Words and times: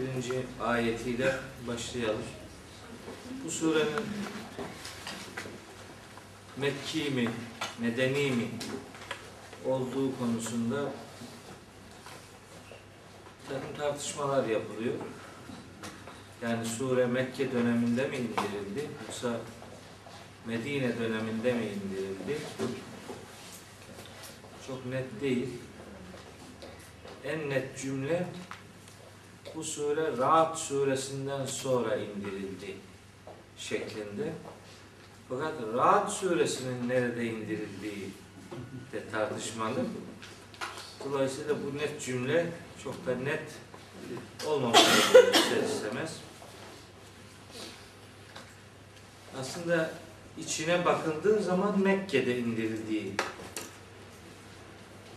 birinci 0.00 0.42
ayetiyle 0.60 1.34
başlayalım. 1.66 2.22
Bu 3.44 3.50
surenin 3.50 4.06
Mekki 6.56 7.10
mi, 7.10 7.30
Medeni 7.80 8.30
mi 8.30 8.48
olduğu 9.64 10.18
konusunda 10.18 10.92
takım 13.48 13.76
tartışmalar 13.78 14.48
yapılıyor. 14.48 14.94
Yani 16.42 16.66
sure 16.66 17.06
Mekke 17.06 17.52
döneminde 17.52 18.08
mi 18.08 18.16
indirildi 18.16 18.90
yoksa 19.06 19.40
Medine 20.46 20.98
döneminde 20.98 21.52
mi 21.52 21.64
indirildi? 21.64 22.38
Çok 24.66 24.86
net 24.86 25.20
değil. 25.20 25.48
En 27.24 27.50
net 27.50 27.78
cümle 27.78 28.26
bu 29.56 29.64
sure 29.64 30.16
Ra'd 30.18 30.56
suresinden 30.56 31.46
sonra 31.46 31.96
indirildi 31.96 32.76
şeklinde. 33.56 34.32
Fakat 35.28 35.52
Ra'd 35.74 36.08
suresinin 36.08 36.88
nerede 36.88 37.24
indirildiği 37.24 38.10
de 38.92 39.08
tartışmalı. 39.12 39.84
Dolayısıyla 41.04 41.54
bu 41.54 41.78
net 41.78 42.02
cümle 42.02 42.46
çok 42.84 43.06
da 43.06 43.14
net 43.14 43.52
olmaması 44.46 45.18
ister 45.34 45.62
istemez. 45.62 46.16
Aslında 49.40 49.90
içine 50.38 50.84
bakıldığı 50.84 51.42
zaman 51.42 51.80
Mekke'de 51.80 52.38
indirildiği 52.38 53.14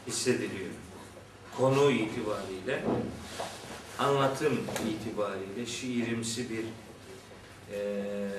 hissediliyor. 0.08 0.70
Konu 1.58 1.92
itibariyle, 1.92 2.84
anlatım 4.00 4.60
itibariyle 4.90 5.66
şiirimsi 5.66 6.50
bir 6.50 6.64
eee 7.74 8.30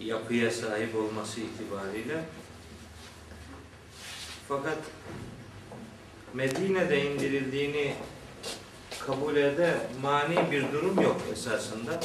yapıya 0.00 0.50
sahip 0.50 0.96
olması 0.96 1.40
itibariyle 1.40 2.24
fakat 4.48 4.78
Medine'de 6.34 7.04
indirildiğini 7.12 7.94
kabul 9.06 9.36
ede 9.36 9.74
mani 10.02 10.50
bir 10.50 10.72
durum 10.72 11.00
yok 11.00 11.20
esasında. 11.32 12.00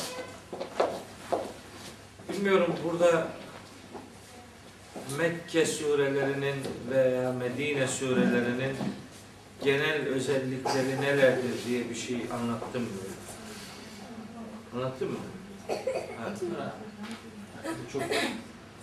Bilmiyorum 2.29 2.75
burada 2.83 3.27
Mekke 5.17 5.65
surelerinin 5.65 6.55
veya 6.91 7.31
Medine 7.31 7.87
surelerinin 7.87 8.75
genel 9.63 10.07
özellikleri 10.07 11.01
nelerdir 11.01 11.65
diye 11.67 11.89
bir 11.89 11.95
şey 11.95 12.25
anlattım 12.33 12.81
mı? 12.81 12.89
Anlattın 14.75 15.11
mı? 15.11 15.17
Evet. 15.69 16.37
Çok 17.93 18.01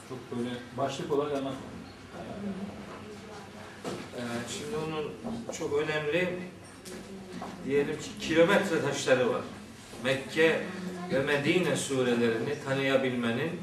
çok 0.09 0.39
böyle 0.39 0.51
başlık 0.77 1.13
olarak 1.13 1.33
anlatmadım. 1.33 1.73
Ee, 4.17 4.21
şimdi 4.49 4.77
onun 4.77 5.13
çok 5.59 5.73
önemli 5.73 6.39
diyelim 7.67 7.99
ki 7.99 8.09
kilometre 8.21 8.81
taşları 8.81 9.31
var. 9.31 9.43
Mekke 10.05 10.63
ve 11.13 11.19
Medine 11.19 11.77
surelerini 11.77 12.65
tanıyabilmenin 12.65 13.61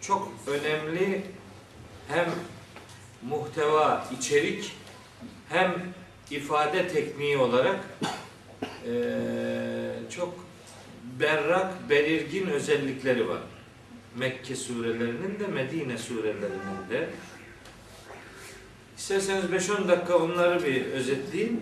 çok 0.00 0.32
önemli 0.46 1.24
hem 2.08 2.26
muhteva, 3.22 4.06
içerik 4.18 4.72
hem 5.48 5.94
ifade 6.30 6.88
tekniği 6.88 7.38
olarak 7.38 7.80
eee, 8.86 9.92
çok 10.10 10.46
berrak, 11.20 11.90
belirgin 11.90 12.46
özellikleri 12.46 13.28
var. 13.28 13.40
Mekke 14.16 14.56
surelerinin 14.56 15.40
de 15.40 15.46
Medine 15.46 15.98
surelerinin 15.98 16.90
de. 16.90 17.08
İsterseniz 18.98 19.44
5-10 19.44 19.88
dakika 19.88 20.16
onları 20.18 20.64
bir 20.64 20.84
özetleyeyim. 20.86 21.60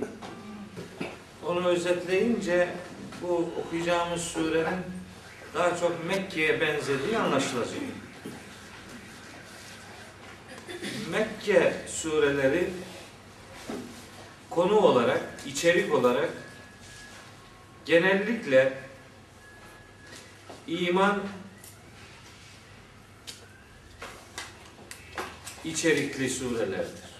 Onu 1.47 1.69
özetleyince 1.69 2.69
bu 3.23 3.53
okuyacağımız 3.61 4.21
surenin 4.23 4.81
daha 5.55 5.77
çok 5.77 6.07
Mekke'ye 6.07 6.61
benzediği 6.61 7.19
anlaşılacak. 7.19 7.75
Mekke 11.11 11.75
sureleri 11.89 12.71
konu 14.55 14.77
olarak, 14.77 15.21
içerik 15.47 15.95
olarak 15.95 16.31
genellikle 17.85 18.73
iman 20.67 21.23
içerikli 25.65 26.31
surelerdir. 26.31 27.13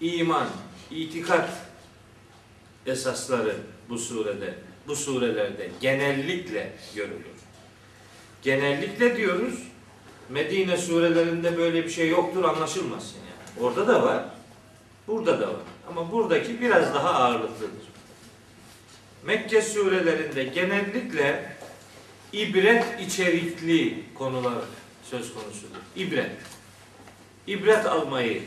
İman, 0.00 0.48
itikat 0.90 1.50
esasları 2.86 3.56
bu 3.88 3.98
surede, 3.98 4.54
bu 4.86 4.96
surelerde 4.96 5.70
genellikle 5.80 6.72
görülür. 6.94 7.40
Genellikle 8.42 9.16
diyoruz, 9.16 9.54
Medine 10.28 10.76
surelerinde 10.76 11.58
böyle 11.58 11.84
bir 11.84 11.90
şey 11.90 12.08
yoktur 12.08 12.44
anlaşılmasın 12.44 13.16
yani. 13.16 13.66
Orada 13.66 13.88
da 13.88 14.02
var, 14.02 14.24
burada 15.06 15.40
da 15.40 15.48
var. 15.48 15.60
Ama 15.88 16.12
buradaki 16.12 16.60
biraz 16.60 16.94
daha 16.94 17.10
ağırlıklıdır. 17.10 17.90
Mekke 19.24 19.62
surelerinde 19.62 20.44
genellikle 20.44 21.56
ibret 22.32 23.00
içerikli 23.00 24.04
konular 24.14 24.64
söz 25.02 25.34
konusudur. 25.34 25.76
İbret. 25.96 26.30
İbret 27.46 27.86
almayı 27.86 28.42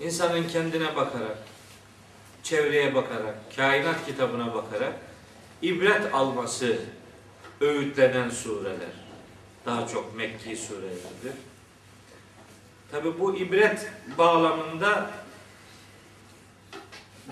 insanın 0.00 0.48
kendine 0.48 0.96
bakarak, 0.96 1.38
çevreye 2.42 2.94
bakarak, 2.94 3.34
kainat 3.56 4.06
kitabına 4.06 4.54
bakarak 4.54 4.92
ibret 5.62 6.14
alması 6.14 6.78
öğütlenen 7.60 8.30
sureler. 8.30 9.06
Daha 9.66 9.88
çok 9.88 10.16
Mekki 10.16 10.56
surelerdir. 10.56 11.32
Tabi 12.96 13.20
bu 13.20 13.36
ibret 13.36 13.90
bağlamında 14.18 15.10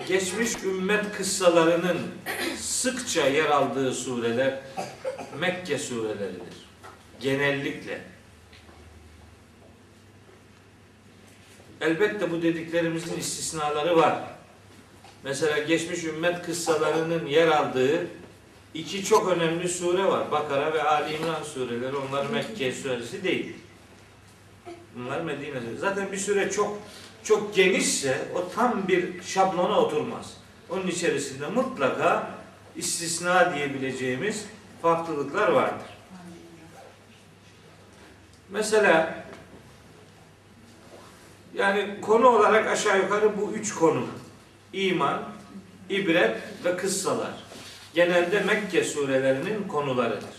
geçmiş 0.07 0.63
ümmet 0.63 1.11
kıssalarının 1.17 1.97
sıkça 2.57 3.27
yer 3.27 3.45
aldığı 3.45 3.93
sureler 3.93 4.59
Mekke 5.39 5.77
sureleridir. 5.77 6.67
Genellikle. 7.19 8.01
Elbette 11.81 12.31
bu 12.31 12.41
dediklerimizin 12.41 13.17
istisnaları 13.17 13.97
var. 13.97 14.23
Mesela 15.23 15.59
geçmiş 15.59 16.03
ümmet 16.03 16.45
kıssalarının 16.45 17.25
yer 17.25 17.47
aldığı 17.47 18.07
iki 18.73 19.05
çok 19.05 19.29
önemli 19.29 19.69
sure 19.69 20.05
var. 20.05 20.31
Bakara 20.31 20.73
ve 20.73 20.83
Ali 20.83 21.15
İmran 21.15 21.43
sureleri. 21.43 21.95
Onlar 21.95 22.25
Mekke 22.25 22.71
suresi 22.71 23.23
değil. 23.23 23.64
Bunlar 24.95 25.21
Medine 25.21 25.59
suresi. 25.59 25.77
Zaten 25.79 26.11
bir 26.11 26.17
süre 26.17 26.51
çok 26.51 26.77
çok 27.23 27.55
genişse 27.55 28.27
o 28.35 28.49
tam 28.55 28.87
bir 28.87 29.23
şablona 29.23 29.79
oturmaz. 29.79 30.37
Onun 30.69 30.87
içerisinde 30.87 31.47
mutlaka 31.47 32.31
istisna 32.75 33.55
diyebileceğimiz 33.55 34.45
farklılıklar 34.81 35.47
vardır. 35.47 35.87
Mesela 38.49 39.25
yani 41.53 42.01
konu 42.01 42.27
olarak 42.27 42.67
aşağı 42.67 42.97
yukarı 42.97 43.41
bu 43.41 43.51
üç 43.51 43.73
konu. 43.73 44.07
İman, 44.73 45.23
ibret 45.89 46.37
ve 46.65 46.77
kıssalar. 46.77 47.33
Genelde 47.93 48.39
Mekke 48.39 48.83
surelerinin 48.83 49.67
konularıdır. 49.67 50.35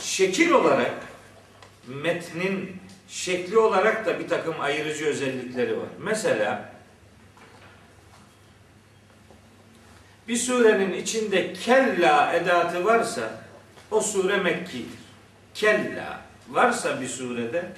Şekil 0.00 0.50
olarak 0.50 0.94
metnin 1.86 2.85
şekli 3.08 3.58
olarak 3.58 4.06
da 4.06 4.20
bir 4.20 4.28
takım 4.28 4.60
ayırıcı 4.60 5.06
özellikleri 5.06 5.78
var. 5.78 5.88
Mesela 5.98 6.72
bir 10.28 10.36
surenin 10.36 10.92
içinde 10.92 11.52
kella 11.52 12.32
edatı 12.32 12.84
varsa 12.84 13.30
o 13.90 14.00
sure 14.00 14.36
Mekki'dir. 14.36 14.98
Kella 15.54 16.20
varsa 16.48 17.00
bir 17.00 17.08
surede 17.08 17.72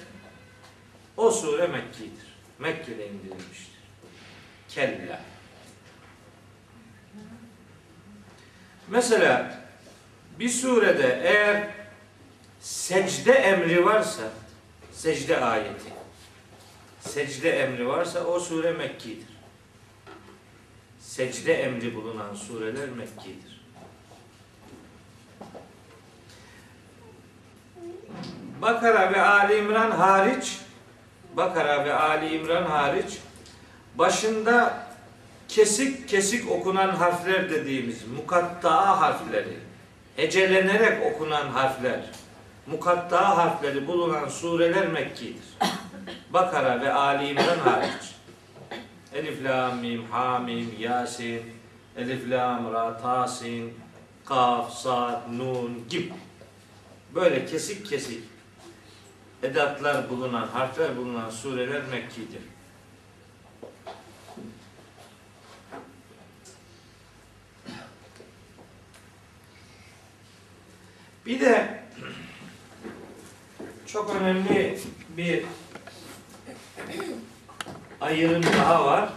o 1.17 1.31
sure 1.31 1.67
Mekki'dir. 1.67 2.29
Mekke'de 2.59 3.07
indirilmiştir. 3.07 3.79
Kella. 4.69 5.21
Mesela 8.87 9.61
bir 10.39 10.49
surede 10.49 11.21
eğer 11.23 11.69
secde 12.59 13.31
emri 13.31 13.85
varsa 13.85 14.23
secde 14.99 15.37
ayeti 15.37 15.89
secde 16.99 17.49
emri 17.49 17.87
varsa 17.87 18.25
o 18.25 18.39
sure 18.39 18.71
Mekki'dir. 18.71 19.27
secde 20.99 21.53
emri 21.53 21.95
bulunan 21.95 22.35
sureler 22.35 22.89
Mekki'dir. 22.89 23.61
Bakara 28.61 29.13
ve 29.13 29.21
Ali 29.21 29.57
İmran 29.57 29.91
hariç 29.91 30.57
Bakara 31.33 31.85
ve 31.85 31.93
Ali 31.93 32.35
İmran 32.35 32.63
hariç 32.63 33.17
başında 33.95 34.87
kesik 35.47 36.09
kesik 36.09 36.51
okunan 36.51 36.89
harfler 36.89 37.49
dediğimiz 37.49 38.07
mukatta 38.07 39.01
harfleri, 39.01 39.57
hecelenerek 40.15 41.13
okunan 41.13 41.47
harfler, 41.47 41.99
mukatta 42.71 43.37
harfleri 43.37 43.87
bulunan 43.87 44.27
sureler 44.27 44.87
Mekki'dir. 44.87 45.69
Bakara 46.33 46.81
ve 46.81 46.93
Ali 46.93 47.27
İmran 47.27 47.57
hariç. 47.57 48.15
Elif, 49.13 49.43
Lam, 49.43 49.77
Mim, 49.77 50.05
Hamim, 50.11 50.75
Yasin, 50.79 51.41
Elif, 51.97 52.29
Lam, 52.29 52.73
Ra, 52.73 52.97
Tasin, 52.97 53.73
Kaf, 54.25 54.73
Sad, 54.73 55.21
Nun 55.37 55.85
gibi. 55.89 56.13
Böyle 57.15 57.45
kesik 57.45 57.85
kesik 57.85 58.23
edatlar 59.43 60.09
bulunan, 60.09 60.47
harfler 60.47 60.97
bulunan 60.97 61.29
sureler 61.29 61.81
Mekki'dir. 61.91 62.41
Bir 71.25 71.39
de 71.39 71.83
çok 73.93 74.15
önemli 74.15 74.79
bir 75.17 75.43
ayrım 78.01 78.43
daha 78.43 78.85
var. 78.85 79.09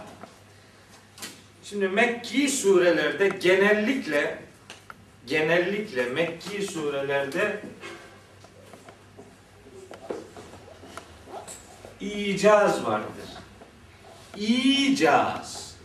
Şimdi 1.63 1.87
Mekki 1.87 2.49
surelerde 2.49 3.27
genellikle 3.27 4.39
genellikle 5.27 6.05
Mekki 6.05 6.61
surelerde 6.61 7.61
icaz 12.01 12.85
vardır. 12.85 13.29
İcaz. 14.37 15.75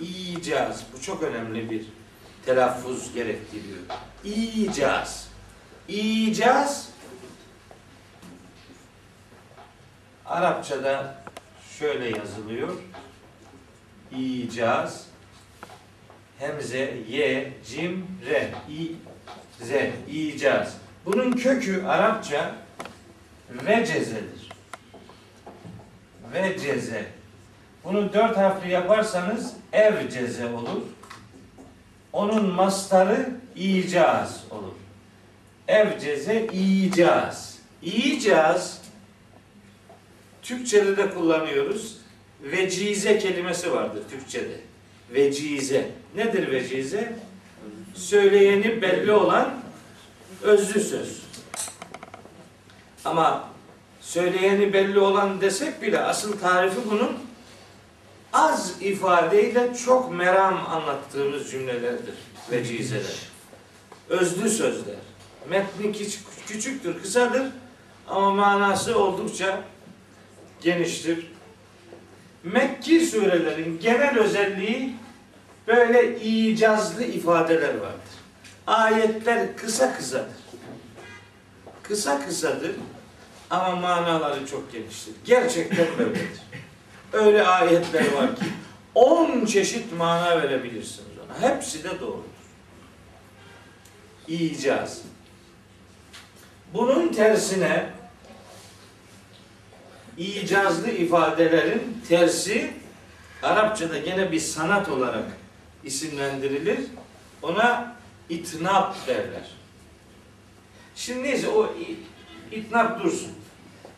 İcaz. 0.00 0.84
Bu 0.92 1.02
çok 1.02 1.22
önemli 1.22 1.70
bir 1.70 1.84
telaffuz 2.46 3.14
gerektiriyor. 3.14 3.78
İcaz. 4.24 5.28
İcaz 5.88 6.90
Arapçada 10.30 11.14
şöyle 11.78 12.18
yazılıyor. 12.18 12.68
İcaz 14.12 15.06
hemze 16.38 16.94
ye 17.08 17.52
cim 17.66 18.06
re 18.26 18.50
i 18.68 18.92
z 19.64 19.70
icaz. 20.08 20.76
Bunun 21.06 21.32
kökü 21.32 21.84
Arapça 21.84 22.54
vecezedir. 23.50 24.50
Veceze. 26.32 27.04
Bunu 27.84 28.12
dört 28.12 28.36
harfli 28.36 28.70
yaparsanız 28.70 29.54
evceze 29.72 30.46
olur. 30.46 30.82
Onun 32.12 32.46
mastarı 32.54 33.30
icaz 33.56 34.44
olur. 34.50 34.74
Evceze 35.68 36.46
icaz. 36.46 37.58
İcaz 37.82 38.80
Türkçede 40.42 40.96
de 40.96 41.10
kullanıyoruz. 41.14 41.96
Vecize 42.42 43.18
kelimesi 43.18 43.72
vardır 43.72 44.02
Türkçede. 44.10 44.60
Vecize. 45.10 45.90
Nedir 46.16 46.52
vecize? 46.52 47.16
Söyleyeni 47.94 48.82
belli 48.82 49.12
olan 49.12 49.62
özlü 50.42 50.80
söz. 50.80 51.22
Ama 53.04 53.48
söyleyeni 54.00 54.72
belli 54.72 54.98
olan 54.98 55.40
desek 55.40 55.82
bile 55.82 56.00
asıl 56.00 56.38
tarifi 56.38 56.90
bunun 56.90 57.18
az 58.32 58.82
ifadeyle 58.82 59.74
çok 59.84 60.12
meram 60.12 60.66
anlattığımız 60.70 61.50
cümlelerdir. 61.50 62.14
Vecizeler. 62.50 63.30
Özlü 64.08 64.50
sözler. 64.50 64.96
Metni 65.50 65.92
küçük, 65.92 66.22
küçüktür, 66.46 67.02
kısadır 67.02 67.42
ama 68.08 68.34
manası 68.34 68.98
oldukça 68.98 69.64
geniştir. 70.60 71.26
Mekki 72.44 73.06
surelerin 73.06 73.80
genel 73.82 74.18
özelliği 74.18 74.94
böyle 75.66 76.20
icazlı 76.20 77.04
ifadeler 77.04 77.74
vardır. 77.74 78.10
Ayetler 78.66 79.56
kısa 79.56 79.96
kısadır. 79.96 80.40
Kısa 81.82 82.26
kısadır 82.26 82.72
ama 83.50 83.76
manaları 83.76 84.46
çok 84.46 84.72
geniştir. 84.72 85.14
Gerçekten 85.24 85.86
böyledir. 85.98 86.40
Öyle 87.12 87.42
ayetler 87.42 88.12
var 88.12 88.36
ki 88.36 88.44
10 88.94 89.44
çeşit 89.44 89.92
mana 89.98 90.42
verebilirsiniz 90.42 91.08
ona. 91.18 91.48
Hepsi 91.48 91.84
de 91.84 92.00
doğrudur. 92.00 92.24
İcaz. 94.28 95.02
Bunun 96.74 97.08
tersine 97.08 97.90
icazlı 100.18 100.90
ifadelerin 100.90 101.82
tersi 102.08 102.70
Arapçada 103.42 103.98
gene 103.98 104.32
bir 104.32 104.40
sanat 104.40 104.88
olarak 104.88 105.24
isimlendirilir. 105.84 106.78
Ona 107.42 107.96
itnap 108.28 109.06
derler. 109.06 109.50
Şimdi 110.94 111.22
neyse 111.22 111.48
o 111.48 111.74
itnap 112.52 113.02
dursun. 113.02 113.32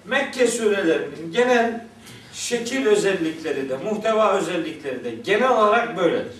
Mekke 0.05 0.47
surelerinin 0.47 1.33
genel 1.33 1.87
şekil 2.33 2.87
özellikleri 2.87 3.69
de, 3.69 3.77
muhteva 3.77 4.33
özellikleri 4.33 5.05
de 5.05 5.11
genel 5.11 5.51
olarak 5.51 5.97
böyledir. 5.97 6.37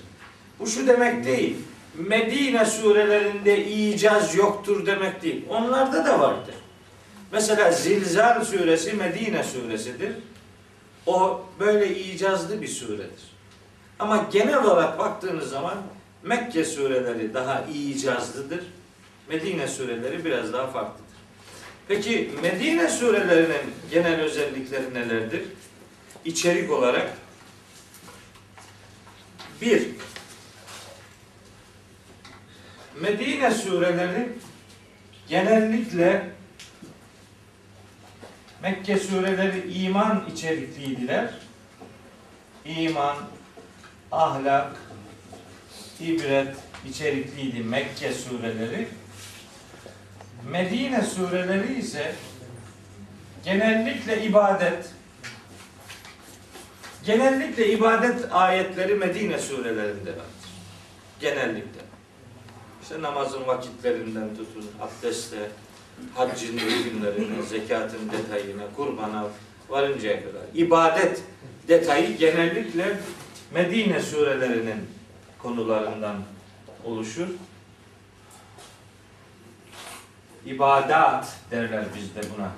Bu 0.61 0.67
şu 0.67 0.87
demek 0.87 1.25
değil. 1.25 1.57
Medine 1.95 2.67
surelerinde 2.67 3.67
icaz 3.67 4.35
yoktur 4.35 4.87
demek 4.87 5.23
değil. 5.23 5.45
Onlarda 5.49 6.07
da 6.07 6.21
vardır. 6.21 6.55
Mesela 7.33 7.73
Zilzal 7.73 8.45
suresi 8.45 8.93
Medine 8.93 9.45
suresidir. 9.45 10.13
O 11.07 11.47
böyle 11.61 11.97
icazlı 11.97 12.63
bir 12.63 12.69
suredir. 12.69 13.33
Ama 13.99 14.29
genel 14.33 14.65
olarak 14.65 14.99
baktığınız 14.99 15.51
zaman 15.51 15.83
Mekke 16.23 16.65
sureleri 16.65 17.35
daha 17.35 17.65
icazlıdır. 17.75 18.65
Medine 19.29 19.69
sureleri 19.69 20.25
biraz 20.25 20.53
daha 20.53 20.67
farklıdır. 20.67 21.13
Peki 21.89 22.31
Medine 22.43 22.89
surelerinin 22.89 23.75
genel 23.91 24.21
özellikleri 24.21 24.95
nelerdir? 24.95 25.43
İçerik 26.25 26.71
olarak 26.71 27.11
bir, 29.61 29.89
Medine 33.01 33.51
sureleri 33.51 34.29
genellikle 35.29 36.33
Mekke 38.63 38.99
sureleri 38.99 39.73
iman 39.73 40.25
içerikliydiler. 40.33 41.35
İman, 42.65 43.17
ahlak, 44.13 44.77
ibret 46.01 46.57
içerikliydi 46.89 47.61
Mekke 47.61 48.13
sureleri. 48.13 48.89
Medine 50.51 51.03
sureleri 51.03 51.79
ise 51.79 52.15
genellikle 53.45 54.25
ibadet, 54.25 54.91
genellikle 57.05 57.69
ibadet 57.73 58.33
ayetleri 58.33 58.95
Medine 58.95 59.39
surelerinde 59.39 60.11
vardır. 60.11 60.51
Genellikle. 61.21 61.81
İşte 62.83 63.03
namazın 63.03 63.47
vakitlerinden 63.47 64.29
tutun, 64.37 64.71
abdeste, 64.81 65.51
haccın 66.15 66.59
rükünlerine, 66.59 67.43
zekatın 67.43 68.11
detayına, 68.13 68.63
kurbana 68.77 69.29
varıncaya 69.69 70.21
kadar. 70.25 70.43
İbadet 70.55 71.23
detayı 71.69 72.17
genellikle 72.17 72.99
Medine 73.55 74.01
surelerinin 74.01 74.89
konularından 75.39 76.17
oluşur. 76.85 77.29
İbadat 80.47 81.37
derler 81.51 81.85
bizde 81.97 82.21
buna. 82.37 82.51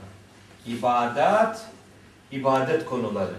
İbadat, 0.66 1.66
ibadet 2.32 2.84
konuları. 2.84 3.34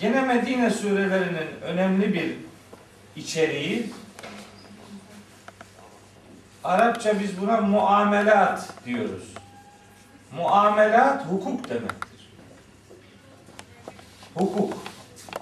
Gene 0.00 0.20
Medine 0.20 0.70
surelerinin 0.70 1.60
önemli 1.62 2.14
bir 2.14 2.36
içeriği 3.16 3.86
Arapça 6.64 7.20
biz 7.20 7.40
buna 7.40 7.56
muamelat 7.60 8.68
diyoruz. 8.84 9.34
Muamelat 10.36 11.24
hukuk 11.26 11.68
demektir. 11.68 12.30
Hukuk, 14.34 14.74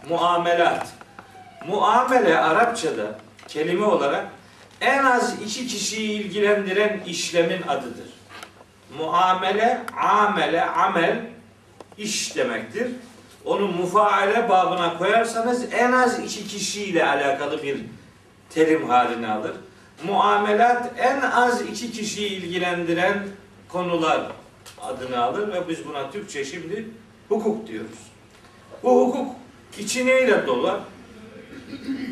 muamelat. 0.09 0.87
Muamele 1.69 2.39
Arapçada 2.39 3.19
kelime 3.49 3.85
olarak 3.85 4.27
en 4.81 5.05
az 5.05 5.43
iki 5.43 5.67
kişiyi 5.67 6.23
ilgilendiren 6.23 7.01
işlemin 7.07 7.63
adıdır. 7.63 8.09
Muamele, 8.99 9.83
amele, 10.03 10.65
amel 10.65 11.21
iş 11.99 12.37
demektir. 12.37 12.89
Onu 13.45 13.69
mufaale 13.69 14.49
babına 14.49 14.99
koyarsanız 14.99 15.73
en 15.73 15.93
az 15.93 16.19
iki 16.19 16.47
kişiyle 16.47 17.07
alakalı 17.07 17.63
bir 17.63 17.81
terim 18.51 18.89
haline 18.89 19.29
alır. 19.29 19.53
Muamelat 20.05 20.93
en 20.99 21.21
az 21.21 21.63
iki 21.63 21.93
kişiyi 21.93 22.29
ilgilendiren 22.29 23.27
konular 23.69 24.33
adını 24.83 25.23
alır 25.23 25.53
ve 25.53 25.69
biz 25.69 25.87
buna 25.87 26.11
Türkçe 26.11 26.45
şimdi 26.45 26.89
hukuk 27.29 27.67
diyoruz. 27.67 27.99
Bu 28.83 29.01
hukuk 29.01 29.37
içi 29.79 30.07
neyle 30.07 30.47
dolu? 30.47 30.81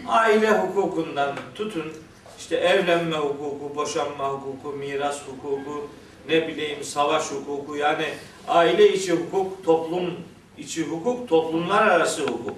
Aile 0.08 0.50
hukukundan 0.50 1.34
tutun, 1.54 1.92
işte 2.38 2.56
evlenme 2.56 3.16
hukuku, 3.16 3.76
boşanma 3.76 4.28
hukuku, 4.28 4.76
miras 4.76 5.20
hukuku, 5.26 5.88
ne 6.28 6.48
bileyim 6.48 6.84
savaş 6.84 7.24
hukuku 7.30 7.76
yani 7.76 8.06
aile 8.48 8.92
içi 8.92 9.12
hukuk, 9.12 9.64
toplum 9.64 10.10
içi 10.58 10.86
hukuk, 10.86 11.28
toplumlar 11.28 11.86
arası 11.86 12.22
hukuk, 12.22 12.56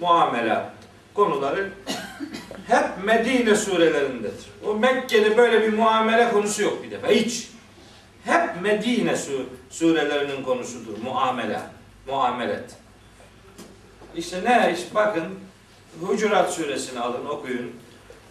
muamela 0.00 0.77
konuları 1.18 1.70
hep 2.66 3.04
Medine 3.04 3.56
surelerindedir. 3.56 4.46
O 4.66 4.74
Mekke'de 4.74 5.36
böyle 5.36 5.62
bir 5.62 5.72
muamele 5.72 6.30
konusu 6.30 6.62
yok 6.62 6.82
bir 6.84 6.90
defa 6.90 7.08
hiç. 7.08 7.48
Hep 8.24 8.62
Medine 8.62 9.16
su- 9.16 9.46
surelerinin 9.70 10.42
konusudur 10.42 10.98
muamele, 11.04 11.60
muamelet. 12.06 12.64
İşte 14.16 14.44
ne 14.44 14.72
iş 14.72 14.94
bakın 14.94 15.24
Hucurat 16.00 16.52
suresini 16.54 17.00
alın 17.00 17.26
okuyun. 17.26 17.70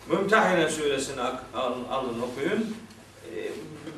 Mümtehine 0.10 0.70
suresini 0.70 1.22
ak- 1.22 1.44
al- 1.56 1.74
alın 1.92 2.22
okuyun. 2.22 2.76
Ee, 3.36 3.50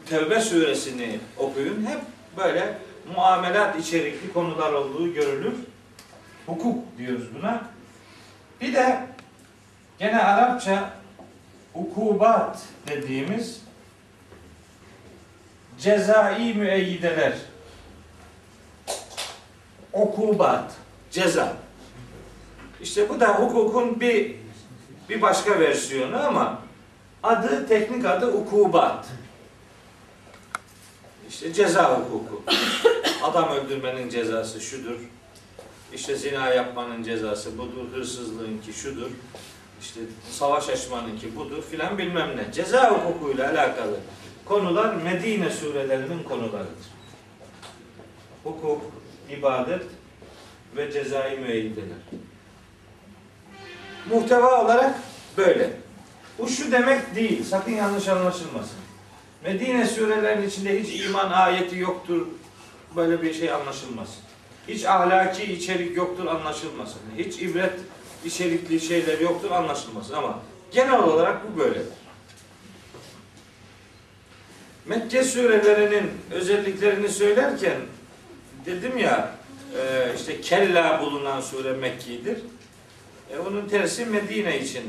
Tevbe 0.10 0.42
suresini 0.42 1.20
okuyun. 1.38 1.86
Hep 1.86 2.00
böyle 2.38 2.78
muamelat 3.16 3.80
içerikli 3.80 4.34
konular 4.34 4.74
olduğu 4.74 5.14
görülür. 5.14 5.54
Hukuk 6.46 6.98
diyoruz 6.98 7.26
buna. 7.40 7.62
Bir 8.62 8.74
de 8.74 9.08
gene 10.00 10.24
Arapça 10.24 10.90
ukubat 11.74 12.60
dediğimiz 12.88 13.62
cezai 15.80 16.54
müeyyideler. 16.54 17.34
Okubat, 19.94 20.74
ceza. 21.12 21.54
İşte 22.82 23.10
bu 23.10 23.20
da 23.20 23.28
hukukun 23.28 24.00
bir 24.00 24.36
bir 25.10 25.22
başka 25.22 25.60
versiyonu 25.60 26.28
ama 26.28 26.62
adı 27.24 27.68
teknik 27.68 28.06
adı 28.06 28.28
ukubat. 28.28 29.06
İşte 31.30 31.54
ceza 31.54 32.00
hukuku. 32.00 32.44
Adam 33.24 33.50
öldürmenin 33.50 34.10
cezası 34.10 34.62
şudur. 34.62 35.00
İşte 35.94 36.16
zina 36.16 36.50
yapmanın 36.50 37.04
cezası 37.04 37.58
budur. 37.58 37.94
Hırsızlığınki 37.94 38.74
şudur. 38.74 39.10
İşte 39.82 40.00
savaş 40.32 40.70
açmanınki 40.70 41.36
budur 41.36 41.64
filan 41.72 41.98
bilmem 41.98 42.38
ne. 42.38 42.54
Ceza 42.54 42.92
hukukuyla 42.92 43.50
alakalı 43.50 44.00
konular 44.46 44.96
Medine 44.96 45.50
surelerinin 45.50 46.24
konularıdır. 46.24 46.90
Hukuk, 48.44 48.82
ibadet 49.30 49.84
ve 50.76 50.92
cezai 50.92 51.38
müeyyideler. 51.38 51.98
Muhteva 54.10 54.64
olarak 54.64 55.00
böyle. 55.38 55.70
Bu 56.40 56.50
şu 56.50 56.72
demek 56.72 57.16
değil. 57.16 57.44
Sakın 57.44 57.72
yanlış 57.72 58.08
anlaşılmasın. 58.08 58.78
Medine 59.44 59.88
surelerinin 59.88 60.48
içinde 60.48 60.84
hiç 60.84 61.06
iman 61.06 61.32
ayeti 61.32 61.78
yoktur. 61.78 62.28
Böyle 62.96 63.22
bir 63.22 63.34
şey 63.34 63.52
anlaşılmasın. 63.52 64.29
Hiç 64.70 64.86
ahlaki 64.86 65.54
içerik 65.54 65.98
yoktur 65.98 66.26
anlaşılmasın. 66.26 67.02
Hiç 67.18 67.42
ibret 67.42 67.74
içerikli 68.26 68.80
şeyler 68.80 69.20
yoktur 69.20 69.52
anlaşılmasın. 69.52 70.14
Ama 70.14 70.40
genel 70.72 71.00
olarak 71.00 71.42
bu 71.48 71.60
böyle. 71.60 71.80
Mekke 74.86 75.24
surelerinin 75.24 76.12
özelliklerini 76.32 77.10
söylerken 77.10 77.78
dedim 78.66 78.98
ya 78.98 79.36
e, 79.78 80.14
işte 80.16 80.42
kella 80.42 81.02
bulunan 81.02 81.42
sure 81.42 81.74
Mekki'dir. 81.74 82.38
E, 83.34 83.38
onun 83.38 83.68
tersi 83.68 84.06
Medine 84.06 84.60
için 84.60 84.84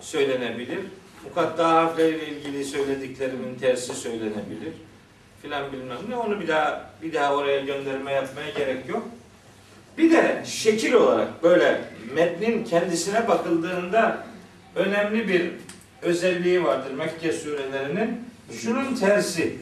söylenebilir. 0.00 0.80
Mukatta 1.24 1.68
harfleriyle 1.68 2.28
ilgili 2.28 2.64
söylediklerimin 2.64 3.54
tersi 3.54 3.94
söylenebilir. 3.94 4.72
Filan 5.42 5.72
bilmem 5.72 5.98
ne. 6.08 6.16
Onu 6.16 6.40
bir 6.40 6.48
daha 6.48 6.90
bir 7.02 7.12
daha 7.12 7.34
oraya 7.34 7.60
gönderme 7.60 8.12
yapmaya 8.12 8.50
gerek 8.50 8.88
yok. 8.88 9.08
Bir 9.98 10.10
de 10.10 10.42
şekil 10.46 10.92
olarak 10.92 11.42
böyle 11.42 11.84
metnin 12.14 12.64
kendisine 12.64 13.28
bakıldığında 13.28 14.26
önemli 14.74 15.28
bir 15.28 15.50
özelliği 16.02 16.64
vardır 16.64 16.90
Mekke 16.90 17.32
surelerinin. 17.32 18.28
Şunun 18.60 18.94
tersi. 18.94 19.56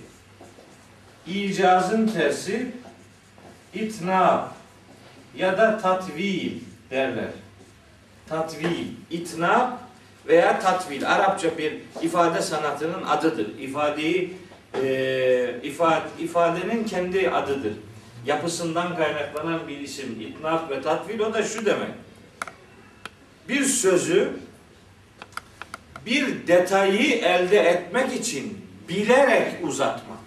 İcazın 1.27 2.07
tersi 2.07 2.67
itna 3.75 4.49
ya 5.37 5.59
da 5.59 5.79
tatvil 5.79 6.53
derler. 6.91 7.31
Tatvil, 8.29 8.87
itna 9.11 9.79
veya 10.27 10.61
tatvil. 10.61 11.11
Arapça 11.11 11.59
bir 11.59 11.75
ifade 12.03 12.43
sanatının 12.43 13.03
adıdır. 13.03 13.59
İfadeyi 13.59 14.37
e, 14.75 15.55
ifade, 15.63 16.05
ifadenin 16.19 16.85
kendi 16.85 17.31
adıdır. 17.31 17.73
Yapısından 18.27 18.97
kaynaklanan 18.97 19.69
bir 19.69 19.81
isim. 19.81 20.21
İtnaf 20.21 20.71
ve 20.71 20.83
tatvil 20.83 21.21
o 21.21 21.35
da 21.35 21.43
şu 21.43 21.67
demek. 21.67 21.91
Bir 23.49 23.65
sözü 23.65 24.31
bir 26.07 26.47
detayı 26.47 27.15
elde 27.15 27.59
etmek 27.59 28.13
için 28.13 28.59
bilerek 28.89 29.53
uzatmak. 29.63 30.19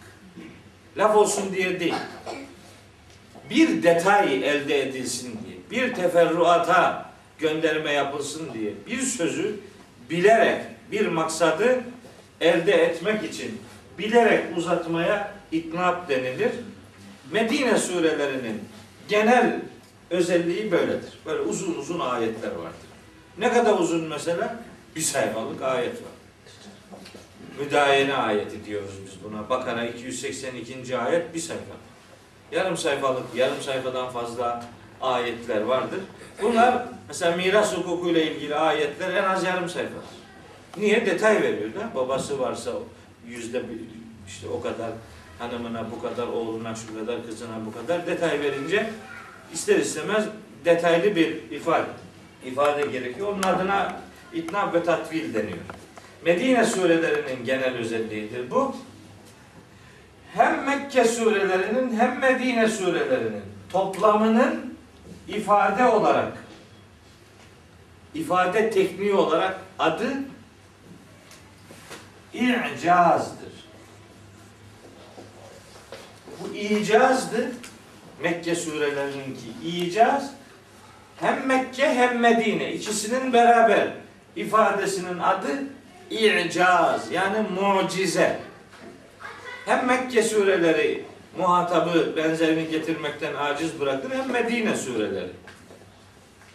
Laf 0.97 1.15
olsun 1.15 1.53
diye 1.55 1.79
değil. 1.79 1.95
Bir 3.49 3.83
detay 3.83 4.49
elde 4.49 4.81
edilsin 4.81 5.39
diye, 5.45 5.57
bir 5.71 5.93
teferruata 5.93 7.09
gönderme 7.39 7.91
yapılsın 7.91 8.53
diye 8.53 8.73
bir 8.87 9.01
sözü 9.01 9.59
bilerek 10.09 10.61
bir 10.91 11.07
maksadı 11.07 11.83
elde 12.41 12.73
etmek 12.73 13.23
için 13.23 13.61
bilerek 13.97 14.57
uzatmaya 14.57 15.33
itnap 15.51 16.09
denilir. 16.09 16.51
Medine 17.31 17.77
surelerinin 17.77 18.61
genel 19.07 19.61
özelliği 20.09 20.71
böyledir. 20.71 21.19
Böyle 21.25 21.41
uzun 21.41 21.75
uzun 21.75 21.99
ayetler 21.99 22.51
vardır. 22.51 22.89
Ne 23.37 23.53
kadar 23.53 23.79
uzun 23.79 24.01
mesela? 24.01 24.59
Bir 24.95 25.01
sayfalık 25.01 25.61
ayet 25.61 25.93
var. 25.93 26.13
Müdayene 27.59 28.13
ayeti 28.13 28.65
diyoruz 28.65 28.93
biz 29.05 29.23
buna. 29.23 29.49
Bakara 29.49 29.85
282. 29.85 30.97
ayet 30.97 31.33
bir 31.35 31.39
sayfa. 31.39 31.75
Yarım 32.51 32.77
sayfalık, 32.77 33.23
yarım 33.35 33.61
sayfadan 33.61 34.09
fazla 34.09 34.65
ayetler 35.01 35.61
vardır. 35.61 35.99
Bunlar 36.41 36.85
mesela 37.07 37.37
miras 37.37 37.77
hukukuyla 37.77 38.21
ilgili 38.21 38.55
ayetler 38.55 39.13
en 39.13 39.23
az 39.23 39.43
yarım 39.43 39.69
sayfadır. 39.69 40.23
Niye? 40.77 41.05
Detay 41.05 41.41
veriyor 41.41 41.69
da. 41.73 41.95
Babası 41.95 42.39
varsa 42.39 42.71
yüzde 43.27 43.63
işte 44.27 44.47
o 44.47 44.61
kadar 44.61 44.91
hanımına 45.39 45.91
bu 45.91 46.01
kadar, 46.01 46.27
oğluna 46.27 46.75
şu 46.75 46.99
kadar, 46.99 47.25
kızına 47.25 47.65
bu 47.65 47.73
kadar 47.73 48.07
detay 48.07 48.39
verince 48.39 48.89
ister 49.53 49.75
istemez 49.75 50.25
detaylı 50.65 51.15
bir 51.15 51.51
ifade 51.51 51.87
ifade 52.45 52.85
gerekiyor. 52.85 53.27
Onun 53.27 53.43
adına 53.43 53.95
itnab 54.33 54.73
ve 54.73 54.83
tatvil 54.83 55.33
deniyor. 55.33 55.57
Medine 56.25 56.65
surelerinin 56.65 57.45
genel 57.45 57.75
özelliğidir 57.75 58.51
bu. 58.51 58.75
Hem 60.35 60.65
Mekke 60.65 61.05
surelerinin 61.05 61.97
hem 61.97 62.19
Medine 62.19 62.67
surelerinin 62.67 63.41
toplamının 63.71 64.75
ifade 65.27 65.85
olarak 65.85 66.33
ifade 68.13 68.69
tekniği 68.69 69.13
olarak 69.13 69.59
adı 69.79 70.13
i'cazdır. 72.33 73.53
Bu 76.41 76.55
icazdı. 76.55 77.51
Mekke 78.23 78.55
surelerininki 78.55 79.67
icaz 79.67 80.31
hem 81.19 81.47
Mekke 81.47 81.95
hem 81.95 82.19
Medine 82.19 82.73
ikisinin 82.73 83.33
beraber 83.33 83.87
ifadesinin 84.35 85.19
adı 85.19 85.63
i'caz 86.09 87.11
yani 87.11 87.37
mucize. 87.49 88.39
Hem 89.65 89.85
Mekke 89.85 90.23
sureleri 90.23 91.05
muhatabı 91.37 92.13
benzerini 92.17 92.71
getirmekten 92.71 93.33
aciz 93.33 93.79
bırakır 93.79 94.11
hem 94.11 94.31
Medine 94.31 94.75
sureleri. 94.75 95.31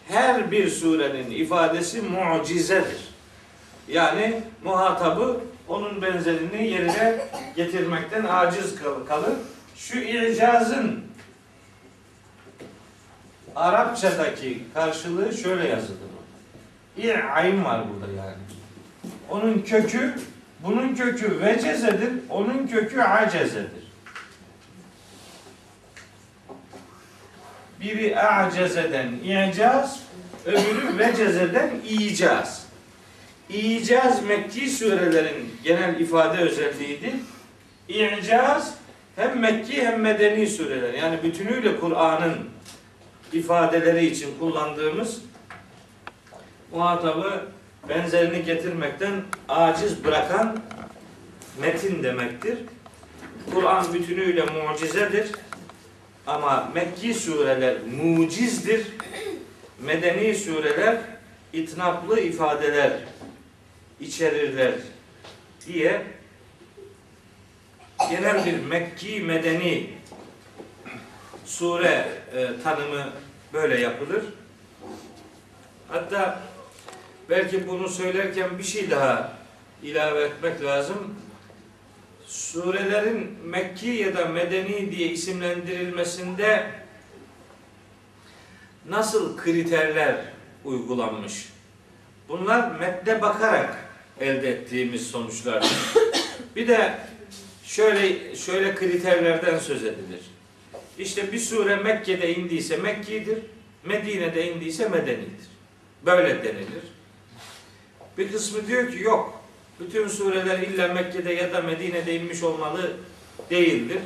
her 0.07 0.51
bir 0.51 0.69
surenin 0.69 1.31
ifadesi 1.31 2.01
mucizedir. 2.01 3.09
Yani 3.87 4.41
muhatabı 4.63 5.39
onun 5.69 6.01
benzerini 6.01 6.67
yerine 6.67 7.17
getirmekten 7.55 8.25
aciz 8.29 8.75
kal- 8.75 9.05
kalır. 9.07 9.33
Şu 9.75 9.99
icazın 9.99 11.09
Arapçadaki 13.55 14.63
karşılığı 14.73 15.37
şöyle 15.37 15.67
yazılır. 15.67 15.99
İ'ayn 16.97 17.65
var 17.65 17.83
burada 17.89 18.11
yani. 18.11 18.37
Onun 19.29 19.59
kökü, 19.61 20.15
bunun 20.63 20.95
kökü 20.95 21.41
vecezedir, 21.41 22.11
onun 22.29 22.67
kökü 22.67 23.01
acezedir. 23.01 23.89
Biri 27.81 28.19
a'cezeden 28.19 29.11
i'caz, 29.23 29.99
öbürü 30.45 30.97
vecezeden 30.97 31.69
icaz. 31.89 32.68
İcaz 33.49 34.25
Mekki 34.25 34.69
surelerin 34.69 35.51
genel 35.63 35.99
ifade 35.99 36.37
özelliğidir. 36.37 37.13
İcaz 37.87 38.73
hem 39.15 39.39
Mekki 39.39 39.85
hem 39.85 40.01
Medeni 40.01 40.47
sureler. 40.47 40.93
Yani 40.93 41.23
bütünüyle 41.23 41.79
Kur'an'ın 41.79 42.35
ifadeleri 43.33 44.05
için 44.05 44.39
kullandığımız 44.39 45.21
muhatabı 46.71 47.45
benzerini 47.89 48.43
getirmekten 48.43 49.13
aciz 49.49 50.03
bırakan 50.03 50.57
metin 51.61 52.03
demektir. 52.03 52.57
Kur'an 53.53 53.93
bütünüyle 53.93 54.45
mucizedir. 54.45 55.31
Ama 56.27 56.71
Mekki 56.75 57.13
sureler 57.13 57.75
mucizdir. 58.03 58.87
Medeni 59.79 60.35
sureler 60.35 60.97
itnaplı 61.53 62.19
ifadeler 62.19 62.91
içerirler 63.99 64.73
diye 65.67 66.01
genel 68.09 68.45
bir 68.45 68.59
Mekki 68.59 69.19
medeni 69.21 69.89
sure 71.45 72.07
e, 72.35 72.61
tanımı 72.63 73.13
böyle 73.53 73.79
yapılır. 73.79 74.23
Hatta 75.87 76.41
belki 77.29 77.67
bunu 77.67 77.89
söylerken 77.89 78.57
bir 78.57 78.63
şey 78.63 78.91
daha 78.91 79.33
ilave 79.83 80.21
etmek 80.21 80.63
lazım. 80.63 81.15
Surelerin 82.27 83.37
Mekki 83.45 83.87
ya 83.87 84.17
da 84.17 84.25
Medeni 84.25 84.91
diye 84.91 85.07
isimlendirilmesinde 85.09 86.71
nasıl 88.89 89.37
kriterler 89.37 90.15
uygulanmış? 90.63 91.49
Bunlar 92.29 92.71
metne 92.71 93.21
bakarak 93.21 93.88
elde 94.19 94.49
ettiğimiz 94.49 95.07
sonuçlardır. 95.07 95.69
Bir 96.55 96.67
de 96.67 96.97
şöyle 97.63 98.35
şöyle 98.35 98.75
kriterlerden 98.75 99.59
söz 99.59 99.83
edilir. 99.83 100.19
İşte 100.99 101.31
bir 101.31 101.39
sure 101.39 101.75
Mekke'de 101.75 102.35
indiyse 102.35 102.77
Mekki'dir, 102.77 103.37
Medine'de 103.83 104.51
indiyse 104.51 104.89
Medeni'dir. 104.89 105.49
Böyle 106.05 106.43
denilir. 106.43 106.83
Bir 108.17 108.31
kısmı 108.31 108.67
diyor 108.67 108.91
ki 108.91 108.99
yok. 109.03 109.41
Bütün 109.79 110.07
sureler 110.07 110.59
illa 110.59 110.87
Mekke'de 110.87 111.33
ya 111.33 111.53
da 111.53 111.61
Medine'de 111.61 112.15
inmiş 112.15 112.43
olmalı 112.43 112.91
değildir. 113.49 113.99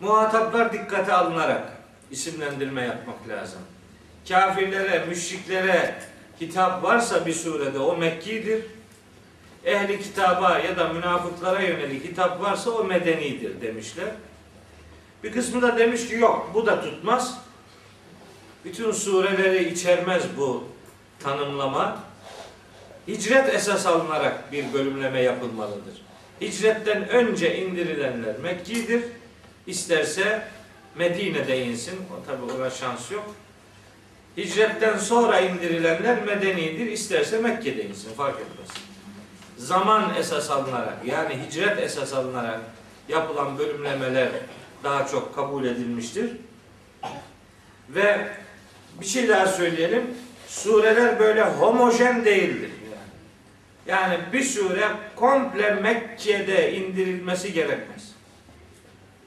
Muhataplar 0.00 0.72
dikkate 0.72 1.12
alınarak 1.12 1.62
isimlendirme 2.10 2.82
yapmak 2.82 3.28
lazım. 3.28 3.60
Kafirlere, 4.28 5.04
müşriklere 5.08 5.94
hitap 6.40 6.82
varsa 6.82 7.26
bir 7.26 7.32
surede 7.32 7.78
o 7.78 7.96
Mekki'dir. 7.96 8.62
Ehli 9.64 10.02
kitaba 10.02 10.58
ya 10.58 10.76
da 10.76 10.88
münafıklara 10.88 11.62
yönelik 11.62 12.04
hitap 12.04 12.42
varsa 12.42 12.70
o 12.70 12.84
medenidir 12.84 13.60
demişler. 13.60 14.08
Bir 15.24 15.32
kısmı 15.32 15.62
da 15.62 15.78
demiş 15.78 16.08
ki 16.08 16.14
yok 16.14 16.50
bu 16.54 16.66
da 16.66 16.80
tutmaz. 16.80 17.38
Bütün 18.64 18.92
sureleri 18.92 19.72
içermez 19.72 20.22
bu 20.36 20.64
tanımlama. 21.20 22.04
Hicret 23.08 23.54
esas 23.54 23.86
alınarak 23.86 24.52
bir 24.52 24.72
bölümleme 24.72 25.20
yapılmalıdır. 25.20 26.02
Hicretten 26.40 27.08
önce 27.08 27.56
indirilenler 27.58 28.38
Mekki'dir. 28.38 29.02
İsterse 29.66 30.42
Medine'de 30.96 31.64
insin. 31.64 31.94
O 31.94 32.26
tabi 32.26 32.52
ona 32.52 32.70
şans 32.70 33.10
yok. 33.10 33.34
Hicretten 34.36 34.98
sonra 34.98 35.40
indirilenler 35.40 36.22
medenidir. 36.22 36.86
İsterse 36.86 37.38
Mekke'de 37.38 37.84
insin. 37.84 38.14
Fark 38.14 38.36
etmez. 38.40 38.87
Zaman 39.58 40.14
esas 40.18 40.50
alınarak 40.50 40.96
yani 41.04 41.38
hicret 41.46 41.78
esas 41.78 42.12
alınarak 42.12 42.60
yapılan 43.08 43.58
bölümlemeler 43.58 44.28
daha 44.84 45.06
çok 45.06 45.34
kabul 45.34 45.64
edilmiştir. 45.64 46.30
Ve 47.88 48.28
bir 49.00 49.06
şey 49.06 49.28
daha 49.28 49.46
söyleyelim. 49.46 50.14
Sureler 50.48 51.18
böyle 51.18 51.42
homojen 51.42 52.24
değildir. 52.24 52.70
Yani, 53.86 54.18
bir 54.32 54.42
sure 54.42 54.88
komple 55.16 55.70
Mekke'de 55.70 56.74
indirilmesi 56.74 57.52
gerekmez. 57.52 58.12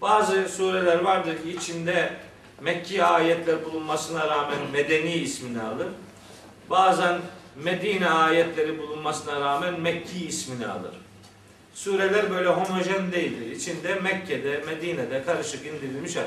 Bazı 0.02 0.50
sureler 0.50 1.00
vardır 1.00 1.44
ki 1.44 1.50
içinde 1.52 2.13
Mekki 2.62 3.04
ayetler 3.04 3.65
bulunmasına 3.65 4.28
rağmen 4.28 4.60
Medeni 4.74 5.13
ismini 5.13 5.62
alır. 5.62 5.88
Bazen 6.70 7.17
Medine 7.56 8.10
ayetleri 8.10 8.80
bulunmasına 8.80 9.42
rağmen 9.42 9.80
Mekki 9.80 10.26
ismini 10.28 10.68
alır. 10.68 10.92
Sureler 11.74 12.32
böyle 12.32 12.50
homojen 12.50 13.12
değildir. 13.12 13.52
İçinde 13.52 13.96
Mekke'de, 13.96 14.64
Medine'de 14.68 15.24
karışık 15.24 15.66
indirilmiş 15.66 16.18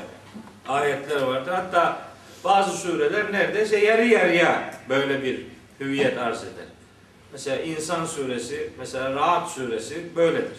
ayetler 0.67 1.21
vardır. 1.21 1.51
Hatta 1.51 2.01
bazı 2.43 2.77
sureler 2.77 3.31
neredeyse 3.31 3.79
yarı 3.79 4.05
yarıya 4.05 4.73
böyle 4.89 5.23
bir 5.23 5.41
hüviyet 5.79 6.17
arz 6.17 6.43
eder. 6.43 6.65
Mesela 7.31 7.61
İnsan 7.61 8.05
suresi, 8.05 8.69
mesela 8.79 9.13
Rahat 9.13 9.51
suresi 9.51 10.15
böyledir. 10.15 10.57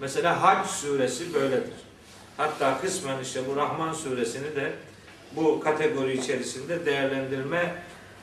Mesela 0.00 0.42
Hac 0.42 0.66
suresi 0.66 1.34
böyledir. 1.34 1.74
Hatta 2.36 2.80
kısmen 2.80 3.20
işte 3.22 3.40
bu 3.50 3.56
Rahman 3.56 3.92
suresini 3.92 4.56
de 4.56 4.72
bu 5.36 5.60
kategori 5.60 6.18
içerisinde 6.18 6.86
değerlendirme 6.86 7.74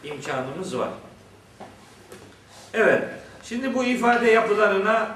imkanımız 0.03 0.77
var. 0.77 0.89
Evet, 2.73 3.03
şimdi 3.43 3.73
bu 3.73 3.83
ifade 3.83 4.31
yapılarına 4.31 5.15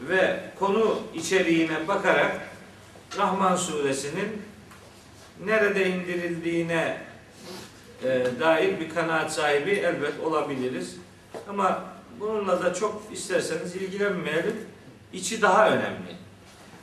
ve 0.00 0.40
konu 0.58 0.98
içeriğine 1.14 1.88
bakarak 1.88 2.40
Rahman 3.18 3.56
suresinin 3.56 4.42
nerede 5.44 5.88
indirildiğine 5.88 6.96
e, 8.04 8.26
dair 8.40 8.80
bir 8.80 8.90
kanaat 8.90 9.32
sahibi 9.32 9.70
elbet 9.70 10.20
olabiliriz. 10.20 10.96
Ama 11.48 11.84
bununla 12.20 12.62
da 12.62 12.74
çok 12.74 13.02
isterseniz 13.12 13.76
ilgilenmeyelim. 13.76 14.56
İçi 15.12 15.42
daha 15.42 15.70
önemli. 15.70 16.16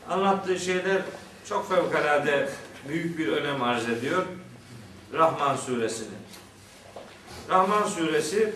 Anlattığı 0.10 0.60
şeyler 0.60 1.02
çok 1.46 1.70
fevkalade 1.70 2.50
büyük 2.90 3.18
bir 3.18 3.28
önem 3.28 3.64
arz 3.64 3.90
ediyor. 3.90 4.26
Rahman 5.14 5.56
suresinin. 5.56 6.20
Rahman 7.50 7.84
suresi 7.84 8.54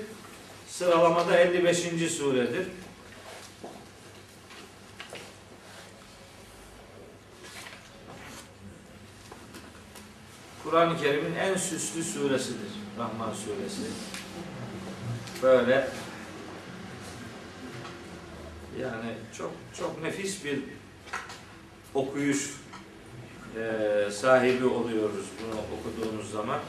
sıralamada 0.74 1.40
55. 1.40 2.12
suredir. 2.12 2.68
Kur'an-ı 10.64 10.98
Kerim'in 10.98 11.36
en 11.36 11.56
süslü 11.56 12.04
suresidir. 12.04 12.72
Rahman 13.00 13.34
suresi. 13.34 13.82
Böyle 15.44 15.88
yani 18.82 19.14
çok 19.38 19.52
çok 19.78 20.02
nefis 20.04 20.46
bir 20.46 20.60
okuyuş 21.94 22.52
e, 23.58 24.12
sahibi 24.12 24.66
oluyoruz 24.66 25.26
bunu 25.40 25.62
okuduğumuz 25.80 26.32
zaman. 26.32 26.60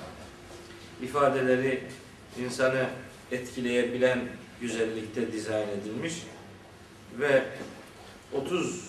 İfadeleri 1.02 1.84
insanı 2.44 2.88
etkileyebilen 3.32 4.20
güzellikte 4.60 5.32
dizayn 5.32 5.68
edilmiş 5.68 6.14
ve 7.18 7.42
30 8.32 8.84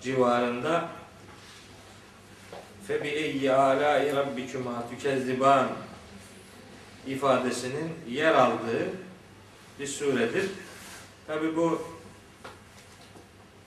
civarında 0.00 0.88
febi 2.86 3.08
eyyi 3.08 3.52
alâi 3.52 4.16
rabbikuma 4.16 4.88
tükezziban 4.90 5.68
ifadesinin 7.06 7.92
yer 8.08 8.34
aldığı 8.34 8.88
bir 9.80 9.86
suredir. 9.86 10.44
Tabi 11.26 11.56
bu 11.56 11.82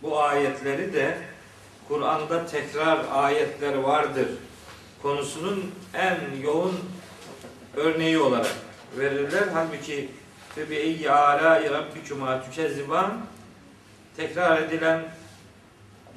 bu 0.02 0.20
ayetleri 0.22 0.94
de 0.94 1.18
Kur'an'da 1.88 2.46
tekrar 2.46 3.06
ayetler 3.12 3.76
vardır 3.76 4.28
konusunun 5.02 5.72
en 5.94 6.18
yoğun 6.44 6.80
örneği 7.76 8.20
olarak 8.20 8.67
verirler. 9.00 9.44
Halbuki 9.54 10.10
ve 10.58 10.70
bi 10.70 10.76
eyyi 10.76 11.12
alâi 11.12 11.70
rabbikuma 11.70 12.44
tükezziban 12.44 13.26
tekrar 14.18 14.62
edilen 14.62 15.04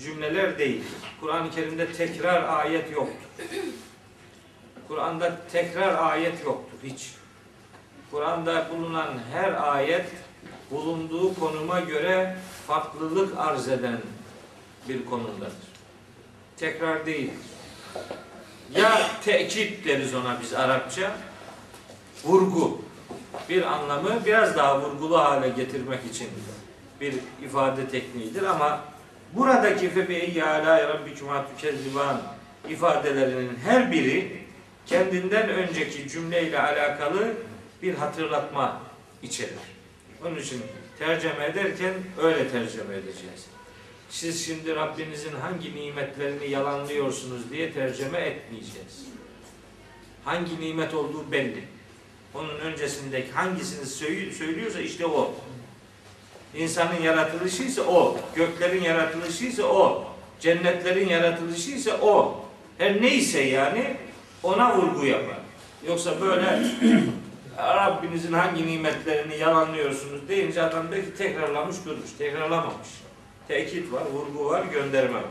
cümleler 0.00 0.58
değil. 0.58 0.84
Kur'an-ı 1.20 1.50
Kerim'de 1.50 1.92
tekrar 1.92 2.58
ayet 2.58 2.92
yoktur. 2.92 3.28
Kur'an'da 4.88 5.36
tekrar 5.52 6.10
ayet 6.10 6.44
yoktur 6.44 6.78
hiç. 6.84 7.14
Kur'an'da 8.10 8.70
bulunan 8.70 9.08
her 9.32 9.72
ayet 9.72 10.06
bulunduğu 10.70 11.34
konuma 11.34 11.80
göre 11.80 12.36
farklılık 12.66 13.38
arz 13.38 13.68
eden 13.68 14.00
bir 14.88 15.04
konumdadır. 15.04 15.52
Tekrar 16.56 17.06
değildir. 17.06 17.34
Ya 18.74 19.00
tekit 19.24 19.84
deriz 19.84 20.14
ona 20.14 20.40
biz 20.42 20.54
Arapça. 20.54 21.12
Vurgu. 22.24 22.80
Bir 23.48 23.62
anlamı 23.62 24.26
biraz 24.26 24.56
daha 24.56 24.80
vurgulu 24.80 25.18
hale 25.18 25.48
getirmek 25.48 26.00
için 26.11 26.28
bir 27.00 27.14
ifade 27.44 27.88
tekniğidir 27.88 28.42
ama 28.42 28.85
buradaki 29.33 29.90
febe'yi 29.90 30.44
ala 30.44 30.88
rabbikuma 30.88 31.46
tükezziban 31.48 32.22
ifadelerinin 32.68 33.56
her 33.64 33.92
biri 33.92 34.40
kendinden 34.87 35.48
önceki 35.48 36.09
cümleyle 36.09 36.61
alakalı 36.61 37.33
bir 37.83 37.94
hatırlatma 37.94 38.80
içerir. 39.22 39.54
Onun 40.24 40.37
için 40.37 40.62
tercüme 40.98 41.44
ederken 41.44 41.94
öyle 42.22 42.48
tercüme 42.48 42.94
edeceğiz. 42.94 43.46
Siz 44.11 44.46
şimdi 44.46 44.76
Rabbinizin 44.76 45.33
hangi 45.37 45.76
nimetlerini 45.76 46.50
yalanlıyorsunuz 46.50 47.50
diye 47.50 47.72
tercüme 47.72 48.18
etmeyeceğiz. 48.18 49.06
Hangi 50.24 50.61
nimet 50.61 50.94
olduğu 50.94 51.33
belli. 51.33 51.64
Onun 52.34 52.58
öncesindeki 52.58 53.32
hangisini 53.32 53.86
söy- 53.86 54.32
söylüyorsa 54.32 54.80
işte 54.80 55.06
o. 55.06 55.34
İnsanın 56.54 57.00
yaratılışı 57.02 57.62
ise 57.62 57.82
o. 57.82 58.16
Göklerin 58.34 58.82
yaratılışı 58.82 59.44
ise 59.44 59.64
o. 59.64 60.04
Cennetlerin 60.40 61.08
yaratılışı 61.08 61.70
ise 61.70 61.94
o. 61.94 62.44
Her 62.78 63.02
neyse 63.02 63.40
yani 63.40 63.96
ona 64.42 64.76
vurgu 64.76 65.06
yapar. 65.06 65.36
Yoksa 65.86 66.20
böyle 66.20 66.62
Rabbinizin 67.58 68.32
hangi 68.32 68.66
nimetlerini 68.66 69.36
yalanlıyorsunuz 69.36 70.28
deyince 70.28 70.62
adam 70.62 70.86
belki 70.92 71.14
tekrarlamış 71.14 71.76
durmuş. 71.84 72.10
Tekrarlamamış. 72.18 72.88
Tekit 73.48 73.92
var, 73.92 74.02
vurgu 74.12 74.44
var, 74.50 74.64
gönderme 74.64 75.14
var. 75.14 75.24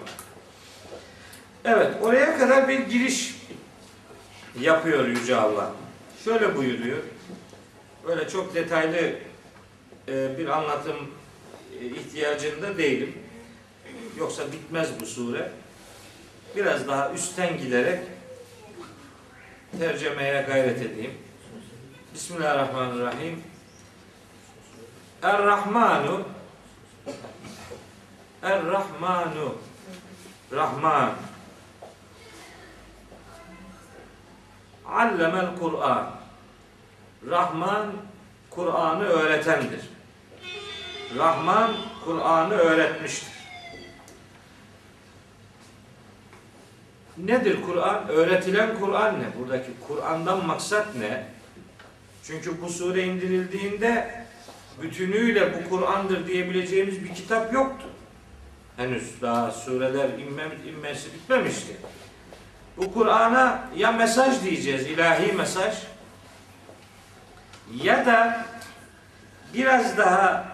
Evet, 1.65 1.93
oraya 2.01 2.37
kadar 2.37 2.67
bir 2.67 2.79
giriş 2.79 3.35
yapıyor 4.59 5.07
Yüce 5.07 5.35
Allah. 5.35 5.71
Şöyle 6.23 6.55
buyuruyor. 6.55 6.97
Böyle 8.07 8.29
çok 8.29 8.55
detaylı 8.55 9.13
e, 10.07 10.37
bir 10.37 10.47
anlatım 10.47 10.95
e, 11.81 11.85
ihtiyacında 11.85 12.77
değilim. 12.77 13.13
Yoksa 14.17 14.51
bitmez 14.51 14.89
bu 15.01 15.05
sure. 15.05 15.51
Biraz 16.55 16.87
daha 16.87 17.13
üstten 17.13 17.57
giderek 17.57 17.99
tercemeye 19.79 20.41
gayret 20.41 20.81
edeyim. 20.81 21.13
Bismillahirrahmanirrahim. 22.13 23.43
Er-Rahmanu 25.23 26.25
Er-Rahmanu 28.43 29.55
Rahman 30.51 31.13
Allemel 34.91 35.47
Kur'an 35.59 36.11
Rahman 37.29 37.85
Kur'an'ı 38.49 39.03
öğretendir. 39.03 39.81
Rahman 41.17 41.71
Kur'an'ı 42.05 42.53
öğretmiştir. 42.53 43.29
Nedir 47.17 47.61
Kur'an? 47.65 48.07
Öğretilen 48.07 48.79
Kur'an 48.79 49.19
ne? 49.19 49.25
Buradaki 49.39 49.71
Kur'an'dan 49.87 50.45
maksat 50.45 50.95
ne? 50.95 51.25
Çünkü 52.23 52.61
bu 52.61 52.69
sure 52.69 53.03
indirildiğinde 53.03 54.25
bütünüyle 54.81 55.53
bu 55.53 55.69
Kur'an'dır 55.69 56.27
diyebileceğimiz 56.27 57.03
bir 57.03 57.13
kitap 57.15 57.53
yoktu. 57.53 57.85
Henüz 58.77 59.21
daha 59.21 59.51
sureler 59.51 60.09
inmem, 60.09 60.51
inmesi 60.67 61.13
bitmemişti. 61.13 61.77
Bu 62.79 62.93
Kur'an'a 62.93 63.69
ya 63.75 63.91
mesaj 63.91 64.43
diyeceğiz, 64.43 64.87
ilahi 64.87 65.31
mesaj 65.31 65.75
ya 67.83 68.05
da 68.05 68.45
biraz 69.53 69.97
daha 69.97 70.45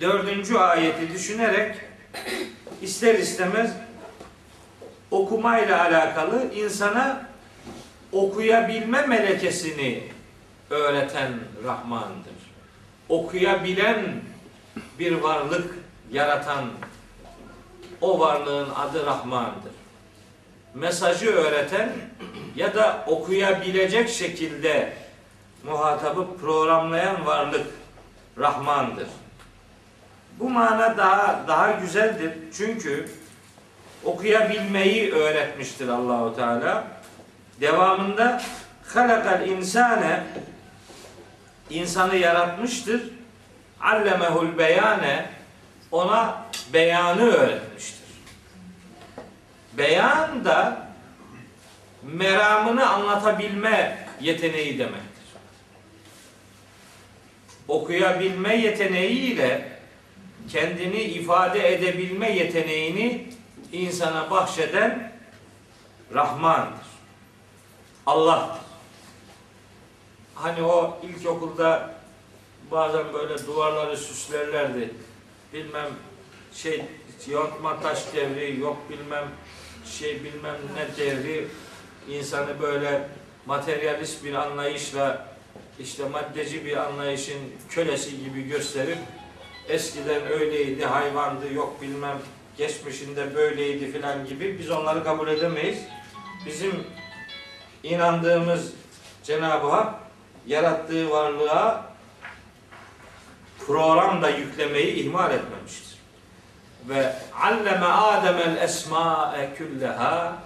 dördüncü 0.00 0.56
ayeti 0.56 1.12
düşünerek 1.12 1.76
ister 2.82 3.14
istemez 3.14 3.70
okumayla 5.10 5.84
alakalı 5.84 6.54
insana 6.54 7.26
okuyabilme 8.12 9.06
melekesini 9.06 10.02
öğreten 10.70 11.32
Rahman'dır. 11.64 12.38
Okuyabilen 13.08 14.20
bir 14.98 15.12
varlık 15.12 15.74
yaratan 16.12 16.64
o 18.00 18.20
varlığın 18.20 18.70
adı 18.70 19.06
Rahman'dır. 19.06 19.72
Mesajı 20.78 21.30
öğreten 21.30 21.92
ya 22.56 22.74
da 22.74 23.04
okuyabilecek 23.06 24.08
şekilde 24.08 24.92
muhatabı 25.64 26.36
programlayan 26.40 27.26
varlık 27.26 27.66
Rahman'dır. 28.38 29.08
Bu 30.38 30.50
mana 30.50 30.96
daha 30.96 31.44
daha 31.48 31.70
güzeldir. 31.70 32.32
Çünkü 32.56 33.08
okuyabilmeyi 34.04 35.12
öğretmiştir 35.12 35.88
Allahu 35.88 36.36
Teala. 36.36 36.84
Devamında 37.60 38.42
halakal 38.94 39.48
insane 39.48 40.24
insanı 41.70 42.16
yaratmıştır. 42.16 43.02
Allemehul 43.80 44.58
beyane 44.58 45.30
ona 45.90 46.42
beyanı 46.72 47.22
öğretmiştir. 47.22 47.97
Beyan 49.72 50.44
da 50.44 50.88
meramını 52.02 52.88
anlatabilme 52.90 54.08
yeteneği 54.20 54.78
demektir. 54.78 55.08
Okuyabilme 57.68 58.56
yeteneğiyle 58.56 59.78
kendini 60.48 61.00
ifade 61.00 61.74
edebilme 61.74 62.32
yeteneğini 62.32 63.30
insana 63.72 64.30
bahşeden 64.30 65.12
Rahman'dır. 66.14 66.86
Allah'tır. 68.06 68.62
Hani 70.34 70.62
o 70.62 70.98
ilkokulda 71.02 71.94
bazen 72.70 73.12
böyle 73.12 73.46
duvarları 73.46 73.96
süslerlerdi. 73.96 74.94
Bilmem 75.52 75.88
şey 76.54 76.84
yontma 77.28 77.80
taş 77.80 78.14
devri 78.14 78.60
yok 78.60 78.76
bilmem 78.90 79.28
şey 79.90 80.24
bilmem 80.24 80.56
ne 80.74 81.04
devri 81.04 81.48
insanı 82.08 82.60
böyle 82.60 83.08
materyalist 83.46 84.24
bir 84.24 84.34
anlayışla 84.34 85.28
işte 85.80 86.08
maddeci 86.08 86.64
bir 86.64 86.76
anlayışın 86.76 87.38
kölesi 87.70 88.24
gibi 88.24 88.48
gösterip 88.48 88.98
eskiden 89.68 90.26
öyleydi 90.26 90.84
hayvandı 90.84 91.54
yok 91.54 91.82
bilmem 91.82 92.18
geçmişinde 92.56 93.34
böyleydi 93.34 93.92
filan 93.92 94.26
gibi 94.26 94.58
biz 94.58 94.70
onları 94.70 95.04
kabul 95.04 95.28
edemeyiz. 95.28 95.78
Bizim 96.46 96.84
inandığımız 97.82 98.72
Cenab-ı 99.24 99.66
Hak 99.66 99.94
yarattığı 100.46 101.10
varlığa 101.10 101.92
program 103.66 104.22
da 104.22 104.30
yüklemeyi 104.30 104.94
ihmal 104.94 105.34
etmemiştir. 105.34 105.87
Ve 106.88 107.14
alleme 107.42 107.86
Adem'el 107.86 108.56
esma'e 108.56 109.54
külleha 109.54 110.38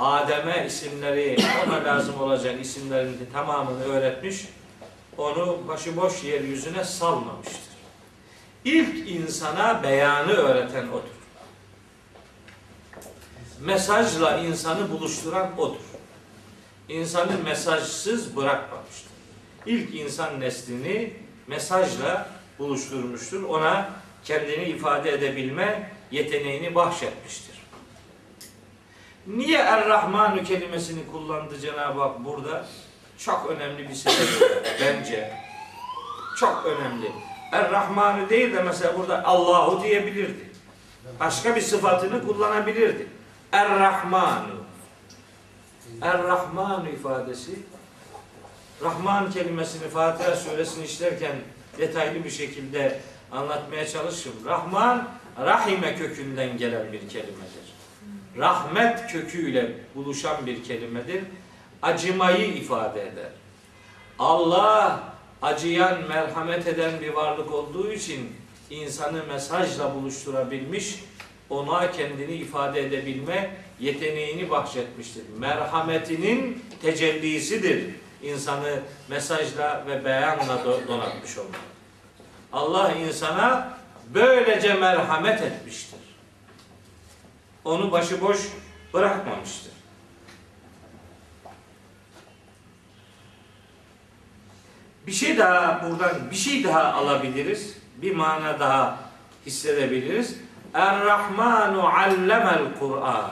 Adem'e 0.00 0.66
isimleri, 0.66 1.36
ona 1.66 1.84
lazım 1.84 2.20
olacak 2.20 2.60
isimlerin 2.60 3.28
tamamını 3.32 3.84
öğretmiş, 3.84 4.48
onu 5.18 5.58
başıboş 5.68 6.24
yeryüzüne 6.24 6.84
salmamıştır. 6.84 7.70
İlk 8.64 9.10
insana 9.10 9.82
beyanı 9.82 10.32
öğreten 10.32 10.88
odur. 10.88 11.20
Mesajla 13.60 14.36
insanı 14.36 14.90
buluşturan 14.90 15.58
odur. 15.58 15.80
İnsanı 16.88 17.38
mesajsız 17.44 18.36
bırakmamıştır. 18.36 19.10
İlk 19.66 19.94
insan 19.94 20.40
neslini 20.40 21.12
mesajla 21.46 22.28
buluşturmuştur. 22.58 23.42
Ona 23.42 23.90
kendini 24.24 24.64
ifade 24.64 25.10
edebilme 25.12 25.90
yeteneğini 26.10 26.74
bahşetmiştir. 26.74 27.60
Niye 29.26 29.58
Er-Rahmanu 29.58 30.44
kelimesini 30.44 31.06
kullandı 31.12 31.58
Cenab-ı 31.60 32.00
Hak 32.00 32.24
burada? 32.24 32.66
Çok 33.18 33.50
önemli 33.50 33.88
bir 33.88 33.94
sebep 33.94 34.42
var 34.42 34.62
bence. 34.80 35.32
Çok 36.38 36.66
önemli. 36.66 37.12
Er-Rahmanu 37.52 38.28
değil 38.30 38.54
de 38.54 38.62
mesela 38.62 38.98
burada 38.98 39.24
Allahu 39.24 39.82
diyebilirdi. 39.82 40.50
Başka 41.20 41.56
bir 41.56 41.60
sıfatını 41.60 42.26
kullanabilirdi. 42.26 43.06
Er-Rahmanu. 43.52 44.60
Er-Rahmanu 46.02 46.88
ifadesi 46.88 47.50
Rahman 48.82 49.30
kelimesini 49.30 49.88
Fatiha 49.88 50.36
suresini 50.36 50.84
işlerken 50.84 51.36
detaylı 51.78 52.24
bir 52.24 52.30
şekilde 52.30 53.00
anlatmaya 53.32 53.86
çalıştım. 53.86 54.32
Rahman, 54.46 55.08
rahime 55.44 55.96
kökünden 55.96 56.56
gelen 56.56 56.92
bir 56.92 57.08
kelimedir. 57.08 57.70
Rahmet 58.38 59.12
köküyle 59.12 59.72
buluşan 59.94 60.46
bir 60.46 60.64
kelimedir. 60.64 61.24
Acımayı 61.82 62.46
ifade 62.46 63.02
eder. 63.02 63.28
Allah 64.18 65.02
acıyan, 65.42 65.98
merhamet 66.08 66.66
eden 66.66 67.00
bir 67.00 67.08
varlık 67.08 67.52
olduğu 67.52 67.92
için 67.92 68.32
insanı 68.70 69.26
mesajla 69.26 69.94
buluşturabilmiş, 69.94 71.04
ona 71.50 71.92
kendini 71.92 72.32
ifade 72.32 72.80
edebilme 72.80 73.56
yeteneğini 73.80 74.50
bahşetmiştir. 74.50 75.22
Merhametinin 75.38 76.64
tecellisidir 76.82 77.84
insanı 78.22 78.80
mesajla 79.08 79.84
ve 79.86 80.04
beyanla 80.04 80.54
do- 80.54 80.88
donatmış 80.88 81.38
olmak. 81.38 81.69
Allah 82.52 82.92
insana 82.92 83.78
böylece 84.14 84.74
merhamet 84.74 85.42
etmiştir. 85.42 86.00
Onu 87.64 87.92
başıboş 87.92 88.38
bırakmamıştır. 88.94 89.72
Bir 95.06 95.12
şey 95.12 95.38
daha 95.38 95.82
buradan 95.82 96.30
bir 96.30 96.36
şey 96.36 96.64
daha 96.64 96.92
alabiliriz. 96.92 97.76
Bir 98.02 98.14
mana 98.16 98.60
daha 98.60 98.98
hissedebiliriz. 99.46 100.36
Er-Rahmanu 100.74 101.88
allemel 101.88 102.62
Kur'an. 102.78 103.30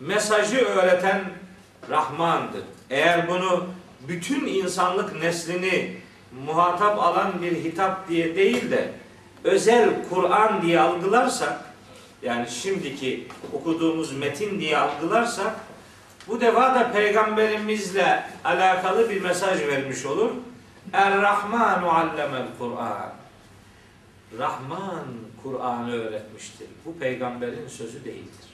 Mesajı 0.00 0.58
öğreten 0.58 1.24
Rahmandır. 1.90 2.62
Eğer 2.90 3.28
bunu 3.28 3.66
bütün 4.08 4.46
insanlık 4.46 5.22
neslini 5.22 5.96
muhatap 6.46 6.98
alan 6.98 7.42
bir 7.42 7.64
hitap 7.64 8.08
diye 8.08 8.36
değil 8.36 8.70
de 8.70 8.92
özel 9.44 9.90
Kur'an 10.10 10.62
diye 10.62 10.80
algılarsak 10.80 11.60
yani 12.22 12.50
şimdiki 12.50 13.28
okuduğumuz 13.52 14.12
metin 14.12 14.60
diye 14.60 14.78
algılarsak 14.78 15.54
bu 16.28 16.40
defa 16.40 16.74
da 16.74 16.92
peygamberimizle 16.92 18.24
alakalı 18.44 19.10
bir 19.10 19.22
mesaj 19.22 19.66
vermiş 19.66 20.06
olur. 20.06 20.30
Er-Rahmanu 20.92 21.90
allemel 21.90 22.46
Kur'an. 22.58 23.12
Rahman 24.38 25.04
Kur'an'ı 25.42 25.92
öğretmiştir. 25.92 26.68
Bu 26.84 26.98
peygamberin 26.98 27.68
sözü 27.68 28.04
değildir. 28.04 28.48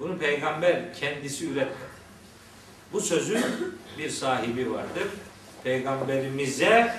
Bunu 0.00 0.18
peygamber 0.18 0.94
kendisi 0.94 1.46
üretmedi. 1.46 1.98
Bu 2.92 3.00
sözün 3.00 3.44
bir 3.98 4.10
sahibi 4.10 4.72
vardır. 4.72 5.08
Peygamberimize 5.64 6.94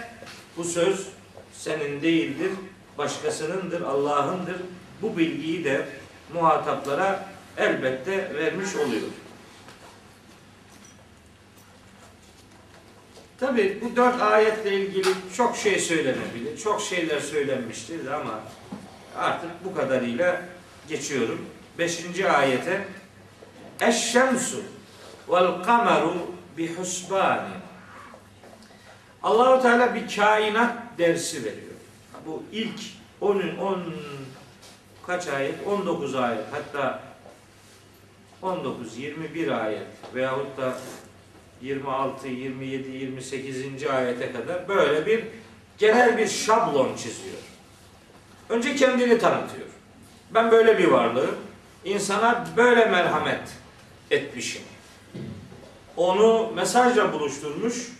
bu 0.57 0.63
söz 0.63 1.07
senin 1.53 2.01
değildir, 2.01 2.51
başkasınındır, 2.97 3.81
Allah'ındır. 3.81 4.55
Bu 5.01 5.17
bilgiyi 5.17 5.63
de 5.63 5.85
muhataplara 6.33 7.29
elbette 7.57 8.35
vermiş 8.35 8.75
oluyor. 8.75 9.07
Tabi 13.39 13.81
bu 13.81 13.95
dört 13.95 14.21
ayetle 14.21 14.75
ilgili 14.75 15.07
çok 15.37 15.57
şey 15.57 15.79
söylenebilir. 15.79 16.57
Çok 16.57 16.81
şeyler 16.81 17.19
söylenmiştir 17.19 18.07
ama 18.07 18.39
artık 19.17 19.49
bu 19.65 19.75
kadarıyla 19.75 20.41
geçiyorum. 20.89 21.45
Beşinci 21.77 22.29
ayete 22.29 22.85
Eşşemsu 23.81 24.61
vel 25.29 25.63
kameru 25.63 26.13
bi 26.57 26.75
husbani 26.75 27.49
Allahu 29.23 29.61
Teala 29.61 29.95
bir 29.95 30.15
kainat 30.15 30.73
dersi 30.97 31.43
veriyor. 31.45 31.73
Bu 32.25 32.43
ilk 32.51 32.79
10 33.21 33.35
10 33.61 33.83
kaç 35.07 35.27
ayet? 35.27 35.55
19 35.67 36.15
ayet. 36.15 36.43
Hatta 36.51 37.03
19 38.41 38.97
21 38.97 39.47
ayet 39.47 39.87
veyahut 40.15 40.57
da 40.57 40.77
26, 41.61 42.27
27, 42.27 42.89
28. 42.89 43.87
ayete 43.87 44.31
kadar 44.31 44.67
böyle 44.67 45.05
bir 45.05 45.23
genel 45.77 46.17
bir 46.17 46.27
şablon 46.27 46.95
çiziyor. 46.95 47.37
Önce 48.49 48.75
kendini 48.75 49.19
tanıtıyor. 49.19 49.67
Ben 50.33 50.51
böyle 50.51 50.77
bir 50.77 50.87
varlığım. 50.87 51.35
İnsana 51.85 52.45
böyle 52.57 52.85
merhamet 52.85 53.41
etmişim. 54.11 54.61
Onu 55.97 56.51
mesajla 56.55 57.13
buluşturmuş. 57.13 57.98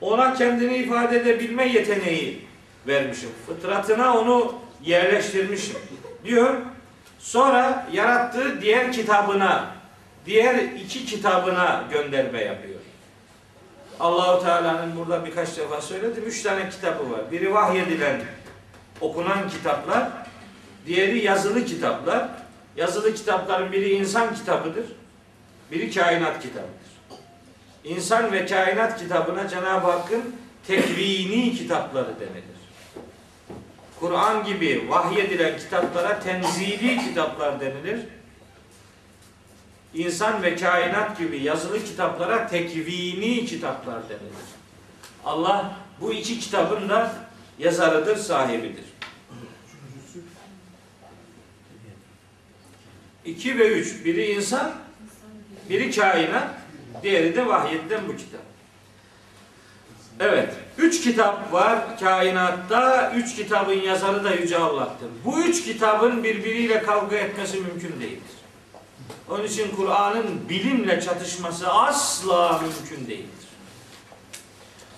Ona 0.00 0.34
kendini 0.34 0.76
ifade 0.76 1.18
edebilme 1.18 1.68
yeteneği 1.68 2.46
vermişim. 2.86 3.30
Fıtratına 3.46 4.18
onu 4.18 4.54
yerleştirmişim. 4.84 5.76
Diyor. 6.24 6.54
Sonra 7.18 7.86
yarattığı 7.92 8.60
diğer 8.60 8.92
kitabına, 8.92 9.66
diğer 10.26 10.54
iki 10.54 11.06
kitabına 11.06 11.84
gönderme 11.92 12.44
yapıyor. 12.44 12.78
Allahu 14.00 14.44
Teala'nın 14.44 14.96
burada 14.96 15.26
birkaç 15.26 15.56
defa 15.56 15.80
söyledim. 15.80 16.24
Üç 16.26 16.42
tane 16.42 16.70
kitabı 16.70 17.12
var. 17.12 17.20
Biri 17.32 17.54
vahyedilen, 17.54 18.20
okunan 19.00 19.48
kitaplar. 19.48 20.08
Diğeri 20.86 21.24
yazılı 21.24 21.64
kitaplar. 21.64 22.28
Yazılı 22.76 23.14
kitapların 23.14 23.72
biri 23.72 23.90
insan 23.90 24.34
kitabıdır. 24.34 24.86
Biri 25.70 25.90
kainat 25.90 26.42
kitabıdır. 26.42 26.88
İnsan 27.84 28.32
ve 28.32 28.46
kainat 28.46 28.98
kitabına 28.98 29.48
Cenab-ı 29.48 29.90
Hakk'ın 29.90 30.36
tekvini 30.66 31.54
kitapları 31.54 32.20
denilir. 32.20 32.58
Kur'an 34.00 34.44
gibi 34.44 34.86
vahyedilen 34.88 35.58
kitaplara 35.58 36.20
tenzili 36.20 36.98
kitaplar 37.08 37.60
denilir. 37.60 38.00
İnsan 39.94 40.42
ve 40.42 40.56
kainat 40.56 41.18
gibi 41.18 41.42
yazılı 41.42 41.84
kitaplara 41.84 42.46
tekvini 42.46 43.46
kitaplar 43.46 44.02
denilir. 44.08 44.48
Allah 45.24 45.76
bu 46.00 46.12
iki 46.12 46.40
kitabın 46.40 46.88
da 46.88 47.14
yazarıdır, 47.58 48.16
sahibidir. 48.16 48.84
İki 53.24 53.58
ve 53.58 53.68
üç. 53.68 54.04
Biri 54.04 54.26
insan, 54.26 54.72
biri 55.68 55.90
kainat, 55.90 56.57
diğeri 57.02 57.36
de 57.36 57.46
vahyedilen 57.46 58.08
bu 58.08 58.16
kitap. 58.16 58.40
Evet. 60.20 60.54
Üç 60.78 61.02
kitap 61.02 61.52
var 61.52 61.98
kainatta. 62.00 63.12
Üç 63.16 63.36
kitabın 63.36 63.80
yazarı 63.80 64.24
da 64.24 64.34
Yüce 64.34 64.58
Allah'tır. 64.58 65.08
Bu 65.24 65.40
üç 65.40 65.64
kitabın 65.64 66.24
birbiriyle 66.24 66.82
kavga 66.82 67.16
etmesi 67.16 67.60
mümkün 67.60 68.00
değildir. 68.00 68.38
Onun 69.30 69.44
için 69.44 69.76
Kur'an'ın 69.76 70.48
bilimle 70.48 71.00
çatışması 71.00 71.72
asla 71.72 72.60
mümkün 72.62 73.06
değildir. 73.06 73.48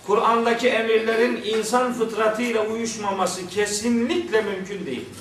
Kur'an'daki 0.06 0.68
emirlerin 0.68 1.42
insan 1.44 1.92
fıtratıyla 1.92 2.66
uyuşmaması 2.66 3.48
kesinlikle 3.48 4.42
mümkün 4.42 4.86
değildir. 4.86 5.18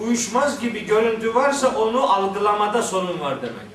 Uyuşmaz 0.00 0.60
gibi 0.60 0.86
görüntü 0.86 1.34
varsa 1.34 1.68
onu 1.68 2.12
algılamada 2.12 2.82
sorun 2.82 3.20
var 3.20 3.42
demektir. 3.42 3.68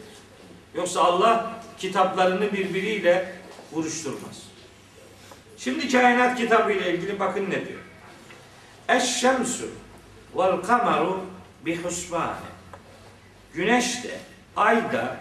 Yoksa 0.75 1.01
Allah 1.01 1.62
kitaplarını 1.77 2.53
birbiriyle 2.53 3.35
vuruşturmaz. 3.71 4.43
Şimdi 5.57 5.91
kainat 5.91 6.37
kitabı 6.37 6.71
ile 6.71 6.93
ilgili 6.93 7.19
bakın 7.19 7.45
ne 7.49 7.67
diyor. 7.67 7.79
Eşşemsu 8.89 9.65
vel 10.35 10.61
kameru 10.61 11.25
bi 11.65 11.83
husbane. 11.83 12.53
Güneş 13.53 14.03
de, 14.03 14.17
ay 14.55 14.93
da 14.93 15.17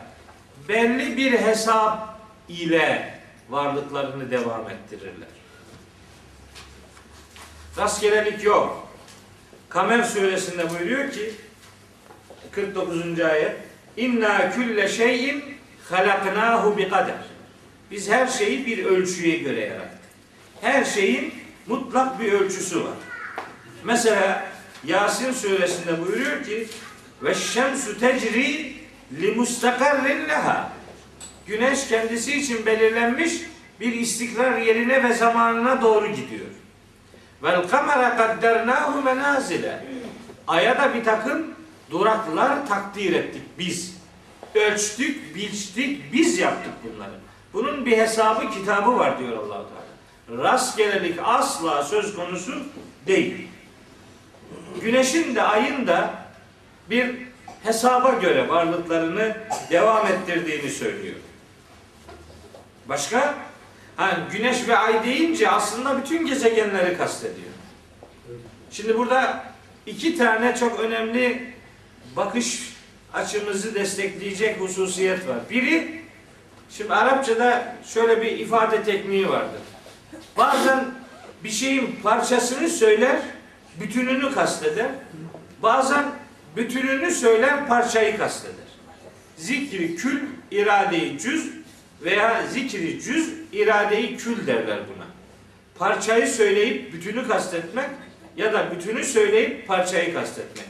belli 0.68 1.16
bir 1.16 1.32
hesap 1.32 2.18
ile 2.48 3.18
varlıklarını 3.50 4.30
devam 4.30 4.70
ettirirler. 4.70 5.28
Rastgelelik 7.78 8.44
yok. 8.44 8.88
Kamer 9.68 10.02
suresinde 10.02 10.70
buyuruyor 10.70 11.10
ki 11.10 11.34
49. 12.52 13.20
ayet 13.20 13.56
İnna 13.96 14.50
külle 14.50 14.88
şeyin 14.88 15.51
halaknahu 15.92 16.76
bi 16.78 16.88
kader. 16.88 17.14
Biz 17.90 18.10
her 18.10 18.26
şeyi 18.26 18.66
bir 18.66 18.84
ölçüye 18.84 19.36
göre 19.36 19.60
yarattık. 19.60 20.00
Her 20.60 20.84
şeyin 20.84 21.34
mutlak 21.66 22.20
bir 22.20 22.32
ölçüsü 22.32 22.84
var. 22.84 22.96
Mesela 23.84 24.44
Yasin 24.84 25.32
suresinde 25.32 26.06
buyuruyor 26.06 26.44
ki 26.44 26.68
ve 27.22 27.34
şemsu 27.34 28.00
tecri 28.00 28.74
li 29.20 29.32
mustakarrin 29.36 30.28
leha. 30.28 30.72
Güneş 31.46 31.88
kendisi 31.88 32.38
için 32.38 32.66
belirlenmiş 32.66 33.32
bir 33.80 33.92
istikrar 33.92 34.58
yerine 34.58 35.04
ve 35.04 35.12
zamanına 35.14 35.82
doğru 35.82 36.06
gidiyor. 36.06 36.46
Vel 37.42 37.68
kamera 37.68 38.16
kaddernahu 38.16 39.02
menazile. 39.02 39.84
Aya 40.48 40.78
da 40.78 40.94
bir 40.94 41.04
takım 41.04 41.54
duraklar 41.90 42.66
takdir 42.66 43.12
ettik 43.12 43.42
biz. 43.58 43.91
Ölçtük, 44.54 45.34
biçtik, 45.34 46.12
biz 46.12 46.38
yaptık 46.38 46.72
bunları. 46.84 47.12
Bunun 47.52 47.86
bir 47.86 47.98
hesabı, 47.98 48.50
kitabı 48.50 48.98
var 48.98 49.18
diyor 49.18 49.38
allah 49.38 49.64
Teala. 50.28 50.42
Rastgelelik 50.42 51.18
asla 51.24 51.84
söz 51.84 52.16
konusu 52.16 52.62
değil. 53.06 53.48
Güneşin 54.80 55.34
de 55.34 55.42
ayın 55.42 55.86
da 55.86 56.14
bir 56.90 57.14
hesaba 57.62 58.10
göre 58.10 58.48
varlıklarını 58.48 59.36
devam 59.70 60.06
ettirdiğini 60.06 60.70
söylüyor. 60.70 61.16
Başka? 62.88 63.34
Ha, 63.96 64.18
güneş 64.32 64.68
ve 64.68 64.78
ay 64.78 65.04
deyince 65.04 65.50
aslında 65.50 65.98
bütün 65.98 66.26
gezegenleri 66.26 66.96
kastediyor. 66.96 67.52
Şimdi 68.70 68.98
burada 68.98 69.44
iki 69.86 70.18
tane 70.18 70.56
çok 70.56 70.80
önemli 70.80 71.54
bakış 72.16 72.71
açımızı 73.14 73.74
destekleyecek 73.74 74.60
hususiyet 74.60 75.28
var. 75.28 75.38
Biri, 75.50 76.02
şimdi 76.70 76.94
Arapçada 76.94 77.76
şöyle 77.86 78.22
bir 78.22 78.38
ifade 78.38 78.82
tekniği 78.82 79.28
vardır. 79.28 79.60
Bazen 80.36 80.84
bir 81.44 81.50
şeyin 81.50 81.98
parçasını 82.02 82.68
söyler, 82.68 83.16
bütününü 83.80 84.34
kasteder. 84.34 84.90
Bazen 85.62 86.04
bütününü 86.56 87.10
söyler, 87.10 87.68
parçayı 87.68 88.18
kasteder. 88.18 88.54
Zikri 89.36 89.96
kül, 89.96 90.20
iradeyi 90.50 91.18
cüz 91.18 91.50
veya 92.02 92.46
zikri 92.46 93.02
cüz, 93.02 93.32
iradeyi 93.52 94.16
kül 94.16 94.46
derler 94.46 94.78
buna. 94.94 95.06
Parçayı 95.78 96.26
söyleyip 96.26 96.92
bütünü 96.92 97.28
kastetmek 97.28 97.88
ya 98.36 98.52
da 98.52 98.70
bütünü 98.70 99.04
söyleyip 99.04 99.66
parçayı 99.68 100.14
kastetmek. 100.14 100.66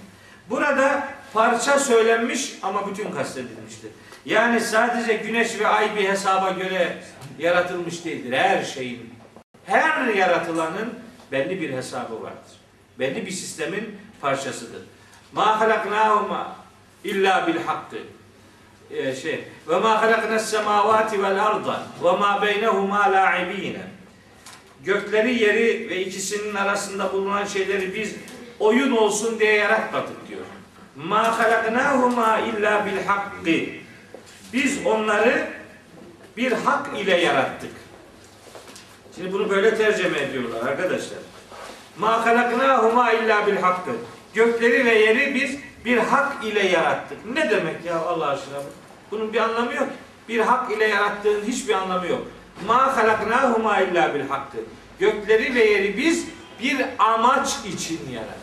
Burada 0.50 1.08
parça 1.32 1.78
söylenmiş 1.78 2.54
ama 2.62 2.90
bütün 2.90 3.10
kastedilmiştir. 3.10 3.90
Yani 4.24 4.60
sadece 4.60 5.14
güneş 5.14 5.60
ve 5.60 5.66
ay 5.66 5.96
bir 5.96 6.08
hesaba 6.08 6.50
göre 6.50 6.96
yaratılmış 7.38 8.04
değildir. 8.04 8.32
Her 8.32 8.64
şeyin, 8.64 9.14
her 9.66 10.06
yaratılanın 10.06 10.94
belli 11.32 11.60
bir 11.60 11.72
hesabı 11.72 12.22
vardır. 12.22 12.52
Belli 12.98 13.26
bir 13.26 13.30
sistemin 13.30 13.98
parçasıdır. 14.20 14.82
Ma 15.32 15.60
halaknahuma 15.60 16.56
illa 17.04 17.46
bil 17.46 17.58
hakkı. 17.66 17.96
Ee, 18.90 19.14
şey 19.14 19.44
ve 19.68 19.78
ma 19.78 20.02
halaknas 20.02 20.50
semavati 20.50 21.22
vel 21.22 21.44
arda 21.44 21.82
ve 22.04 22.12
ma 22.12 22.42
beynehuma 22.42 23.12
la'ibine. 23.12 23.82
Gökleri, 24.84 25.42
yeri 25.42 25.90
ve 25.90 26.00
ikisinin 26.00 26.54
arasında 26.54 27.12
bulunan 27.12 27.44
şeyleri 27.44 27.94
biz 27.94 28.14
oyun 28.60 28.90
olsun 28.90 29.40
diye 29.40 29.52
yaratmadık 29.52 30.28
diyor. 30.28 30.40
Ma 30.96 31.38
halaknahuma 31.38 32.38
illa 32.38 32.86
bil 32.86 33.06
hakkı. 33.06 33.50
Biz 34.52 34.86
onları 34.86 35.48
bir 36.36 36.52
hak 36.52 36.98
ile 36.98 37.16
yarattık. 37.16 37.70
Şimdi 39.14 39.32
bunu 39.32 39.50
böyle 39.50 39.76
tercüme 39.76 40.18
ediyorlar 40.18 40.66
arkadaşlar. 40.68 41.18
Ma 41.98 42.26
halaknahuma 42.26 43.12
illa 43.12 43.46
bil 43.46 43.56
hakkı. 43.56 43.90
Gökleri 44.34 44.84
ve 44.84 44.94
yeri 44.94 45.34
biz 45.34 45.56
bir 45.84 45.98
hak 45.98 46.44
ile 46.44 46.66
yarattık. 46.66 47.18
Ne 47.34 47.50
demek 47.50 47.84
ya 47.84 47.98
Allah 47.98 48.28
aşkına? 48.28 48.58
Bunun 49.10 49.32
bir 49.32 49.40
anlamı 49.40 49.74
yok. 49.74 49.88
Bir 50.28 50.40
hak 50.40 50.72
ile 50.72 50.84
yarattığın 50.84 51.42
hiçbir 51.44 51.74
anlamı 51.74 52.06
yok. 52.06 52.22
Ma 52.66 52.96
halaknahuma 52.96 53.80
illa 53.80 54.14
bil 54.14 54.28
hakkı. 54.28 54.58
Gökleri 54.98 55.54
ve 55.54 55.64
yeri 55.64 55.96
biz 55.96 56.26
bir 56.62 56.86
amaç 56.98 57.56
için 57.66 58.00
yarattık. 58.12 58.42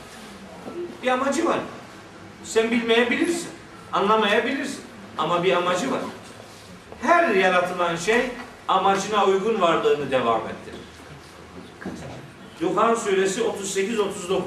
Bir 1.04 1.08
amacı 1.08 1.46
var. 1.46 1.60
Sen 2.44 2.72
bilmeyebilirsin. 2.72 3.50
Anlamayabilirsin. 3.94 4.82
Ama 5.18 5.44
bir 5.44 5.54
amacı 5.54 5.92
var. 5.92 6.02
Her 7.02 7.30
yaratılan 7.30 7.96
şey 7.96 8.22
amacına 8.68 9.26
uygun 9.26 9.62
varlığını 9.62 10.12
devam 10.12 10.42
ettirir. 10.42 10.80
Yuhan 12.62 12.96
suresi 12.96 13.42
38-39 13.42 14.42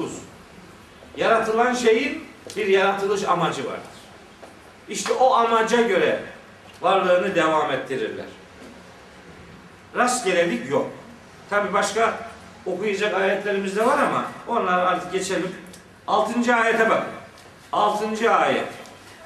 Yaratılan 1.17 1.75
şeyin 1.75 2.25
bir 2.57 2.67
yaratılış 2.67 3.25
amacı 3.25 3.67
vardır. 3.67 3.83
İşte 4.89 5.13
o 5.13 5.35
amaca 5.35 5.83
göre 5.83 6.23
varlığını 6.81 7.35
devam 7.35 7.71
ettirirler. 7.71 8.27
Rastgelelik 9.97 10.71
yok. 10.71 10.91
Tabi 11.51 11.73
başka 11.73 12.19
okuyacak 12.67 13.15
ayetlerimiz 13.15 13.77
de 13.77 13.87
var 13.87 13.99
ama 13.99 14.25
onları 14.49 14.89
artık 14.89 15.13
geçelim. 15.13 15.57
Altıncı 16.07 16.55
ayete 16.55 16.91
bakın. 16.91 17.22
Altıncı 17.73 18.33
ayet. 18.33 18.69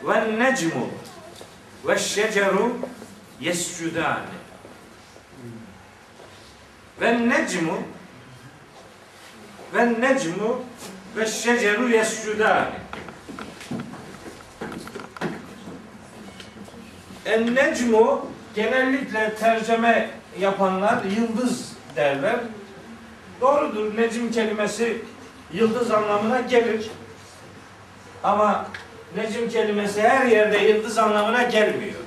Ve 0.02 0.38
necmu 0.38 0.88
ve 1.86 1.98
şeceru 1.98 2.78
yescudani. 3.40 4.36
Ve 7.00 7.28
necmu 7.28 7.78
ve 9.74 10.00
necmu 10.00 10.62
ve 11.16 11.26
şeceru 11.26 11.88
yescudani. 11.88 12.74
En 17.26 17.54
necmu 17.54 18.26
genellikle 18.54 19.34
tercüme 19.34 20.10
yapanlar 20.38 21.04
yıldız 21.04 21.72
derler. 21.96 22.36
Doğrudur. 23.40 23.96
Necim 23.96 24.32
kelimesi 24.32 25.02
yıldız 25.52 25.90
anlamına 25.90 26.40
gelir. 26.40 26.90
Ama 28.24 28.66
necim 29.16 29.48
kelimesi 29.48 30.02
her 30.02 30.26
yerde 30.26 30.58
yıldız 30.58 30.98
anlamına 30.98 31.42
gelmiyor. 31.42 32.00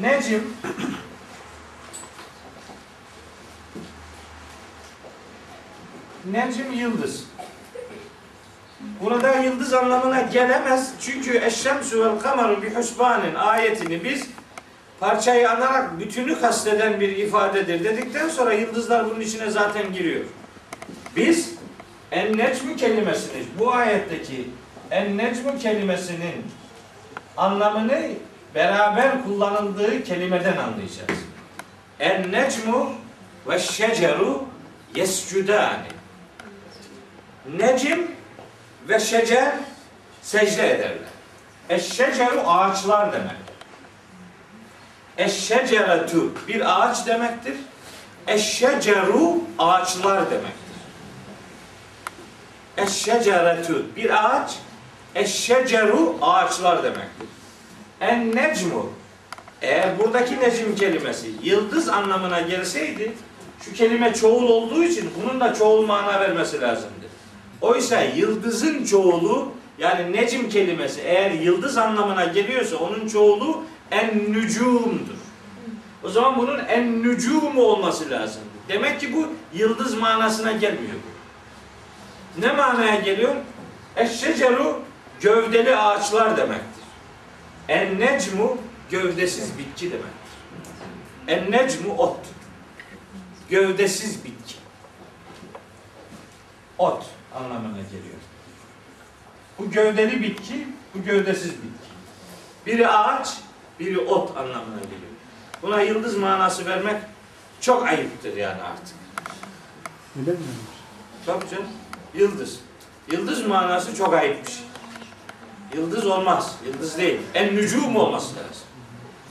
Necim 0.00 0.54
Necim 6.32 6.72
yıldız. 6.72 7.24
Burada 9.00 9.34
yıldız 9.34 9.74
anlamına 9.74 10.20
gelemez. 10.20 10.92
Çünkü 11.00 11.38
eşşemsü 11.38 12.04
vel 12.04 12.18
kameru 12.18 12.62
bi 12.62 12.74
husbanin 12.74 13.34
ayetini 13.34 14.04
biz 14.04 14.26
parçayı 15.00 15.50
anarak 15.50 16.00
bütünü 16.00 16.40
kasteden 16.40 17.00
bir 17.00 17.16
ifadedir 17.16 17.84
dedikten 17.84 18.28
sonra 18.28 18.52
yıldızlar 18.52 19.10
bunun 19.10 19.20
içine 19.20 19.50
zaten 19.50 19.92
giriyor. 19.92 20.24
Biz 21.16 21.57
en 22.12 22.38
necmu 22.38 22.76
kelimesini 22.76 23.44
bu 23.58 23.72
ayetteki 23.74 24.50
en 24.90 25.18
necmu 25.18 25.58
kelimesinin 25.58 26.46
anlamını 27.36 28.08
beraber 28.54 29.24
kullanıldığı 29.24 30.04
kelimeden 30.04 30.56
anlayacağız. 30.56 31.20
En 32.00 32.32
necmu 32.32 32.92
ve 33.48 33.58
şeceru 33.58 34.44
yescudani. 34.94 35.88
Necim 37.56 38.10
ve 38.88 39.00
şecer 39.00 39.54
secde 40.22 40.70
ederler. 40.70 41.08
Eşşeceru 41.68 42.42
ağaçlar 42.46 43.12
demek. 43.12 43.36
Eşşeceretu 45.18 46.32
bir 46.48 46.82
ağaç 46.82 47.06
demektir. 47.06 47.56
Eşşeceru 48.26 49.40
ağaçlar 49.58 50.30
demektir. 50.30 50.67
Eşşeceretu 52.78 53.86
bir 53.96 54.24
ağaç, 54.24 54.50
eşşeceru 55.14 56.16
ağaçlar 56.22 56.82
demektir. 56.82 57.28
En 58.00 58.36
necmu 58.36 58.92
eğer 59.62 59.98
buradaki 59.98 60.40
necim 60.40 60.76
kelimesi 60.76 61.30
yıldız 61.42 61.88
anlamına 61.88 62.40
gelseydi 62.40 63.12
şu 63.60 63.72
kelime 63.72 64.14
çoğul 64.14 64.48
olduğu 64.48 64.84
için 64.84 65.10
bunun 65.22 65.40
da 65.40 65.54
çoğul 65.54 65.86
mana 65.86 66.20
vermesi 66.20 66.60
lazımdı. 66.60 67.08
Oysa 67.60 68.00
yıldızın 68.02 68.84
çoğulu 68.84 69.52
yani 69.78 70.12
necim 70.12 70.48
kelimesi 70.48 71.00
eğer 71.00 71.30
yıldız 71.30 71.76
anlamına 71.76 72.24
geliyorsa 72.24 72.76
onun 72.76 73.08
çoğulu 73.08 73.64
en 73.90 74.32
nücumdur. 74.32 75.18
O 76.04 76.08
zaman 76.08 76.38
bunun 76.38 76.58
en 76.58 77.02
nücumu 77.02 77.62
olması 77.62 78.10
lazım. 78.10 78.42
Demek 78.68 79.00
ki 79.00 79.12
bu 79.12 79.26
yıldız 79.58 79.94
manasına 79.94 80.52
gelmiyor. 80.52 80.94
Ne 82.38 82.52
manaya 82.52 82.94
geliyor? 82.94 83.34
Eşşeceru 83.96 84.82
gövdeli 85.20 85.76
ağaçlar 85.76 86.36
demektir. 86.36 86.84
En 87.68 88.00
necmu 88.00 88.58
gövdesiz 88.90 89.58
bitki 89.58 89.90
demektir. 89.90 90.12
En 91.28 91.50
necmu 91.50 91.96
ot. 91.96 92.16
Gövdesiz 93.50 94.24
bitki. 94.24 94.54
Ot 96.78 97.06
anlamına 97.34 97.82
geliyor. 97.82 98.18
Bu 99.58 99.70
gövdeli 99.70 100.22
bitki, 100.22 100.68
bu 100.94 101.02
gövdesiz 101.02 101.50
bitki. 101.50 101.88
Biri 102.66 102.88
ağaç, 102.88 103.28
biri 103.80 103.98
ot 103.98 104.36
anlamına 104.36 104.80
geliyor. 104.80 105.12
Buna 105.62 105.80
yıldız 105.80 106.16
manası 106.16 106.66
vermek 106.66 106.96
çok 107.60 107.86
ayıptır 107.86 108.36
yani 108.36 108.62
artık. 108.62 108.96
Öyle 110.20 110.30
mi? 110.30 110.38
Tabii 111.26 111.50
canım. 111.50 111.68
Yıldız. 112.14 112.60
Yıldız 113.12 113.46
manası 113.46 113.96
çok 113.96 114.14
ayıp 114.14 114.46
bir 114.46 114.50
şey. 114.50 114.62
Yıldız 115.74 116.06
olmaz. 116.06 116.54
Yıldız 116.66 116.98
değil. 116.98 117.20
En 117.34 117.56
nücum 117.56 117.96
olması 117.96 118.34
lazım. 118.36 118.62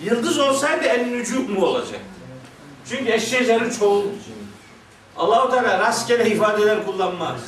Yıldız 0.03 0.39
olsaydı 0.39 0.85
en 0.85 1.11
nücum 1.11 1.51
mu 1.51 1.65
olacak? 1.65 1.99
Çünkü 2.89 3.11
eşşecerü 3.11 3.73
çoğul. 3.73 4.03
Allahu 5.17 5.51
Teala 5.51 5.79
rastgele 5.79 6.29
ifadeler 6.29 6.85
kullanmaz. 6.85 7.39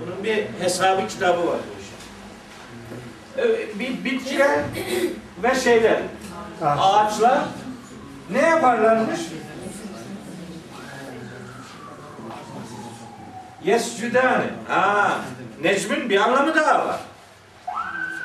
Bunun 0.00 0.24
bir 0.24 0.44
hesabı 0.60 1.08
kitabı 1.08 1.46
var 1.46 1.56
bu 1.68 1.82
işin. 3.82 4.04
Bitkiler 4.04 4.60
ve 5.42 5.54
şeyler, 5.54 6.02
Ağaç. 6.62 6.78
ağaçlar 6.82 7.38
ne 8.30 8.38
yaparlarmış? 8.40 9.20
Yescüdane. 13.64 14.50
Ha, 14.68 15.18
Necmin 15.62 16.10
bir 16.10 16.16
anlamı 16.16 16.54
daha 16.54 16.86
var. 16.86 17.00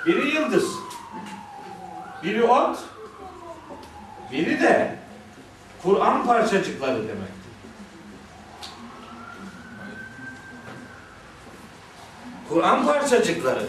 Biri 0.05 0.35
yıldız. 0.35 0.71
Biri 2.23 2.43
ot. 2.43 2.77
Biri 4.31 4.61
de 4.61 4.95
Kur'an 5.83 6.25
parçacıkları 6.25 7.07
demek. 7.07 7.37
Kur'an 12.49 12.85
parçacıkları. 12.85 13.63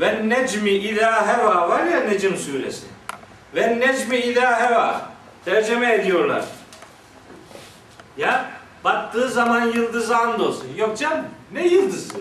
Ve 0.00 0.28
necmi 0.28 0.70
idâ 0.70 1.26
heva 1.26 1.68
var 1.68 1.84
ya 1.84 2.00
Necm 2.00 2.36
suresi. 2.36 2.86
Ve 3.54 3.80
necmi 3.80 4.16
idâ 4.16 4.60
heva. 4.60 5.12
Tercüme 5.44 5.94
ediyorlar. 5.94 6.44
Ya 8.16 8.50
battığı 8.84 9.28
zaman 9.28 9.66
yıldızı 9.66 10.16
andolsun. 10.16 10.68
Yok 10.76 10.98
canım 10.98 11.24
ne 11.52 11.66
yıldızı? 11.66 12.14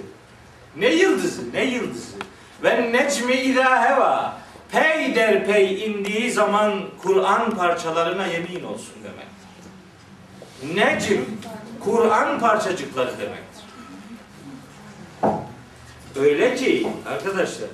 Ne 0.75 0.93
yıldızı? 0.93 1.53
Ne 1.53 1.63
yıldızı? 1.63 2.17
Ve 2.63 2.91
necmi 2.91 3.33
idâ 3.33 3.83
heva. 3.89 4.37
Pey 4.71 5.15
der 5.15 5.45
pey 5.45 5.85
indiği 5.85 6.31
zaman 6.31 6.73
Kur'an 7.03 7.51
parçalarına 7.51 8.27
yemin 8.27 8.63
olsun 8.63 8.95
demektir. 9.03 9.31
Necm, 10.75 11.21
Kur'an 11.79 12.39
parçacıkları 12.39 13.11
demektir. 13.19 13.61
Öyle 16.19 16.55
ki 16.55 16.87
arkadaşlar 17.09 17.69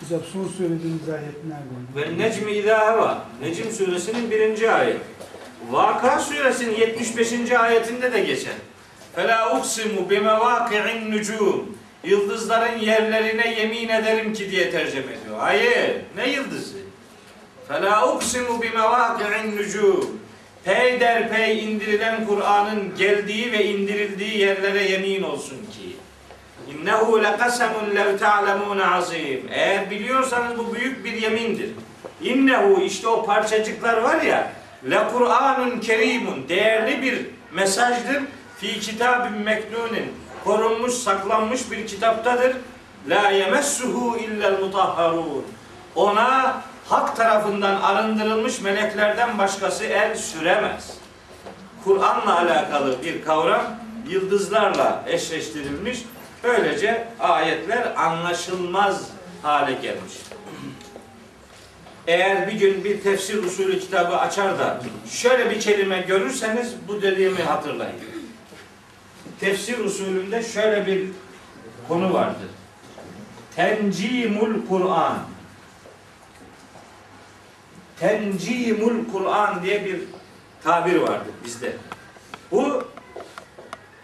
Hocam 0.00 0.20
son 0.32 0.48
söylediğiniz 0.48 1.08
ayet 1.08 1.34
nerede? 1.44 1.96
ve 1.96 2.18
necmi 2.24 2.52
idâ 2.52 2.92
heva. 2.92 3.24
Necm 3.42 3.70
suresinin 3.70 4.30
birinci 4.30 4.70
ayet. 4.70 5.00
Vaka 5.70 6.18
suresinin 6.18 6.74
75. 6.76 7.52
ayetinde 7.52 8.12
de 8.12 8.20
geçen. 8.20 8.54
Fela 9.14 9.58
uksimu 9.58 10.10
bimevâki'in 10.10 11.12
nucum. 11.12 11.78
Yıldızların 12.04 12.78
yerlerine 12.78 13.54
yemin 13.60 13.88
ederim 13.88 14.32
ki 14.32 14.50
diye 14.50 14.70
tercüme 14.70 15.12
ediyor. 15.12 15.38
Hayır. 15.38 15.96
Ne 16.16 16.28
yıldızı? 16.28 16.76
Fela 17.68 18.14
uksimu 18.14 18.62
bimevâki'in 18.62 19.56
nucum. 19.56 20.20
Peyderpey 20.64 21.64
indirilen 21.64 22.26
Kur'an'ın 22.26 22.94
geldiği 22.98 23.52
ve 23.52 23.64
indirildiği 23.64 24.38
yerlere 24.38 24.82
yemin 24.82 25.22
olsun 25.22 25.56
ki. 25.56 25.96
İnnehu 26.72 27.22
lekasemun 27.22 27.94
lev 27.94 28.18
ta'lemun 28.18 28.78
azim. 28.78 29.48
Eğer 29.50 29.90
biliyorsanız 29.90 30.58
bu 30.58 30.74
büyük 30.74 31.04
bir 31.04 31.12
yemindir. 31.12 31.70
İnnehu 32.22 32.82
işte 32.82 33.08
o 33.08 33.24
parçacıklar 33.26 33.96
var 34.02 34.22
ya 34.22 34.52
le 34.90 35.08
Kur'anun 35.12 35.80
kerimun 35.80 36.48
değerli 36.48 37.02
bir 37.02 37.26
mesajdır. 37.52 38.22
Fi 38.58 38.80
kitabin 38.80 39.38
meknunin 39.38 40.12
korunmuş 40.44 40.94
saklanmış 40.94 41.70
bir 41.70 41.86
kitaptadır. 41.86 42.56
La 43.08 43.30
yemessuhu 43.30 44.18
illel 44.18 44.60
mutahharun. 44.60 45.44
Ona 45.94 46.62
hak 46.88 47.16
tarafından 47.16 47.80
arındırılmış 47.80 48.60
meleklerden 48.60 49.38
başkası 49.38 49.84
el 49.84 50.16
süremez. 50.16 50.98
Kur'an'la 51.84 52.38
alakalı 52.38 53.02
bir 53.02 53.24
kavram 53.24 53.62
yıldızlarla 54.08 55.04
eşleştirilmiş. 55.06 55.98
Böylece 56.44 57.08
ayetler 57.20 57.92
anlaşılmaz 57.96 59.02
hale 59.42 59.72
gelmiş. 59.72 60.12
Eğer 62.06 62.46
bir 62.46 62.52
gün 62.52 62.84
bir 62.84 63.00
tefsir 63.00 63.44
usulü 63.44 63.80
kitabı 63.80 64.16
açar 64.16 64.58
da 64.58 64.80
şöyle 65.10 65.50
bir 65.50 65.60
kelime 65.60 66.00
görürseniz 66.00 66.74
bu 66.88 67.02
dediğimi 67.02 67.42
hatırlayın. 67.42 67.96
Tefsir 69.40 69.78
usulünde 69.78 70.42
şöyle 70.42 70.86
bir 70.86 71.08
konu 71.88 72.14
vardır. 72.14 72.48
Tencimul 73.56 74.66
Kur'an. 74.68 75.18
Tencimul 78.00 79.12
Kur'an 79.12 79.62
diye 79.62 79.84
bir 79.84 80.00
tabir 80.64 80.96
vardır 80.96 81.34
bizde. 81.44 81.72
Bu 82.50 82.84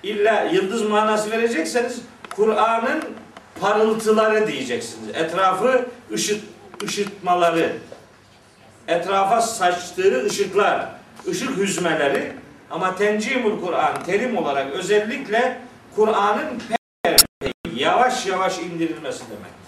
illa 0.03 0.43
yıldız 0.43 0.83
manası 0.83 1.31
verecekseniz 1.31 2.01
Kur'an'ın 2.37 3.05
parıltıları 3.61 4.47
diyeceksiniz. 4.47 5.09
Etrafı 5.15 5.87
ışıt, 6.13 6.45
ışıtmaları, 6.85 7.77
etrafa 8.89 9.41
saçtığı 9.41 10.25
ışıklar, 10.27 10.89
ışık 11.29 11.57
hüzmeleri 11.57 12.33
ama 12.71 12.97
tencimul 12.97 13.61
Kur'an 13.61 14.05
terim 14.07 14.37
olarak 14.37 14.73
özellikle 14.73 15.59
Kur'an'ın 15.97 16.63
yavaş 17.75 18.27
yavaş 18.27 18.59
indirilmesi 18.59 19.25
demektir. 19.25 19.59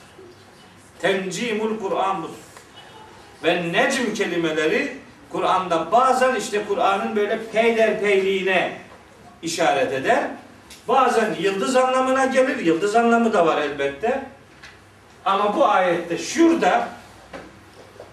Tencimul 1.01 1.79
Kur'an 1.81 2.23
budur. 2.23 2.35
Ve 3.45 3.73
necm 3.73 4.15
kelimeleri 4.15 4.97
Kur'an'da 5.31 5.93
bazen 5.93 6.35
işte 6.35 6.65
Kur'an'ın 6.69 7.17
böyle 7.17 7.39
peyderpeyliğine 7.53 8.73
işaret 9.43 9.93
eder. 9.93 10.25
Bazen 10.89 11.37
yıldız 11.41 11.77
anlamına 11.77 12.27
gelir. 12.27 12.59
Yıldız 12.59 12.97
anlamı 12.97 13.33
da 13.33 13.47
var 13.47 13.63
elbette. 13.63 14.23
Ama 15.25 15.57
bu 15.57 15.69
ayette 15.69 16.19
şurada 16.19 16.89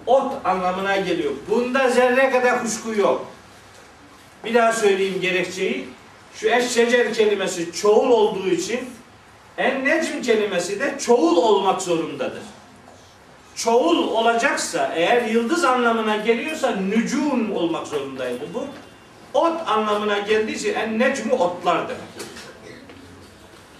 ot 0.08 0.34
anlamına 0.45 0.97
geliyor. 0.97 1.32
Bunda 1.49 1.89
zerre 1.89 2.30
kadar 2.30 2.62
kuşku 2.62 2.93
yok. 2.95 3.26
Bir 4.45 4.53
daha 4.53 4.74
söyleyeyim 4.74 5.22
gerekçeyi. 5.22 5.89
Şu 6.34 6.49
eşşecer 6.49 7.14
kelimesi 7.14 7.72
çoğul 7.74 8.10
olduğu 8.10 8.47
için 8.47 8.80
en 9.58 9.86
necm 9.86 10.22
kelimesi 10.22 10.80
de 10.80 10.95
çoğul 10.99 11.38
olmak 11.38 11.82
zorundadır. 11.82 12.43
Çoğul 13.55 14.08
olacaksa 14.08 14.91
eğer 14.95 15.26
yıldız 15.26 15.64
anlamına 15.64 16.16
geliyorsa 16.16 16.76
nücum 16.76 17.55
olmak 17.55 17.88
zorundaydı 17.88 18.45
bu. 18.53 18.66
Ot 19.34 19.68
anlamına 19.68 20.20
için 20.20 20.74
en 20.74 20.99
necmu 20.99 21.34
otlar 21.34 21.88
demek. 21.88 22.01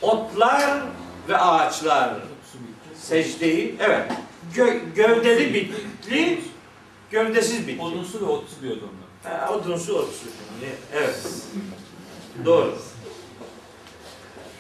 Otlar 0.01 0.82
ve 1.30 1.38
ağaçlar 1.38 2.09
secdeyi 2.95 3.75
evet 3.80 4.11
gö- 4.55 4.93
gövdeli 4.95 5.53
bitli 5.53 6.41
gövdesiz 7.11 7.67
bitli. 7.67 7.81
Odunsu 7.81 8.21
ve 8.21 8.25
otsu 8.25 8.61
diyordu 8.61 8.89
onlar. 9.23 9.39
Ha, 9.39 9.53
odunsu 9.53 9.93
otsu. 9.97 10.25
Evet. 10.93 11.27
Doğru. 12.45 12.77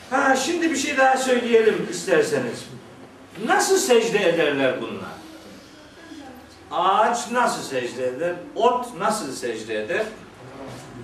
Ha 0.09 0.35
şimdi 0.35 0.71
bir 0.71 0.75
şey 0.77 0.97
daha 0.97 1.17
söyleyelim 1.17 1.87
isterseniz. 1.91 2.65
Nasıl 3.45 3.77
secde 3.77 4.29
ederler 4.29 4.81
bunlar? 4.81 5.09
Ağaç 6.71 7.31
nasıl 7.31 7.63
secde 7.63 8.07
eder? 8.07 8.35
Ot 8.55 8.97
nasıl 8.97 9.31
secde 9.35 9.83
eder? 9.83 10.05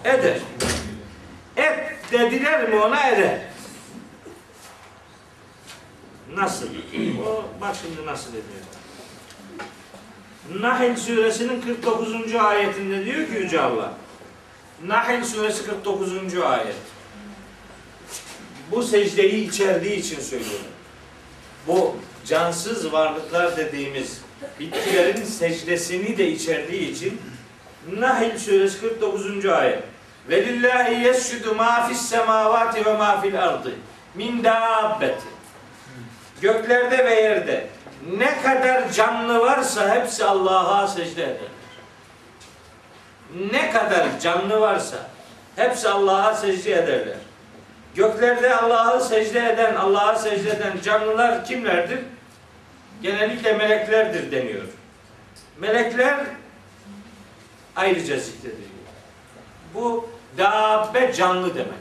Eder. 0.03 0.38
Et 1.57 1.95
dediler 2.11 2.69
mi 2.69 2.75
ona 2.75 3.07
eder. 3.09 3.41
Nasıl? 6.36 6.67
O 7.27 7.43
bak 7.61 7.75
şimdi 7.81 8.05
nasıl 8.05 8.29
ediyor. 8.29 8.63
Nahl 10.61 10.95
suresinin 10.95 11.61
49. 11.61 12.36
ayetinde 12.36 13.05
diyor 13.05 13.27
ki 13.27 13.34
Yüce 13.34 13.61
Allah. 13.61 13.93
Nahl 14.86 15.23
suresi 15.23 15.65
49. 15.65 16.38
ayet. 16.38 16.75
Bu 18.71 18.84
secdeyi 18.84 19.49
içerdiği 19.49 19.95
için 19.95 20.19
söylüyorum. 20.19 20.65
Bu 21.67 21.95
cansız 22.25 22.93
varlıklar 22.93 23.57
dediğimiz 23.57 24.21
bitkilerin 24.59 25.23
secdesini 25.23 26.17
de 26.17 26.31
içerdiği 26.31 26.91
için 26.91 27.21
Nahl 27.97 28.38
suresi 28.38 28.79
49. 28.79 29.45
ayet. 29.45 29.84
Ve 30.29 30.45
lillahi 30.45 31.03
yescudu 31.03 31.55
ma 31.55 31.88
fis 31.88 32.01
semavati 32.01 32.86
ve 32.86 32.97
ma 32.97 33.21
fil 33.21 33.43
ardı 33.43 33.71
min 34.15 34.43
dabbeti. 34.43 35.32
Göklerde 36.44 37.06
ve 37.06 37.22
yerde 37.22 37.68
Ne 38.18 38.41
kadar 38.41 38.91
canlı 38.91 39.39
varsa 39.39 39.96
hepsi 39.96 40.26
Allah'a 40.26 40.88
secde 40.88 41.24
eder. 41.24 41.38
Ne 43.52 43.72
kadar 43.72 44.20
canlı 44.20 44.62
varsa 44.62 44.98
hepsi 45.56 45.89
Allah'a 45.89 46.34
secde 46.34 46.74
ederler. 46.74 47.18
Göklerde 47.96 48.56
Allah'ı 48.56 49.02
secde 49.04 49.50
eden, 49.54 49.76
Allah'a 49.76 50.16
secde 50.16 50.50
eden 50.50 50.74
canlılar 50.84 51.46
kimlerdir? 51.46 52.00
Genellikle 53.02 53.54
meleklerdir 53.54 54.32
deniyor. 54.32 54.66
Melekler 55.60 56.18
ayrıca 57.76 58.20
zikrediliyor. 58.20 58.70
Bu 59.74 60.10
dabbe 60.38 61.14
canlı 61.14 61.56
demektir. 61.56 61.78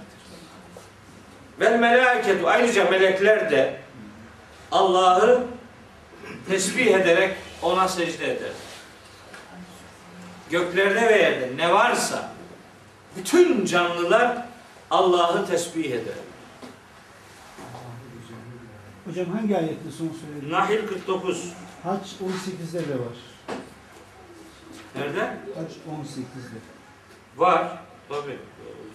Vel 1.60 1.78
melaiketu 1.78 2.48
ayrıca 2.48 2.90
melekler 2.90 3.50
de 3.50 3.81
Allah'ı 4.72 5.46
tesbih 6.48 6.86
ederek 6.86 7.36
ona 7.62 7.88
secde 7.88 8.24
eder. 8.24 8.52
Göklerde 10.50 11.08
ve 11.08 11.18
yerde 11.18 11.50
ne 11.56 11.74
varsa 11.74 12.32
bütün 13.16 13.64
canlılar 13.64 14.46
Allah'ı 14.90 15.46
tesbih 15.46 15.84
eder. 15.92 16.14
Hocam 19.06 19.26
hangi 19.26 19.56
ayette 19.56 19.90
son 19.98 20.10
söylediniz? 20.20 20.52
Nahil 20.52 20.86
49. 20.88 21.52
Haç 21.82 22.00
18'de 22.00 22.88
de 22.88 22.94
var. 22.94 23.16
Nerede? 24.94 25.20
Haç 25.56 25.72
18'de. 25.72 26.58
Var. 27.36 27.78
Tabii. 28.08 28.38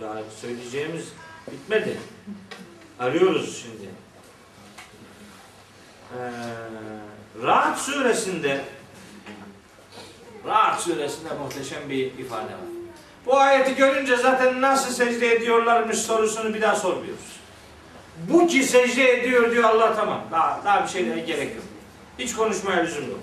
Daha 0.01 0.17
söyleyeceğimiz 0.41 1.05
bitmedi. 1.51 1.97
Arıyoruz 2.99 3.61
şimdi. 3.61 3.89
Ee, 6.13 7.43
Rahat 7.43 7.79
suresinde 7.79 8.61
Rahat 10.45 10.81
suresinde 10.81 11.29
muhteşem 11.43 11.89
bir 11.89 12.05
ifade 12.05 12.43
var. 12.43 12.77
Bu 13.25 13.37
ayeti 13.37 13.75
görünce 13.75 14.17
zaten 14.17 14.61
nasıl 14.61 14.93
secde 14.93 15.35
ediyorlarmış 15.35 15.97
sorusunu 15.97 16.53
bir 16.53 16.61
daha 16.61 16.75
sormuyoruz. 16.75 17.37
Bu 18.29 18.47
ki 18.47 18.63
secde 18.63 19.11
ediyor 19.11 19.51
diyor 19.51 19.63
Allah 19.63 19.95
tamam. 19.95 20.21
Daha, 20.31 20.61
daha 20.65 20.83
bir 20.83 20.89
şeylere 20.89 21.19
gerek 21.19 21.55
yok. 21.55 21.63
Hiç 22.19 22.35
konuşmaya 22.35 22.81
lüzum 22.81 23.09
yok. 23.09 23.19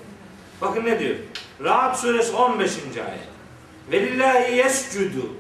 Bakın 0.61 0.85
ne 0.85 0.99
diyor? 0.99 1.15
Rahat 1.61 2.01
suresi 2.01 2.33
15. 2.33 2.73
ayet. 2.97 3.29
Velillahi 3.93 4.57
yescudu. 4.57 5.33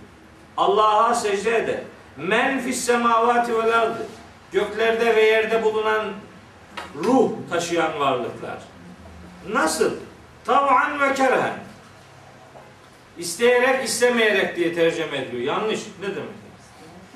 Allah'a 0.57 1.15
secde 1.15 1.57
eder. 1.57 1.81
Men 2.17 2.61
fis 2.61 2.85
semavati 2.85 3.59
vel 3.59 3.81
ardı. 3.81 4.07
Göklerde 4.53 5.17
ve 5.17 5.23
yerde 5.23 5.63
bulunan 5.63 6.05
ruh 6.95 7.31
taşıyan 7.51 8.01
varlıklar. 8.01 8.59
Nasıl? 9.53 9.91
Tav'an 10.45 11.01
ve 11.01 11.15
kerhen. 11.15 11.59
İsteyerek 13.19 13.85
istemeyerek 13.85 14.57
diye 14.57 14.75
tercüme 14.75 15.19
ediyor. 15.19 15.43
Yanlış. 15.43 15.81
Ne 16.01 16.07
demek? 16.07 16.29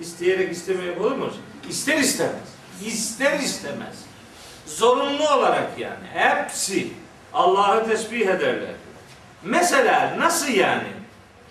İsteyerek 0.00 0.52
istemeyerek 0.52 1.00
olur 1.00 1.12
mu? 1.12 1.30
İster 1.68 1.98
istemez. 1.98 2.48
İster 2.86 3.38
istemez. 3.38 4.04
Zorunlu 4.66 5.28
olarak 5.28 5.78
yani. 5.78 6.06
Hepsi 6.14 6.88
Allah'ı 7.32 7.88
tesbih 7.88 8.26
ederler. 8.26 8.74
Mesela 9.42 10.16
nasıl 10.18 10.48
yani? 10.48 10.88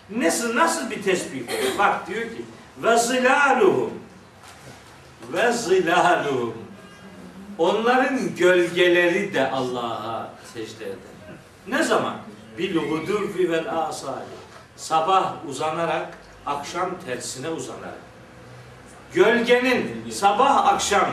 Nasıl 0.09 0.55
nasıl 0.55 0.91
bir 0.91 1.03
tesbih? 1.03 1.41
Bak 1.77 2.07
diyor 2.07 2.21
ki 2.21 2.45
ve 2.77 2.97
zilaluhum 2.97 3.93
ve 5.33 5.51
zilaluhum 5.51 6.66
onların 7.57 8.35
gölgeleri 8.35 9.33
de 9.33 9.51
Allah'a 9.51 10.29
secde 10.53 10.85
eder. 10.85 10.97
Ne 11.67 11.83
zaman? 11.83 12.15
Bil 12.57 12.75
hudufi 12.75 13.51
vel 13.51 13.77
asali. 13.77 14.37
Sabah 14.75 15.33
uzanarak, 15.49 16.17
akşam 16.45 16.89
tersine 17.05 17.49
uzanarak. 17.49 18.07
Gölgenin 19.13 20.05
sabah 20.11 20.67
akşam 20.67 21.07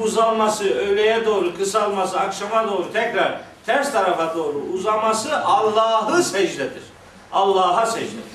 uzanması, 0.00 0.64
öğleye 0.64 1.26
doğru 1.26 1.56
kısalması, 1.56 2.20
akşama 2.20 2.68
doğru 2.68 2.92
tekrar 2.92 3.40
ters 3.66 3.92
tarafa 3.92 4.36
doğru 4.36 4.58
uzaması 4.58 5.44
Allah'ı 5.44 6.22
secdedir. 6.22 6.82
Allah'a 7.32 7.86
secdedir. 7.86 8.32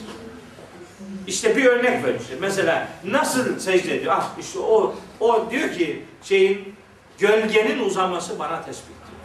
İşte 1.28 1.58
bir 1.58 1.66
örnek 1.66 2.06
ver 2.06 2.16
işte. 2.22 2.36
Mesela 2.42 2.88
nasıl 3.04 3.60
secde 3.60 3.96
ediyor? 3.96 4.14
Ah 4.18 4.30
işte 4.40 4.60
o 4.60 4.96
o 5.20 5.52
diyor 5.52 5.74
ki 5.74 6.06
şeyin 6.24 6.76
gölgenin 7.20 7.80
uzaması 7.80 8.40
bana 8.40 8.62
tespit 8.62 8.88
diyor. 8.88 9.22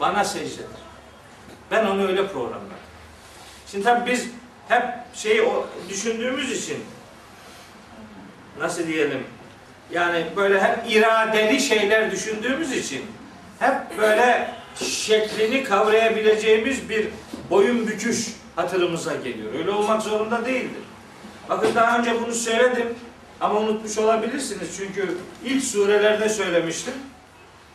Bana 0.00 0.24
secdedir. 0.24 0.66
Ben 1.70 1.86
onu 1.86 2.06
öyle 2.06 2.28
programladım. 2.28 2.70
Şimdi 3.70 3.84
tabii 3.84 4.10
biz 4.10 4.28
hep 4.68 4.84
şeyi 5.14 5.42
o 5.42 5.66
düşündüğümüz 5.88 6.52
için 6.62 6.84
nasıl 8.58 8.86
diyelim 8.86 9.24
yani 9.90 10.26
böyle 10.36 10.60
hep 10.62 10.78
iradeli 10.88 11.60
şeyler 11.60 12.10
düşündüğümüz 12.10 12.72
için 12.72 13.02
hep 13.58 13.98
böyle 13.98 14.50
şeklini 14.84 15.64
kavrayabileceğimiz 15.64 16.88
bir 16.88 17.08
boyun 17.50 17.86
büküş 17.86 18.26
hatırımıza 18.56 19.14
geliyor. 19.16 19.54
Öyle 19.54 19.70
olmak 19.70 20.02
zorunda 20.02 20.46
değildir. 20.46 20.82
Bakın 21.48 21.74
daha 21.74 21.98
önce 21.98 22.22
bunu 22.22 22.34
söyledim 22.34 22.94
ama 23.40 23.60
unutmuş 23.60 23.98
olabilirsiniz. 23.98 24.76
Çünkü 24.76 25.18
ilk 25.44 25.64
surelerde 25.64 26.28
söylemiştim. 26.28 26.94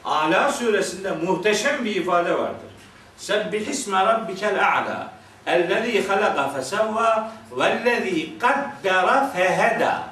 Ala 0.05 0.51
suresinde 0.51 1.11
muhteşem 1.11 1.85
bir 1.85 1.95
ifade 1.95 2.33
vardır. 2.33 2.71
Sebbih 3.17 3.67
isme 3.67 4.05
rabbikel 4.05 4.67
a'la. 4.67 5.11
Ellezî 5.45 6.07
halaka 6.07 6.49
fesevva 6.49 7.31
vellezî 7.51 8.39
kaddara 8.39 9.27
feheda. 9.27 10.03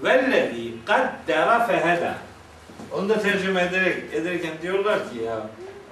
Vellezî 0.00 0.72
kaddara 0.86 1.66
feheda. 1.66 2.14
Onu 2.92 3.08
da 3.08 3.22
tercüme 3.22 3.62
ederek, 3.62 4.14
ederken 4.14 4.52
diyorlar 4.62 4.98
ki 4.98 5.24
ya 5.24 5.36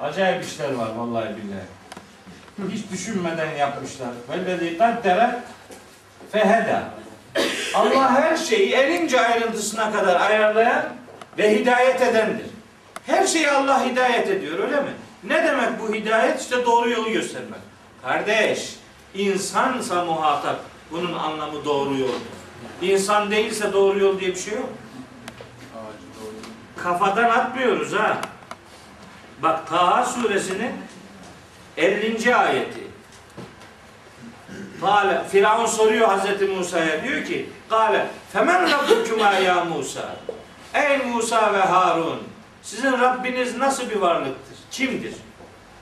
acayip 0.00 0.44
işler 0.44 0.72
var 0.72 0.88
vallahi 0.96 1.28
billahi. 1.28 2.72
Hiç 2.72 2.90
düşünmeden 2.90 3.50
yapmışlar. 3.50 4.08
Vellezî 4.30 4.78
kaddara 4.78 5.40
feheda. 6.32 6.82
Allah 7.74 8.10
her 8.20 8.36
şeyi 8.36 8.74
elince 8.74 9.20
ayrıntısına 9.20 9.92
kadar 9.92 10.20
ayarlayan 10.20 10.84
ve 11.38 11.58
hidayet 11.58 12.02
edendir. 12.02 12.51
Her 13.06 13.26
şeyi 13.26 13.50
Allah 13.50 13.84
hidayet 13.84 14.28
ediyor 14.28 14.58
öyle 14.58 14.80
mi? 14.80 14.92
Ne 15.24 15.44
demek 15.44 15.80
bu 15.80 15.94
hidayet? 15.94 16.40
İşte 16.40 16.66
doğru 16.66 16.90
yolu 16.90 17.12
göstermek. 17.12 17.60
Kardeş, 18.02 18.76
insansa 19.14 20.04
muhatap 20.04 20.60
bunun 20.90 21.12
anlamı 21.12 21.64
doğru 21.64 21.96
yol. 21.98 22.08
İnsan 22.82 23.30
değilse 23.30 23.72
doğru 23.72 23.98
yol 23.98 24.20
diye 24.20 24.30
bir 24.30 24.40
şey 24.40 24.54
yok. 24.54 24.68
Kafadan 26.76 27.30
atmıyoruz 27.30 27.92
ha. 27.92 28.20
Bak 29.42 29.66
Taha 29.66 30.04
suresinin 30.04 30.72
50. 31.76 32.36
ayeti. 32.36 32.82
Kale, 34.80 35.24
Firavun 35.28 35.66
soruyor 35.66 36.08
Hazreti 36.08 36.44
Musa'ya 36.44 37.04
diyor 37.04 37.24
ki 37.24 37.48
Kale 37.68 38.06
femen 38.32 38.70
rabbukuma 38.70 39.32
ya 39.32 39.64
Musa 39.64 40.16
Ey 40.74 40.98
Musa 40.98 41.52
ve 41.52 41.58
Harun 41.58 42.18
sizin 42.62 42.92
Rabbiniz 42.92 43.56
nasıl 43.56 43.90
bir 43.90 43.96
varlıktır? 43.96 44.58
Kimdir? 44.70 45.14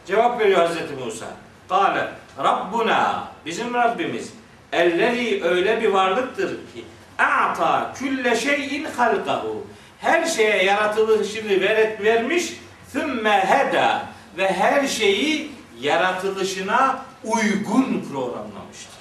Cevap 0.06 0.40
veriyor 0.40 0.60
Hazreti 0.60 0.94
Musa. 0.94 1.26
Kale 1.68 2.08
Rabbuna 2.38 3.28
bizim 3.46 3.74
Rabbimiz 3.74 4.32
ellezî 4.72 5.44
öyle 5.44 5.82
bir 5.82 5.88
varlıktır 5.88 6.48
ki 6.48 6.84
a'ta 7.18 7.92
külle 7.94 8.36
şeyin 8.36 8.84
halkahu 8.84 9.66
her 10.00 10.24
şeye 10.24 10.64
yaratılışını 10.64 11.60
ver, 11.60 12.04
vermiş 12.04 12.60
thümme 12.92 13.44
heda 13.46 14.02
ve 14.38 14.52
her 14.52 14.86
şeyi 14.86 15.52
yaratılışına 15.80 17.02
uygun 17.24 18.04
programlamıştır. 18.12 19.00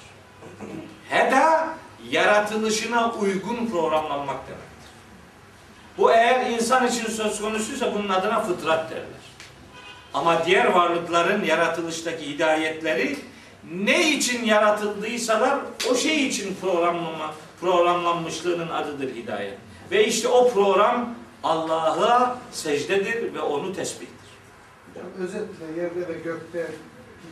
Heda 1.10 1.68
yaratılışına 2.10 3.12
uygun 3.12 3.68
programlanmak 3.72 4.48
demektir. 4.48 4.69
Bu 6.00 6.12
eğer 6.12 6.50
insan 6.50 6.88
için 6.88 7.06
söz 7.06 7.42
konusuysa 7.42 7.94
bunun 7.96 8.10
adına 8.10 8.42
fıtrat 8.42 8.92
derler. 8.92 9.06
Ama 10.14 10.46
diğer 10.46 10.66
varlıkların 10.66 11.44
yaratılıştaki 11.44 12.30
hidayetleri 12.30 13.18
ne 13.74 14.12
için 14.12 14.46
yaratıldıysalar 14.46 15.60
o 15.92 15.96
şey 15.96 16.28
için 16.28 16.58
programlama, 16.62 17.34
programlanmışlığının 17.62 18.70
adıdır 18.70 19.16
hidayet. 19.16 19.58
Ve 19.92 20.08
işte 20.08 20.28
o 20.28 20.54
program 20.54 21.16
Allah'a 21.44 22.38
secdedir 22.52 23.34
ve 23.34 23.42
onu 23.42 23.74
tespittir. 23.74 24.30
Yani 24.96 25.28
özetle 25.28 25.82
yerde 25.82 26.08
ve 26.08 26.14
gökte 26.24 26.72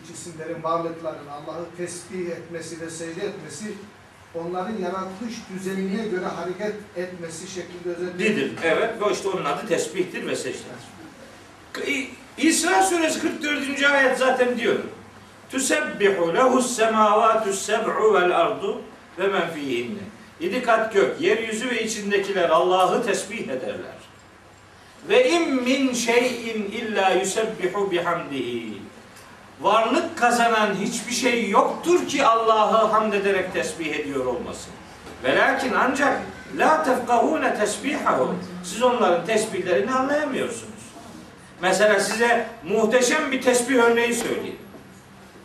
cisimlerin, 0.08 0.64
varlıkların 0.64 1.28
Allah'ı 1.28 1.66
tesbih 1.78 2.28
etmesi 2.28 2.82
ve 2.82 2.90
secde 2.90 3.26
etmesi 3.26 3.74
onların 4.38 4.78
yaratılış 4.78 5.36
düzenine 5.54 6.08
göre 6.08 6.26
hareket 6.26 6.76
etmesi 6.96 7.48
şeklinde 7.48 7.90
özetlenir. 7.90 8.52
Evet 8.64 9.02
ve 9.02 9.14
işte 9.14 9.30
onun 9.30 9.46
adı 9.46 9.68
tesbihtir 9.68 10.28
ve 10.28 10.36
secdedir. 10.36 10.98
İsra 12.38 12.84
suresi 12.84 13.22
44. 13.22 13.84
ayet 13.84 14.18
zaten 14.18 14.58
diyor. 14.58 14.80
Tüsebbihu 15.50 16.36
lehus 16.36 16.76
semavatu 16.76 17.54
seb'u 17.54 18.14
vel 18.14 18.38
ardu 18.38 18.82
ve 19.20 19.28
men 19.28 19.50
fihinne. 19.50 20.00
Yedi 20.40 20.64
kat 20.64 20.94
gök, 20.94 21.22
yeryüzü 21.22 21.70
ve 21.70 21.84
içindekiler 21.84 22.50
Allah'ı 22.50 23.06
tesbih 23.06 23.44
ederler. 23.44 23.98
Ve 25.10 25.30
im 25.30 25.64
min 25.64 25.94
şeyin 25.94 26.64
illa 26.64 27.10
yusebbihu 27.10 27.92
bihamdihi. 27.92 28.74
Varlık 29.62 30.18
kazanan 30.18 30.76
hiçbir 30.76 31.14
şey 31.14 31.50
yoktur 31.50 32.08
ki 32.08 32.26
Allah'ı 32.26 32.88
hamd 32.88 33.14
ederek 33.14 33.54
tesbih 33.54 33.96
ediyor 33.96 34.26
olmasın. 34.26 34.72
Velakin 35.24 35.74
ancak 35.74 36.22
la 36.58 36.84
tefkahune 36.84 37.56
tesbihahum. 37.56 38.40
Siz 38.64 38.84
onların 38.84 39.26
tesbihlerini 39.26 39.92
anlayamıyorsunuz. 39.92 40.78
Mesela 41.62 42.00
size 42.00 42.48
muhteşem 42.64 43.32
bir 43.32 43.42
tesbih 43.42 43.76
örneği 43.76 44.14
söyleyeyim. 44.14 44.58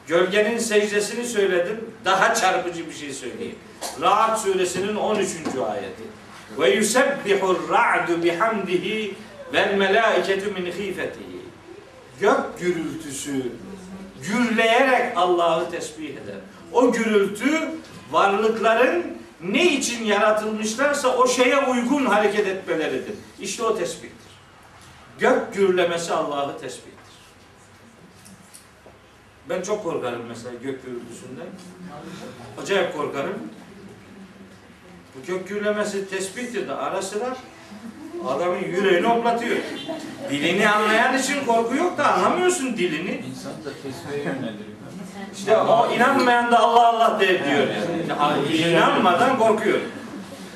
Gölgenin 0.07 0.59
secdesini 0.59 1.27
söyledim. 1.27 1.81
Daha 2.05 2.35
çarpıcı 2.35 2.87
bir 2.87 2.95
şey 2.95 3.13
söyleyeyim. 3.13 3.57
Ra'd 4.01 4.37
suresinin 4.37 4.97
13. 4.97 5.31
ayeti. 5.71 6.03
Ve 6.59 6.71
yusebbihu 6.71 7.69
ra'du 7.71 8.23
bihamdihi 8.23 9.15
vel 9.53 9.75
melaiketu 9.75 10.51
min 10.51 10.65
khifetihi. 10.65 11.43
Gök 12.21 12.61
gürültüsü 12.61 13.43
gürleyerek 14.23 15.17
Allah'ı 15.17 15.71
tesbih 15.71 16.11
eder. 16.11 16.37
O 16.73 16.93
gürültü 16.93 17.71
varlıkların 18.11 19.19
ne 19.41 19.73
için 19.73 20.05
yaratılmışlarsa 20.05 21.17
o 21.17 21.29
şeye 21.29 21.67
uygun 21.67 22.07
hareket 22.07 22.47
etmeleridir. 22.47 23.15
İşte 23.41 23.63
o 23.63 23.79
tesbihtir. 23.79 24.33
Gök 25.19 25.55
gürlemesi 25.55 26.13
Allah'ı 26.13 26.61
tesbihtir. 26.61 26.93
Ben 29.49 29.63
çok 29.63 29.85
korkarım 29.85 30.23
mesela 30.29 30.55
gök 30.63 30.87
gürültüsünden. 30.87 31.47
Acayip 32.63 32.97
korkarım. 32.97 33.39
Bu 35.15 35.27
gök 35.27 35.49
gürlemesi 35.49 36.11
tesbihtir 36.11 36.69
de 36.69 36.73
ara 36.73 37.03
sıra 37.03 37.37
adamın 38.29 38.59
yüreğini 38.59 39.07
hoplatıyor. 39.07 39.57
Dilini 40.31 40.69
anlayan 40.69 41.19
için 41.19 41.45
korku 41.47 41.77
yok 41.77 41.99
da 41.99 42.13
anlamıyorsun 42.13 42.77
dilini. 42.77 43.25
İnsanı 43.31 43.65
da 43.65 43.71
tesbihe 43.83 44.19
yönlendiriyor. 44.19 44.73
İşte 45.37 45.57
o 45.57 45.93
inanmayan 45.93 46.53
da 46.53 46.59
Allah 46.59 46.89
Allah 46.89 47.21
de 47.21 47.45
diyor 47.45 47.67
yani. 48.19 48.57
İnanmadan 48.57 49.39
korkuyor. 49.39 49.79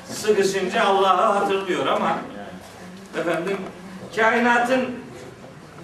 Sıkışınca 0.09 0.83
Allah'ı 0.83 1.39
hatırlıyor 1.39 1.87
ama 1.87 2.17
efendim 3.19 3.57
kainatın 4.15 4.85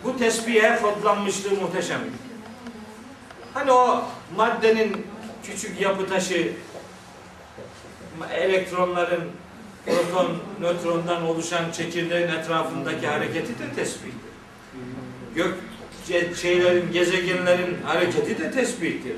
bu 0.04 0.18
tesbihe 0.18 0.80
kodlanmışlığı 0.82 1.62
muhteşem. 1.62 2.00
Hani 3.54 3.72
o 3.72 4.04
maddenin 4.38 5.08
küçük 5.44 5.82
yapı 5.82 6.10
taşı 6.10 6.52
elektronların 8.34 9.32
proton, 9.86 10.38
nötrondan 10.62 11.24
oluşan 11.24 11.72
çekirdeğin 11.72 12.28
etrafındaki 12.28 13.08
hareketi 13.08 13.60
de 13.60 13.74
tesbihtir. 13.76 14.34
Gök 15.36 15.56
şeylerin, 16.42 16.92
gezegenlerin 16.92 17.78
hareketi 17.86 18.40
de 18.40 18.52
tesbihtir. 18.52 19.16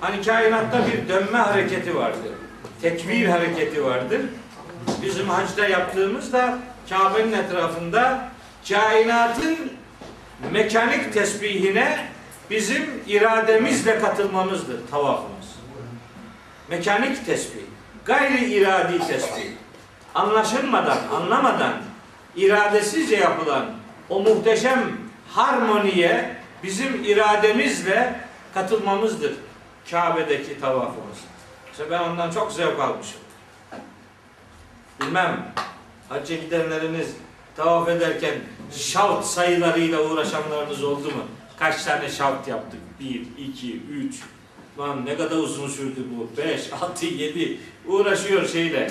Hani 0.00 0.22
kainatta 0.22 0.80
bir 0.86 1.08
dönme 1.08 1.38
hareketi 1.38 1.96
vardır. 1.96 2.32
Tekbir 2.82 3.26
hareketi 3.26 3.84
vardır. 3.84 4.20
Bizim 5.02 5.28
hacda 5.28 5.68
yaptığımız 5.68 6.32
da 6.32 6.58
Kabe'nin 6.90 7.32
etrafında 7.32 8.28
kainatın 8.68 9.56
mekanik 10.52 11.12
tesbihine 11.12 12.08
bizim 12.50 12.82
irademizle 13.06 13.98
katılmamızdır 13.98 14.80
tavafımız. 14.90 15.46
Mekanik 16.70 17.26
tesbih, 17.26 17.62
gayri 18.04 18.44
iradi 18.44 18.98
tesbih. 18.98 19.50
Anlaşılmadan, 20.16 20.98
anlamadan, 21.14 21.72
iradesizce 22.36 23.16
yapılan 23.16 23.66
o 24.08 24.20
muhteşem 24.20 24.92
harmoniye 25.28 26.36
bizim 26.62 27.04
irademizle 27.04 28.20
katılmamızdır 28.54 29.34
Kabe'deki 29.90 30.60
tavafımız. 30.60 31.18
İşte 31.72 31.90
ben 31.90 32.00
ondan 32.00 32.30
çok 32.30 32.52
zevk 32.52 32.80
almışım. 32.80 33.20
Bilmem 35.00 35.52
hacca 36.08 36.36
gidenleriniz 36.36 37.08
tavaf 37.56 37.88
ederken 37.88 38.34
şalt 38.72 39.24
sayılarıyla 39.24 40.02
uğraşanlarınız 40.02 40.84
oldu 40.84 41.06
mu? 41.06 41.22
Kaç 41.58 41.84
tane 41.84 42.08
şalt 42.08 42.48
yaptık? 42.48 42.80
Bir, 43.00 43.26
iki, 43.38 43.80
üç. 43.80 44.14
Lan 44.78 45.06
ne 45.06 45.16
kadar 45.16 45.36
uzun 45.36 45.68
sürdü 45.68 46.00
bu? 46.10 46.36
Beş, 46.36 46.72
altı, 46.72 47.06
yedi. 47.06 47.58
Uğraşıyor 47.86 48.48
şeyle. 48.48 48.90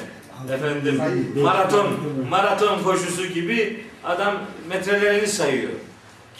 Efendim 0.53 1.01
maraton 1.43 1.87
maraton 2.29 2.83
koşusu 2.83 3.25
gibi 3.25 3.85
adam 4.03 4.35
metrelerini 4.69 5.27
sayıyor. 5.27 5.71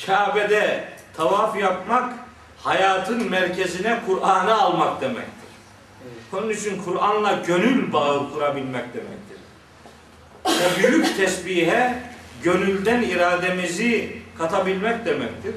Kabe'de 0.05 0.83
tavaf 1.17 1.59
yapmak 1.59 2.13
hayatın 2.63 3.29
merkezine 3.29 3.99
Kur'an'ı 4.07 4.61
almak 4.61 5.01
demektir. 5.01 5.31
Onun 6.33 6.49
için 6.49 6.81
Kur'an'la 6.83 7.41
gönül 7.47 7.93
bağı 7.93 8.33
kurabilmek 8.33 8.85
demektir. 8.93 9.37
O 10.45 10.79
büyük 10.79 11.17
tesbihe 11.17 11.99
gönülden 12.43 13.01
irademizi 13.01 14.17
katabilmek 14.37 15.05
demektir. 15.05 15.55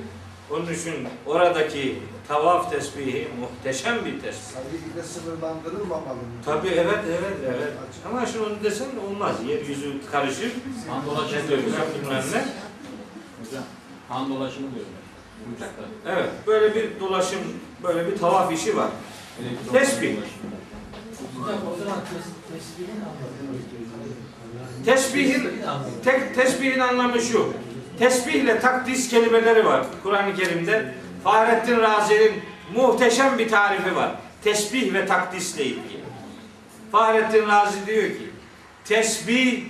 Onun 0.50 0.72
için 0.72 0.94
oradaki 1.26 1.98
tavaf 2.28 2.70
tesbihi 2.70 3.28
muhteşem 3.40 4.04
bir 4.04 4.20
tesbih. 4.20 4.54
Sayı 4.54 4.94
ile 4.94 5.02
sınırlandırılmamalı. 5.02 6.18
Tabii 6.44 6.68
evet 6.68 6.98
evet 7.08 7.36
evet. 7.48 7.72
Ama 8.08 8.26
şimdi 8.26 8.44
onu 8.44 8.54
desen 8.64 8.86
olmaz. 9.08 9.36
Yeryüzü 9.46 9.92
karışır. 10.12 10.52
Han 10.90 11.06
dolaşımı 11.06 11.48
bilmem 11.48 12.24
ne. 12.32 12.44
Hocam, 13.40 13.64
han 14.08 14.30
dolaşımı. 14.30 14.66
Uçakta. 15.56 15.82
Evet 16.06 16.30
böyle 16.46 16.74
bir 16.74 17.00
dolaşım, 17.00 17.40
böyle 17.82 18.06
bir 18.06 18.18
tavaf 18.18 18.52
işi 18.52 18.76
var. 18.76 18.88
Tesbih. 19.72 20.16
Tesbihin 24.84 25.50
tek 26.04 26.34
tesbihin 26.34 26.78
anlamı 26.78 27.20
şu. 27.20 27.52
Tesbihle 27.98 28.60
takdis 28.60 29.08
kelimeleri 29.08 29.64
var 29.66 29.86
Kur'an-ı 30.02 30.36
Kerim'de. 30.36 30.94
Fahrettin 31.24 31.80
Razi'nin 31.80 32.42
muhteşem 32.74 33.38
bir 33.38 33.48
tarifi 33.48 33.96
var. 33.96 34.10
Tesbih 34.44 34.94
ve 34.94 35.06
takdisle 35.06 35.64
ilgili. 35.64 36.02
Fahrettin 36.92 37.48
Razi 37.48 37.86
diyor 37.86 38.08
ki 38.08 38.30
tesbih 38.84 39.62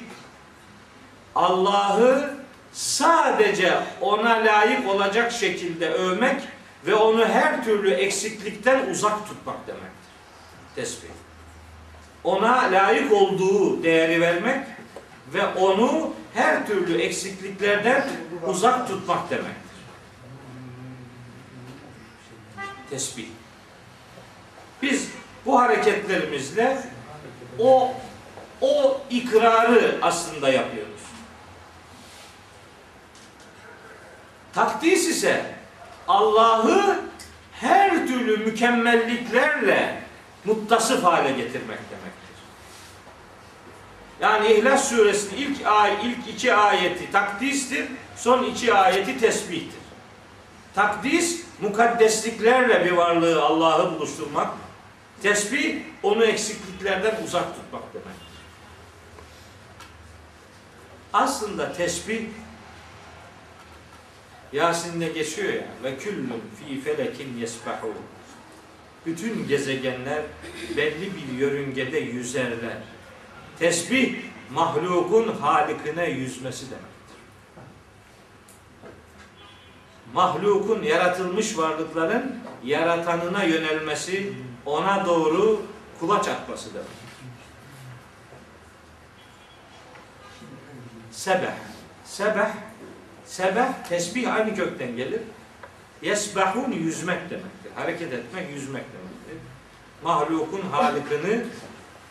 Allah'ı 1.34 2.34
sadece 2.72 3.74
ona 4.00 4.30
layık 4.30 4.88
olacak 4.88 5.32
şekilde 5.32 5.90
övmek 5.90 6.40
ve 6.86 6.94
onu 6.94 7.28
her 7.28 7.64
türlü 7.64 7.90
eksiklikten 7.90 8.86
uzak 8.90 9.28
tutmak 9.28 9.66
demektir. 9.66 9.88
Tesbih. 10.74 11.08
Ona 12.24 12.68
layık 12.72 13.12
olduğu 13.12 13.82
değeri 13.82 14.20
vermek 14.20 14.66
ve 15.34 15.46
onu 15.46 16.12
her 16.34 16.66
türlü 16.66 16.98
eksikliklerden 16.98 18.08
uzak 18.46 18.88
tutmak 18.88 19.30
demektir. 19.30 19.67
Tesbih. 22.90 23.26
Biz 24.82 25.08
bu 25.46 25.60
hareketlerimizle 25.60 26.82
o 27.58 27.92
o 28.60 29.00
ikrarı 29.10 29.98
aslında 30.02 30.48
yapıyoruz. 30.48 31.00
Takdis 34.54 35.08
ise 35.08 35.54
Allah'ı 36.08 37.00
her 37.52 38.06
türlü 38.06 38.36
mükemmelliklerle 38.36 40.02
muttasıf 40.44 41.04
hale 41.04 41.30
getirmek 41.30 41.78
demektir. 41.90 42.28
Yani 44.20 44.52
İhlas 44.52 44.88
suresinin 44.88 45.36
ilk 45.40 45.66
ay, 45.66 45.92
ilk 46.04 46.28
iki 46.34 46.54
ayeti 46.54 47.12
takdistir, 47.12 47.86
son 48.16 48.44
iki 48.44 48.74
ayeti 48.74 49.20
tesbihtir. 49.20 49.77
Takdis 50.78 51.44
mukaddesliklerle 51.60 52.84
bir 52.84 52.92
varlığı 52.92 53.42
Allah'ı 53.42 53.94
buluşturmak, 53.94 54.54
tesbih 55.22 55.76
onu 56.02 56.24
eksikliklerden 56.24 57.24
uzak 57.24 57.56
tutmak 57.56 57.94
demektir. 57.94 58.28
Aslında 61.12 61.72
tesbih 61.72 62.22
Yasin'de 64.52 65.08
geçiyor 65.08 65.52
ya 65.52 65.66
ve 65.82 65.98
küllün 65.98 66.42
fi 66.58 66.80
felekin 66.80 67.36
yesbahun. 67.36 67.94
Bütün 69.06 69.48
gezegenler 69.48 70.22
belli 70.76 71.12
bir 71.16 71.38
yörüngede 71.38 71.98
yüzerler. 71.98 72.78
Tesbih 73.58 74.16
mahlukun 74.50 75.28
halikine 75.40 76.10
yüzmesi 76.10 76.70
demektir. 76.70 76.97
Mahlukun, 80.14 80.82
yaratılmış 80.82 81.58
varlıkların 81.58 82.36
yaratanına 82.64 83.42
yönelmesi, 83.42 84.32
ona 84.66 85.06
doğru 85.06 85.62
kulaç 86.00 86.28
atması 86.28 86.74
demek. 86.74 86.86
Sebeh. 91.10 91.54
Sebeh, 92.04 92.50
sebeh 93.26 93.68
tesbih 93.88 94.34
aynı 94.34 94.54
kökten 94.54 94.96
gelir. 94.96 95.20
Yesbahun 96.02 96.72
yüzmek 96.72 97.30
demektir. 97.30 97.72
Hareket 97.74 98.12
etmek, 98.12 98.50
yüzmek 98.50 98.84
demektir. 98.92 99.48
Mahlukun 100.02 100.60
halikini 100.60 101.44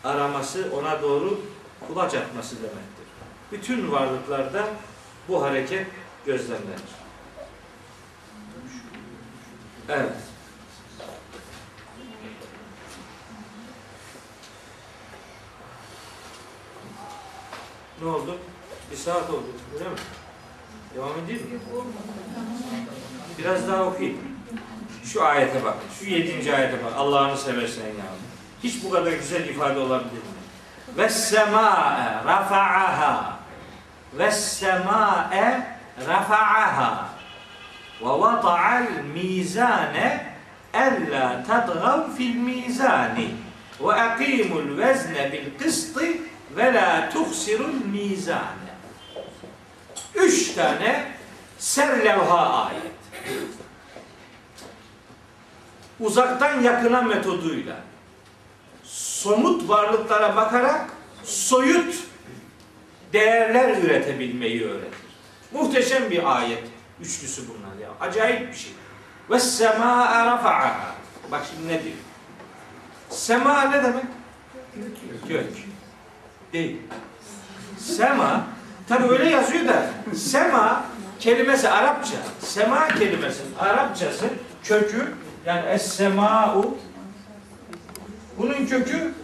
araması, 0.04 0.72
ona 0.76 1.02
doğru 1.02 1.40
kulaç 1.86 2.14
atması 2.14 2.56
demektir. 2.56 3.06
Bütün 3.52 3.92
varlıklarda 3.92 4.64
bu 5.28 5.42
hareket 5.42 5.86
gözlemlenir. 6.26 7.07
Evet. 9.88 10.12
Ne 18.02 18.08
oldu? 18.08 18.38
Bir 18.90 18.96
saat 18.96 19.30
oldu. 19.30 19.46
Öyle 19.74 19.84
mi? 19.84 19.96
Devam 20.94 21.10
edeyim 21.24 21.42
mi? 21.42 21.60
Biraz 23.38 23.68
daha 23.68 23.84
okuyayım. 23.84 24.18
Şu 25.04 25.24
ayete 25.24 25.64
bak. 25.64 25.74
Şu 25.98 26.04
yedinci 26.04 26.54
ayete 26.54 26.84
bak. 26.84 26.92
Allah'ını 26.96 27.38
seversen 27.38 27.86
ya. 27.86 28.06
Hiç 28.62 28.84
bu 28.84 28.90
kadar 28.90 29.12
güzel 29.12 29.48
ifade 29.48 29.78
olabilir 29.78 30.12
mi? 30.12 30.38
Ve 30.96 31.08
sema'e 31.08 32.24
rafa'aha 32.24 33.38
ve 34.12 34.30
sema'e 34.30 35.78
rafa'aha 36.08 37.17
ve 38.02 38.08
vata'al 38.08 38.86
mizane 39.14 40.26
ella 40.74 41.44
tadgav 41.48 42.10
fil 42.16 42.34
mizani 42.34 43.30
ve 43.80 43.92
akimul 43.92 44.78
vezne 44.78 45.32
bil 45.32 45.64
kıstı 45.64 46.06
ve 46.56 46.74
la 46.74 47.10
tuhsirul 47.12 47.84
mizane. 47.92 48.68
Üç 50.14 50.54
tane 50.54 51.12
serlevha 51.58 52.64
ayet. 52.64 52.98
Uzaktan 56.00 56.62
yakına 56.62 57.02
metoduyla 57.02 57.76
somut 58.84 59.68
varlıklara 59.68 60.36
bakarak 60.36 60.90
soyut 61.24 61.94
değerler 63.12 63.76
üretebilmeyi 63.76 64.64
öğretir. 64.64 65.08
Muhteşem 65.52 66.10
bir 66.10 66.36
ayet 66.36 66.62
üçlüsü 67.00 67.42
bunlar 67.48 67.82
ya. 67.82 67.88
Acayip 68.00 68.52
bir 68.52 68.56
şey. 68.56 68.72
Ve 69.30 69.38
semâ 69.38 70.26
rafa'aha. 70.26 70.94
Bak 71.30 71.42
şimdi 71.50 71.68
ne 71.68 71.84
diyor? 71.84 71.96
Sema 73.10 73.62
ne 73.62 73.84
demek? 73.84 74.04
Gök. 75.28 75.46
Değil. 76.52 76.76
Sema 77.78 78.46
tabi 78.88 79.08
öyle 79.12 79.30
yazıyor 79.30 79.68
da 79.68 79.90
sema 80.16 80.84
kelimesi 81.18 81.68
Arapça. 81.68 82.16
Sema 82.40 82.88
kelimesinin 82.88 83.54
Arapçası 83.58 84.28
kökü 84.64 85.14
yani 85.46 85.66
es-sema'u 85.66 86.78
bunun 88.38 88.66
kökü 88.66 89.14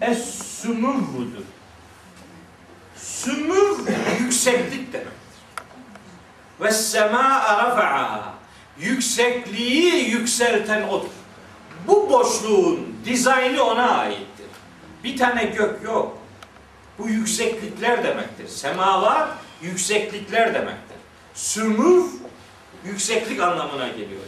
es-sumuvvudur. 0.00 1.44
Sumuv 2.96 3.78
yükseklik 4.20 4.92
demektir. 4.92 5.17
Ve 6.60 6.70
sema 6.70 7.58
rafa'a 7.58 8.34
yüksekliği 8.78 10.10
yükselten 10.10 10.88
odur. 10.88 11.08
Bu 11.86 12.10
boşluğun 12.10 12.96
dizaynı 13.04 13.62
ona 13.62 13.90
aittir. 13.98 14.46
Bir 15.04 15.16
tane 15.16 15.44
gök 15.44 15.84
yok. 15.84 16.18
Bu 16.98 17.08
yükseklikler 17.08 18.04
demektir. 18.04 18.48
Semalar 18.48 19.28
yükseklikler 19.62 20.54
demektir. 20.54 20.96
Sumuv 21.34 22.04
yükseklik 22.84 23.40
anlamına 23.40 23.88
geliyor. 23.88 24.22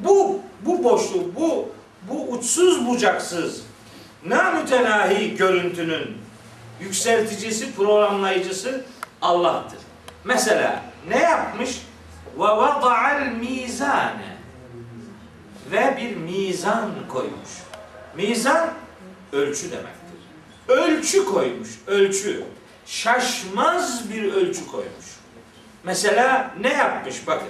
Bu 0.00 0.40
bu 0.60 0.84
boşluk, 0.84 1.36
bu 1.36 1.68
bu 2.08 2.28
uçsuz 2.30 2.88
bucaksız 2.88 3.62
namütenahi 4.26 5.36
görüntünün 5.36 6.16
yükselticisi, 6.80 7.74
programlayıcısı 7.74 8.84
Allah'tır. 9.22 9.78
Mesela 10.24 10.82
ne 11.08 11.18
yapmış? 11.18 11.82
Ve 12.36 12.42
vada'al 12.42 13.26
mizane 13.26 14.36
ve 15.70 15.96
bir 15.96 16.16
mizan 16.16 16.90
koymuş. 17.08 17.50
Mizan 18.16 18.70
ölçü 19.32 19.70
demektir. 19.70 20.02
Ölçü 20.68 21.24
koymuş, 21.24 21.68
ölçü. 21.86 22.44
Şaşmaz 22.86 24.10
bir 24.10 24.32
ölçü 24.32 24.66
koymuş. 24.66 25.06
Mesela 25.84 26.50
ne 26.60 26.72
yapmış 26.72 27.26
bakın. 27.26 27.48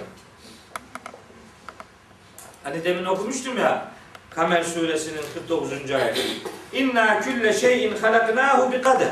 Hani 2.63 2.83
demin 2.83 3.05
okumuştum 3.05 3.57
ya 3.57 3.93
Kamer 4.29 4.63
suresinin 4.63 5.21
49. 5.33 5.91
ayeti. 5.91 6.21
İnna 6.73 7.19
külle 7.21 7.53
şeyin 7.53 7.97
halaknahu 7.97 8.71
bi 8.71 8.81
kader. 8.81 9.11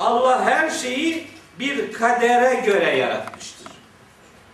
Allah 0.00 0.44
her 0.44 0.70
şeyi 0.70 1.31
bir 1.58 1.92
kadere 1.92 2.60
göre 2.60 2.96
yaratmıştır. 2.96 3.72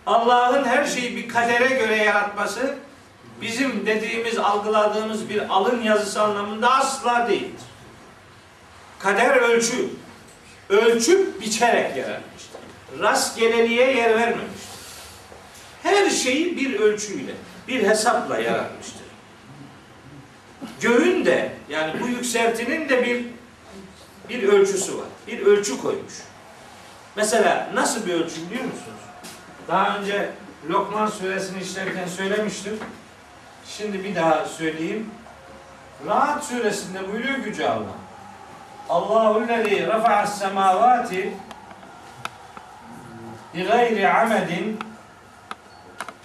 Allah'ın 0.05 0.65
her 0.65 0.85
şeyi 0.85 1.15
bir 1.15 1.29
kadere 1.29 1.75
göre 1.75 1.95
yaratması 1.95 2.75
bizim 3.41 3.85
dediğimiz, 3.85 4.37
algıladığımız 4.37 5.29
bir 5.29 5.49
alın 5.49 5.81
yazısı 5.81 6.21
anlamında 6.21 6.71
asla 6.71 7.27
değildir. 7.29 7.61
Kader 8.99 9.35
ölçü. 9.35 9.89
Ölçüp 10.69 11.41
biçerek 11.41 11.97
yaratmıştır. 11.97 12.61
Rastgeleliğe 12.99 13.95
yer 13.95 14.09
vermemiştir. 14.09 14.69
Her 15.83 16.09
şeyi 16.09 16.57
bir 16.57 16.79
ölçüyle, 16.79 17.31
bir 17.67 17.87
hesapla 17.87 18.39
yaratmıştır. 18.39 19.01
Göğün 20.81 21.25
de 21.25 21.51
yani 21.69 22.01
bu 22.01 22.07
yükseltinin 22.07 22.89
de 22.89 23.03
bir 23.03 23.25
bir 24.29 24.43
ölçüsü 24.43 24.97
var. 24.97 25.07
Bir 25.27 25.39
ölçü 25.39 25.81
koymuş. 25.81 26.13
Mesela 27.15 27.69
nasıl 27.73 28.05
bir 28.05 28.13
ölçü 28.13 28.35
biliyor 28.35 28.63
musunuz? 28.63 28.99
Daha 29.67 29.97
önce 29.97 30.29
Lokman 30.69 31.07
suresini 31.07 31.61
işlerken 31.61 32.07
söylemiştim. 32.07 32.79
Şimdi 33.65 34.03
bir 34.03 34.15
daha 34.15 34.45
söyleyeyim. 34.45 35.11
Rahat 36.05 36.43
suresinde 36.43 37.11
buyuruyor 37.11 37.37
Yüce 37.37 37.69
Allah. 37.69 37.95
Allahu 38.89 39.47
lezî 39.47 39.87
rafa'as 39.87 40.39
semâvâti 40.39 41.33
bi 43.53 43.63
gayri 43.63 44.09
amedin 44.09 44.79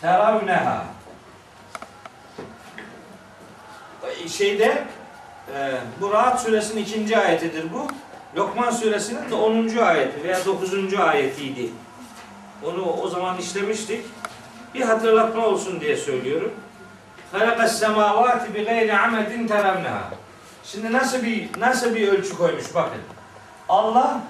teravneha. 0.01 0.85
Şeyde 4.28 4.85
e, 5.55 5.72
bu 6.01 6.12
Rahat 6.12 6.43
suresinin 6.43 6.82
ikinci 6.82 7.18
ayetidir 7.18 7.72
bu. 7.72 7.89
Lokman 8.37 8.70
suresinin 8.70 9.30
de 9.30 9.35
10. 9.35 9.76
ayeti 9.76 10.24
veya 10.24 10.45
9. 10.47 10.95
ayetiydi. 10.95 11.70
Onu 12.64 12.93
o 13.03 13.09
zaman 13.09 13.39
işlemiştik. 13.39 14.05
Bir 14.74 14.80
hatırlatma 14.80 15.47
olsun 15.47 15.80
diye 15.80 15.97
söylüyorum. 15.97 16.53
Halakas 17.32 17.78
semavati 17.78 18.55
bi 18.55 18.64
gayri 18.64 18.99
amedin 18.99 19.47
teravneha. 19.47 20.11
Şimdi 20.64 20.93
nasıl 20.93 21.22
bir 21.22 21.49
nasıl 21.61 21.95
bir 21.95 22.09
ölçü 22.09 22.37
koymuş 22.37 22.74
bakın. 22.74 23.01
Allah 23.68 24.20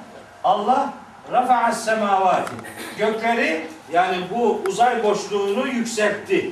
Allah 0.45 0.95
rafa'as 1.33 1.85
semavati. 1.85 2.53
Gökleri 2.99 3.67
yani 3.93 4.17
bu 4.35 4.63
uzay 4.69 5.05
boşluğunu 5.05 5.69
yükseltti. 5.69 6.51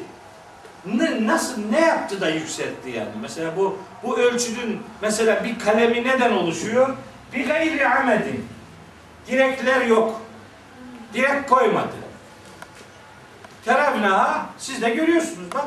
Ne, 0.87 1.27
nasıl 1.27 1.71
ne 1.71 1.81
yaptı 1.81 2.21
da 2.21 2.29
yükseltti 2.29 2.91
yani? 2.91 3.11
Mesela 3.23 3.57
bu 3.57 3.79
bu 4.03 4.19
ölçünün 4.19 4.83
mesela 5.03 5.45
bir 5.45 5.59
kalemi 5.59 6.05
neden 6.05 6.33
oluşuyor? 6.33 6.97
Bir 7.35 7.47
gayri 7.47 7.89
amedin. 7.89 8.49
Direkler 9.27 9.81
yok. 9.81 10.21
Direkt 11.15 11.51
koymadı. 11.51 11.93
Terevnaha 13.65 14.47
siz 14.59 14.83
de 14.83 14.91
görüyorsunuz 14.91 15.55
bak. 15.55 15.67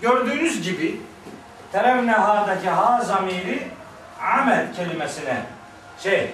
Gördüğünüz 0.00 0.62
gibi 0.62 1.00
terevnaha'daki 1.72 2.68
ha 2.68 3.00
zamiri 3.04 3.68
amel 4.22 4.74
kelimesine 4.74 5.42
şey 6.02 6.32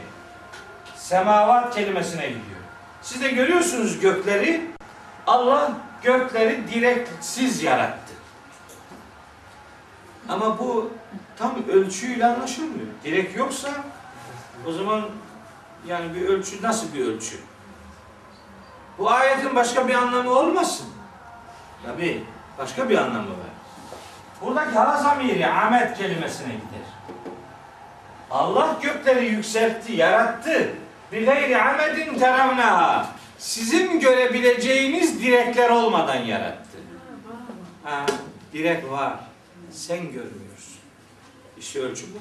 semavat 0.97 1.75
kelimesine 1.75 2.27
gidiyor. 2.27 2.63
Siz 3.03 3.23
de 3.23 3.29
görüyorsunuz 3.29 4.01
gökleri 4.01 4.67
Allah 5.27 5.73
gökleri 6.03 6.69
direksiz 6.69 7.63
yarattı. 7.63 8.13
Ama 10.29 10.59
bu 10.59 10.91
tam 11.39 11.55
ölçüyle 11.69 12.27
anlaşılmıyor. 12.27 12.87
Direk 13.05 13.37
yoksa 13.37 13.71
o 14.67 14.73
zaman 14.73 15.03
yani 15.87 16.15
bir 16.15 16.29
ölçü 16.29 16.63
nasıl 16.63 16.95
bir 16.95 17.07
ölçü? 17.07 17.37
Bu 18.99 19.11
ayetin 19.11 19.57
başka 19.57 19.89
bir 19.89 19.95
anlamı 19.95 20.31
olmasın. 20.31 20.87
Tabi 21.87 22.25
başka 22.59 22.89
bir 22.89 22.99
anlamı 22.99 23.31
var. 23.31 23.53
Buradaki 24.41 24.79
ha 24.79 24.97
zamiri 24.97 25.47
amet 25.47 25.99
kelimesine 25.99 26.49
gider. 26.49 26.87
Allah 28.31 28.77
gökleri 28.83 29.27
yükseltti, 29.27 29.93
yarattı. 29.93 30.69
Bir 31.13 31.27
gayri 31.27 31.63
amedin 31.63 32.19
teravnaha. 32.19 33.07
Sizin 33.39 34.01
görebileceğiniz 34.01 35.23
direkler 35.23 35.71
olmadan 35.71 36.17
yarattı. 36.17 36.79
Ha, 37.85 38.07
direk 38.53 38.91
var. 38.91 39.13
Sen 39.71 39.99
görmüyorsun. 39.99 40.77
İşte 41.59 41.81
ölçü 41.81 42.07
bu. 42.15 42.19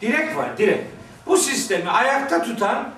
Direk 0.00 0.36
var, 0.36 0.58
direk. 0.58 0.84
Bu 1.26 1.36
sistemi 1.36 1.90
ayakta 1.90 2.42
tutan 2.42 2.90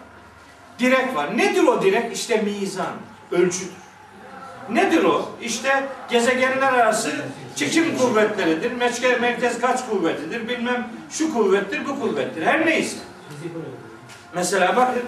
direk 0.78 1.14
var. 1.14 1.38
Nedir 1.38 1.62
o 1.62 1.82
direk? 1.82 2.16
İşte 2.16 2.42
mizan, 2.42 2.92
ölçüdür. 3.32 3.84
Nedir 4.70 5.04
o? 5.04 5.30
İşte 5.42 5.88
gezegenler 6.10 6.72
arası 6.72 7.12
çekim 7.56 7.98
kuvvetleridir. 7.98 8.72
Merkez, 8.72 9.20
merkez 9.20 9.60
kaç 9.60 9.88
kuvvetidir? 9.88 10.48
Bilmem 10.48 10.88
şu 11.10 11.34
kuvvettir, 11.34 11.86
bu 11.86 12.00
kuvvettir. 12.00 12.42
Her 12.42 12.66
neyse. 12.66 12.96
Mesela 14.34 14.76
bakın 14.76 15.02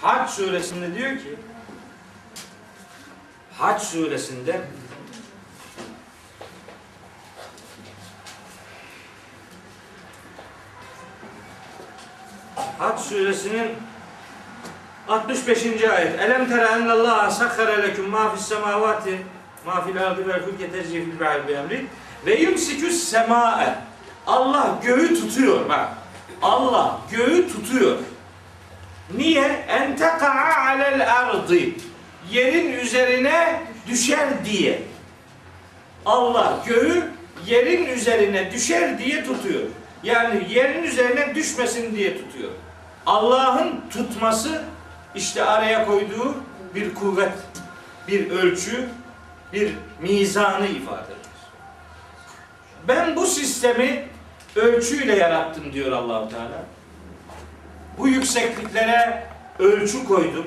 Hac 0.00 0.30
suresinde 0.30 0.94
diyor 0.94 1.10
ki 1.10 1.36
Hac 3.58 3.82
suresinde 3.82 4.60
Hac 12.78 13.00
suresinin 13.00 13.68
65. 15.08 15.66
ayet. 15.66 16.20
Elem 16.20 16.48
tera 16.48 16.68
ennallaha 16.68 17.30
sakhara 17.30 17.82
lekum 17.82 18.08
ma 18.10 18.34
fis 18.34 18.46
semavati 18.46 19.18
ma 19.66 19.84
fil 19.84 20.02
ardı 20.06 20.28
vel 20.28 20.44
fulke 20.44 20.70
tecri 20.70 21.04
fil 21.04 21.20
bahri 21.20 21.70
bi 21.70 21.86
ve 22.26 22.34
yumsikü's 22.34 23.04
sema'e 23.04 23.74
Allah 24.26 24.78
göğü 24.84 25.14
tutuyor 25.14 25.68
bak. 25.68 25.88
Allah 26.42 27.00
göğü 27.10 27.48
tutuyor. 27.52 27.98
Niye? 29.16 29.64
En 29.68 29.96
teka'a 29.96 30.66
alel 30.68 31.12
ardı. 31.14 31.58
Yerin 32.30 32.72
üzerine 32.72 33.62
düşer 33.88 34.44
diye. 34.44 34.82
Allah 36.06 36.58
göğü 36.66 37.02
yerin 37.46 37.86
üzerine 37.86 38.52
düşer 38.52 38.98
diye 38.98 39.24
tutuyor. 39.24 39.62
Yani 40.02 40.46
yerin 40.52 40.82
üzerine 40.82 41.34
düşmesin 41.34 41.96
diye 41.96 42.18
tutuyor. 42.18 42.50
Allah'ın 43.06 43.80
tutması 43.90 44.62
işte 45.14 45.44
araya 45.44 45.86
koyduğu 45.86 46.34
bir 46.74 46.94
kuvvet, 46.94 47.32
bir 48.08 48.30
ölçü, 48.30 48.88
bir 49.52 49.72
mizanı 50.00 50.66
ifade 50.66 51.04
eder. 51.04 51.16
Ben 52.88 53.16
bu 53.16 53.26
sistemi 53.26 54.04
ölçüyle 54.56 55.16
yarattım 55.16 55.72
diyor 55.72 55.92
Allahu 55.92 56.28
Teala. 56.28 56.64
Bu 57.98 58.08
yüksekliklere 58.08 59.26
ölçü 59.58 60.04
koydum. 60.04 60.46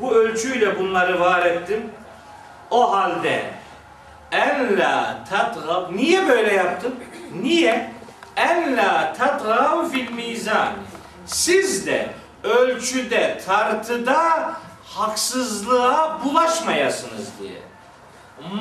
Bu 0.00 0.14
ölçüyle 0.14 0.78
bunları 0.78 1.20
var 1.20 1.46
ettim. 1.46 1.82
O 2.70 2.92
halde 2.92 3.42
en 4.32 4.78
la 4.78 5.24
tatgav 5.30 5.96
niye 5.96 6.28
böyle 6.28 6.54
yaptım? 6.54 6.94
Niye? 7.42 7.93
En 8.36 8.76
la 8.76 9.12
tatgav 9.18 9.90
fil 9.90 10.10
mizan. 10.10 10.72
Siz 11.26 11.86
de 11.86 12.08
ölçüde, 12.42 13.40
tartıda 13.46 14.52
haksızlığa 14.84 16.20
bulaşmayasınız 16.24 17.28
diye. 17.40 17.62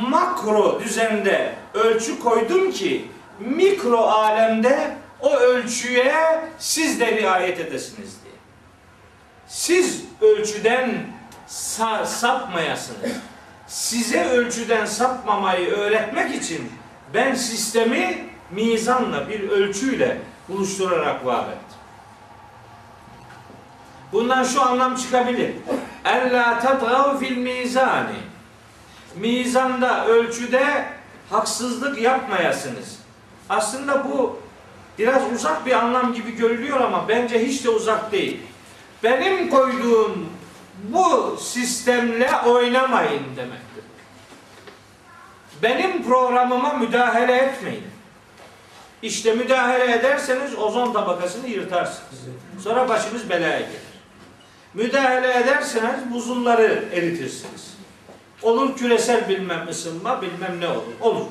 Makro 0.10 0.80
düzende 0.80 1.56
ölçü 1.74 2.20
koydum 2.20 2.72
ki 2.72 3.12
mikro 3.40 3.98
alemde 4.02 4.98
o 5.22 5.36
ölçüye 5.36 6.16
siz 6.60 7.00
de 7.00 7.12
riayet 7.18 7.60
edesiniz 7.60 8.12
diye. 8.24 8.34
Siz 9.48 10.02
ölçüden 10.22 11.06
sa- 11.50 12.06
sapmayasınız. 12.06 13.12
Size 13.68 14.24
ölçüden 14.26 14.86
sapmamayı 14.86 15.70
öğretmek 15.70 16.36
için 16.36 16.72
ben 17.14 17.36
sistemi 17.36 18.30
mizanla 18.56 19.30
bir 19.30 19.50
ölçüyle 19.50 20.18
buluşturarak 20.50 21.26
var 21.26 21.44
ettim. 21.44 21.78
Bundan 24.12 24.44
şu 24.44 24.62
anlam 24.62 24.96
çıkabilir. 24.96 25.52
Ella 26.06 26.60
tatgav 26.60 27.18
fil 27.18 27.38
mizani. 27.38 28.18
Mizanda, 29.16 30.08
ölçüde 30.08 30.86
haksızlık 31.30 32.02
yapmayasınız. 32.02 33.00
Aslında 33.50 34.06
bu 34.10 34.40
biraz 35.00 35.32
uzak 35.34 35.66
bir 35.66 35.72
anlam 35.72 36.14
gibi 36.14 36.36
görülüyor 36.36 36.82
ama 36.82 37.08
bence 37.08 37.48
hiç 37.48 37.64
de 37.64 37.70
uzak 37.70 38.12
değil. 38.12 38.42
Benim 39.04 39.50
koyduğum 39.50 40.30
bu 40.84 41.38
sistemle 41.38 42.32
oynamayın 42.46 43.24
demektir. 43.36 43.84
Benim 45.64 46.04
programıma 46.04 46.74
müdahale 46.74 47.36
etmeyin. 47.36 47.93
İşte 49.04 49.34
müdahale 49.34 49.96
ederseniz 49.96 50.58
ozon 50.58 50.94
tabakasını 50.94 51.48
yırtarsınız. 51.48 52.20
Sonra 52.64 52.90
başınız 52.90 53.30
belaya 53.30 53.60
gelir. 53.60 53.82
Müdahale 54.74 55.34
ederseniz 55.34 56.14
buzulları 56.14 56.84
eritirsiniz. 56.94 57.78
Olur 58.42 58.78
küresel 58.78 59.30
bilmem 59.30 59.68
ısınma, 59.70 60.22
bilmem 60.22 60.60
ne 60.60 60.68
olur. 60.68 60.94
Olur. 61.02 61.26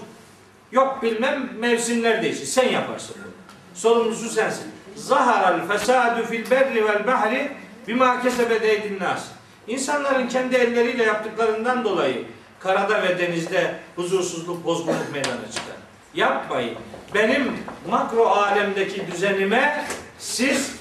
Yok 0.73 1.03
bilmem 1.03 1.51
mevsimler 1.59 2.23
değişir. 2.23 2.45
Sen 2.47 2.69
yaparsın 2.69 3.17
bunu. 3.25 3.33
Sorumlusu 3.75 4.29
sensin. 4.29 4.67
Zaharal 4.97 5.69
fesadu 5.69 6.25
fil 6.27 6.51
berri 6.51 6.85
vel 6.85 7.07
bahri 7.07 7.53
bima 7.89 8.23
kesebet 8.23 8.63
eydin 8.63 8.99
nas. 9.01 9.25
İnsanların 9.67 10.29
kendi 10.29 10.57
elleriyle 10.57 11.03
yaptıklarından 11.03 11.85
dolayı 11.85 12.25
karada 12.61 13.03
ve 13.03 13.19
denizde 13.19 13.75
huzursuzluk, 13.97 14.65
bozgunluk 14.65 15.13
meydana 15.13 15.51
çıkar. 15.51 15.77
Yapmayın. 16.15 16.79
Benim 17.15 17.53
makro 17.91 18.27
alemdeki 18.27 19.07
düzenime 19.13 19.85
siz 20.19 20.73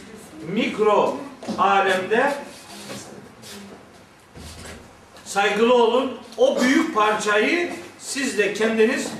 mikro 0.47 1.17
alemde 1.57 2.33
saygılı 5.25 5.73
olun. 5.73 6.17
O 6.37 6.61
büyük 6.61 6.95
parçayı 6.95 7.73
siz 7.99 8.37
de 8.37 8.53
kendiniz 8.53 9.11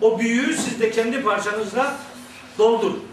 o 0.00 0.18
büyüğü 0.18 0.56
siz 0.56 0.80
de 0.80 0.90
kendi 0.90 1.22
parçanızla 1.22 1.96
doldurun. 2.58 3.04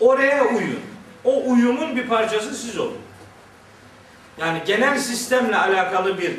Oraya 0.00 0.44
uyun. 0.44 0.80
O 1.24 1.50
uyumun 1.50 1.96
bir 1.96 2.08
parçası 2.08 2.54
siz 2.54 2.78
olun. 2.78 2.98
Yani 4.38 4.62
genel 4.66 4.98
sistemle 4.98 5.56
alakalı 5.56 6.18
bir 6.18 6.32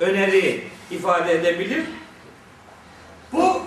öneri 0.00 0.64
ifade 0.90 1.32
edebilir. 1.32 1.84
Bu 3.32 3.62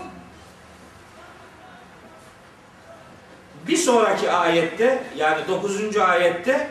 bir 3.68 3.78
sonraki 3.78 4.32
ayette 4.32 5.04
yani 5.18 5.48
9. 5.48 5.98
ayette 5.98 6.70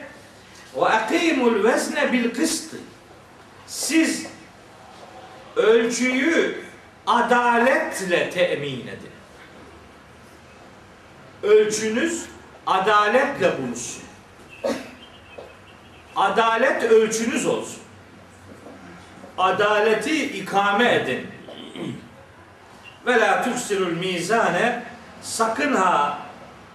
ve 0.76 0.84
akimul 0.84 1.64
vezne 1.64 2.12
bil 2.12 2.34
kıst 2.34 2.74
siz 3.66 4.26
ölçüyü 5.56 6.60
adaletle 7.06 8.30
temin 8.30 8.80
edin. 8.86 9.10
Ölçünüz 11.42 12.26
adaletle 12.66 13.58
bulunsun. 13.58 14.02
Adalet 16.16 16.82
ölçünüz 16.82 17.46
olsun. 17.46 17.82
Adaleti 19.38 20.38
ikame 20.38 20.94
edin. 20.94 21.26
Ve 23.06 23.20
la 23.20 23.44
tuksirul 23.44 23.92
mizane 23.92 24.82
sakın 25.22 25.74
ha 25.74 26.25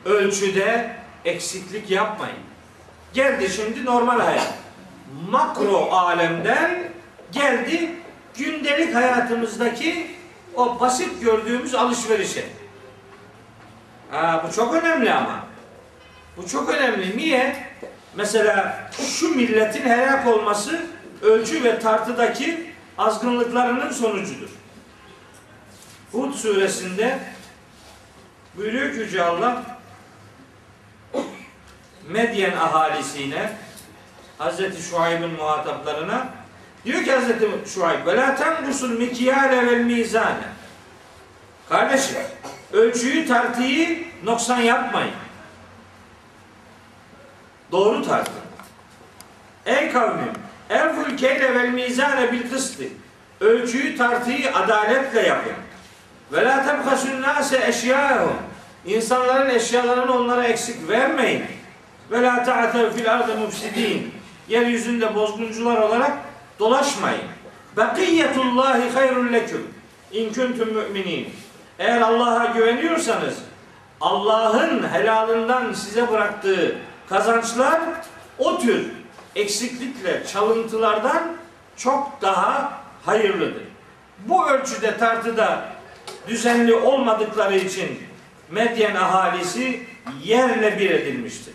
ölçüde 0.06 0.96
eksiklik 1.26 1.90
yapmayın. 1.92 2.38
Geldi 3.14 3.50
şimdi 3.50 3.86
normal 3.86 4.20
hayat. 4.20 4.54
Makro 5.30 5.92
alemden 5.92 6.84
geldi 7.32 7.96
gündelik 8.38 8.96
hayatımızdaki 8.96 10.08
o 10.56 10.80
basit 10.80 11.22
gördüğümüz 11.22 11.76
alışverişe. 11.76 12.46
Ha, 14.12 14.46
bu 14.48 14.56
çok 14.56 14.74
önemli 14.74 15.14
ama. 15.14 15.46
Bu 16.38 16.48
çok 16.48 16.70
önemli. 16.70 17.18
Niye? 17.18 17.68
Mesela 18.16 18.90
şu 19.20 19.36
milletin 19.36 19.90
helak 19.90 20.28
olması 20.28 20.86
ölçü 21.22 21.64
ve 21.64 21.80
tartıdaki 21.80 22.72
azgınlıklarının 22.98 23.92
sonucudur. 23.92 24.50
Hud 26.12 26.34
suresinde 26.34 27.20
buyuruyor 28.58 28.94
ki 28.94 29.00
Yüce 29.00 29.24
Allah 29.24 29.64
Medyen 32.10 32.58
ahalisine 32.58 33.54
Hazreti 34.38 34.82
Şuayb'ın 34.82 35.32
muhataplarına 35.32 36.28
diyor 36.86 37.04
ki 37.04 37.12
Hazreti 37.12 37.48
Şuayb 37.74 38.06
ve 38.06 38.18
la 38.18 38.36
tengusul 38.36 38.90
mikyale 38.90 39.68
vel 39.68 39.84
mizane 39.84 40.62
Kardeşim, 41.70 42.18
ölçüyü 42.74 43.28
tartıyı 43.28 44.04
noksan 44.24 44.60
yapmayın. 44.60 45.14
Doğru 47.72 48.06
tartın. 48.06 48.34
Ey 49.66 49.92
kavmim, 49.92 50.34
enful 50.70 51.18
keyle 51.18 51.56
vel 51.56 51.70
mizane 51.70 52.32
bil 52.32 52.52
kıstı. 52.52 52.84
Ölçüyü 53.40 53.98
tartıyı 53.98 54.56
adaletle 54.56 55.22
yapın. 55.22 55.54
Ve 56.32 56.46
la 56.46 56.66
tebhasun 56.66 57.22
nase 57.22 57.68
eşyâhum. 57.68 58.38
İnsanların 58.86 59.50
eşyalarını 59.50 60.14
onlara 60.14 60.44
eksik 60.44 60.90
vermeyin. 60.90 61.46
Ve 62.12 62.22
la 62.22 62.44
ta'tev 62.44 62.92
fil 62.92 63.14
ardı 63.14 63.38
mufsidin. 63.38 64.14
Yeryüzünde 64.48 65.16
bozguncular 65.16 65.78
olarak 65.78 66.12
dolaşmayın. 66.60 67.22
Bekiyetullahi 67.78 68.90
hayrun 68.90 69.34
leküm. 69.34 69.68
İn 70.12 70.34
kuntum 70.34 70.74
müminin. 70.74 71.30
Eğer 71.80 72.02
Allah'a 72.02 72.46
güveniyorsanız 72.46 73.38
Allah'ın 74.02 74.94
helalından 74.94 75.74
size 75.74 76.12
bıraktığı 76.12 76.76
kazançlar 77.10 77.82
o 78.40 78.60
tür 78.60 78.86
eksiklikle, 79.36 80.24
çalıntılardan 80.28 81.24
çok 81.78 82.22
daha 82.22 82.74
hayırlıdır. 83.06 83.64
Bu 84.28 84.50
ölçüde 84.50 84.98
tartıda 84.98 85.66
düzenli 86.28 86.76
olmadıkları 86.76 87.58
için 87.58 88.00
Medyen 88.52 88.96
ahalisi 88.96 89.84
yerle 90.24 90.80
bir 90.80 90.90
edilmiştir. 90.90 91.54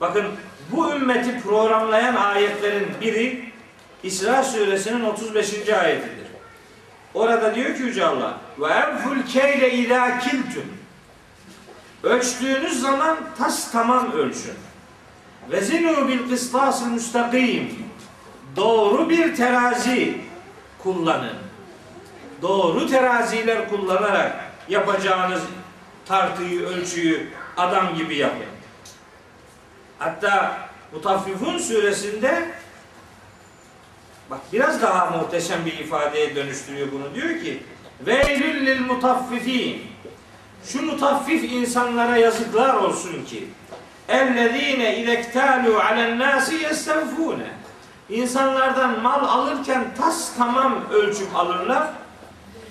Bakın 0.00 0.24
bu 0.70 0.92
ümmeti 0.92 1.40
programlayan 1.40 2.14
ayetlerin 2.14 2.88
biri 3.00 3.52
İsra 4.02 4.42
suresinin 4.42 5.04
35. 5.04 5.68
ayetidir. 5.68 6.26
Orada 7.14 7.54
diyor 7.54 7.76
ki 7.76 7.82
Yüce 7.82 8.06
Allah 8.06 8.38
ve 8.58 8.66
enful 8.66 9.22
keyle 9.22 9.72
idâ 9.72 10.18
kiltüm 10.18 10.82
Ölçtüğünüz 12.02 12.80
zaman 12.80 13.18
tas 13.38 13.72
tamam 13.72 14.12
ölçün. 14.12 14.54
Ve 15.50 15.60
zinu 15.60 16.08
bil 16.08 16.28
kıstasıl 16.28 16.86
müstakim. 16.86 17.74
Doğru 18.56 19.10
bir 19.10 19.36
terazi 19.36 20.18
kullanın. 20.78 21.36
Doğru 22.42 22.86
teraziler 22.86 23.68
kullanarak 23.68 24.32
yapacağınız 24.68 25.42
tartıyı, 26.06 26.66
ölçüyü 26.66 27.28
adam 27.56 27.94
gibi 27.94 28.16
yapın. 28.16 28.46
Hatta 30.02 30.58
Mutaffifun 30.92 31.58
suresinde 31.58 32.48
bak 34.30 34.40
biraz 34.52 34.82
daha 34.82 35.10
muhteşem 35.10 35.66
bir 35.66 35.78
ifadeye 35.78 36.36
dönüştürüyor 36.36 36.88
bunu. 36.92 37.14
Diyor 37.14 37.40
ki 37.44 37.62
Veylül 38.06 38.66
lil 38.66 38.80
mutaffifin. 38.80 39.82
Şu 40.64 40.82
mutaffif 40.82 41.52
insanlara 41.52 42.16
yazıklar 42.16 42.74
olsun 42.74 43.24
ki 43.24 43.48
ellezine 44.08 44.98
idektalu 44.98 45.78
alen 45.78 46.18
nasi 46.18 46.54
yestevfune 46.54 47.50
İnsanlardan 48.08 49.00
mal 49.02 49.24
alırken 49.24 49.84
tas 50.00 50.36
tamam 50.38 50.74
ölçüp 50.92 51.36
alırlar. 51.36 51.88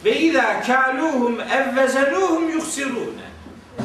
Ve 0.06 0.20
izâ 0.20 0.62
kâluhum 0.62 1.42
evvezeluhum 1.42 2.50
yuksirûne. 2.50 3.32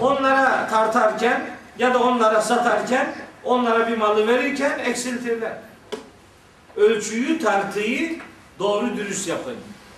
Onlara 0.00 0.68
tartarken 0.68 1.42
ya 1.78 1.94
da 1.94 1.98
onlara 1.98 2.40
satarken 2.40 3.14
onlara 3.46 3.88
bir 3.88 3.96
malı 3.96 4.26
verirken 4.26 4.78
eksiltirler. 4.78 5.52
Ölçüyü 6.76 7.38
tartıyı 7.38 8.18
doğru 8.58 8.96
dürüst 8.96 9.28
yapın. 9.28 9.54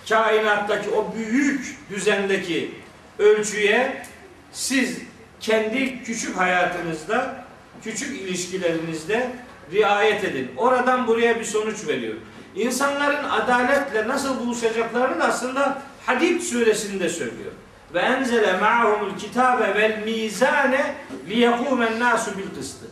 Kainattaki 0.09 0.89
o 0.89 1.13
büyük 1.15 1.77
düzendeki 1.89 2.71
ölçüye 3.19 4.03
siz 4.51 4.97
kendi 5.39 6.03
küçük 6.03 6.37
hayatınızda, 6.37 7.45
küçük 7.83 8.21
ilişkilerinizde 8.21 9.31
riayet 9.71 10.23
edin. 10.23 10.51
Oradan 10.57 11.07
buraya 11.07 11.39
bir 11.39 11.45
sonuç 11.45 11.87
veriyor. 11.87 12.15
İnsanların 12.55 13.29
adaletle 13.29 14.07
nasıl 14.07 14.39
buluşacaklarını 14.39 15.19
da 15.19 15.25
aslında 15.25 15.81
Hadid 16.05 16.41
suresinde 16.41 17.09
söylüyor. 17.09 17.51
Ve 17.93 17.99
enzele 17.99 18.57
ma'humul 18.57 19.17
kitabe 19.17 19.75
vel 19.75 20.03
mizane 20.05 20.95
liyekumen 21.29 21.99
nasu 21.99 22.37
bil 22.37 22.55
kıstı. 22.55 22.85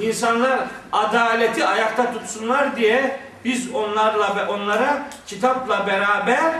İnsanlar 0.00 0.60
adaleti 0.92 1.66
ayakta 1.66 2.12
tutsunlar 2.12 2.76
diye 2.76 3.20
biz 3.44 3.74
onlarla 3.74 4.36
ve 4.36 4.46
onlara 4.46 5.08
kitapla 5.26 5.86
beraber 5.86 6.54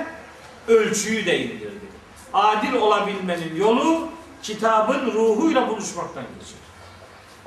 ölçüyü 0.68 1.26
de 1.26 1.38
indirdik. 1.38 1.90
Adil 2.32 2.72
olabilmenin 2.72 3.56
yolu 3.56 4.08
kitabın 4.42 5.12
ruhuyla 5.12 5.68
buluşmaktan 5.68 6.24
geçer. 6.38 6.58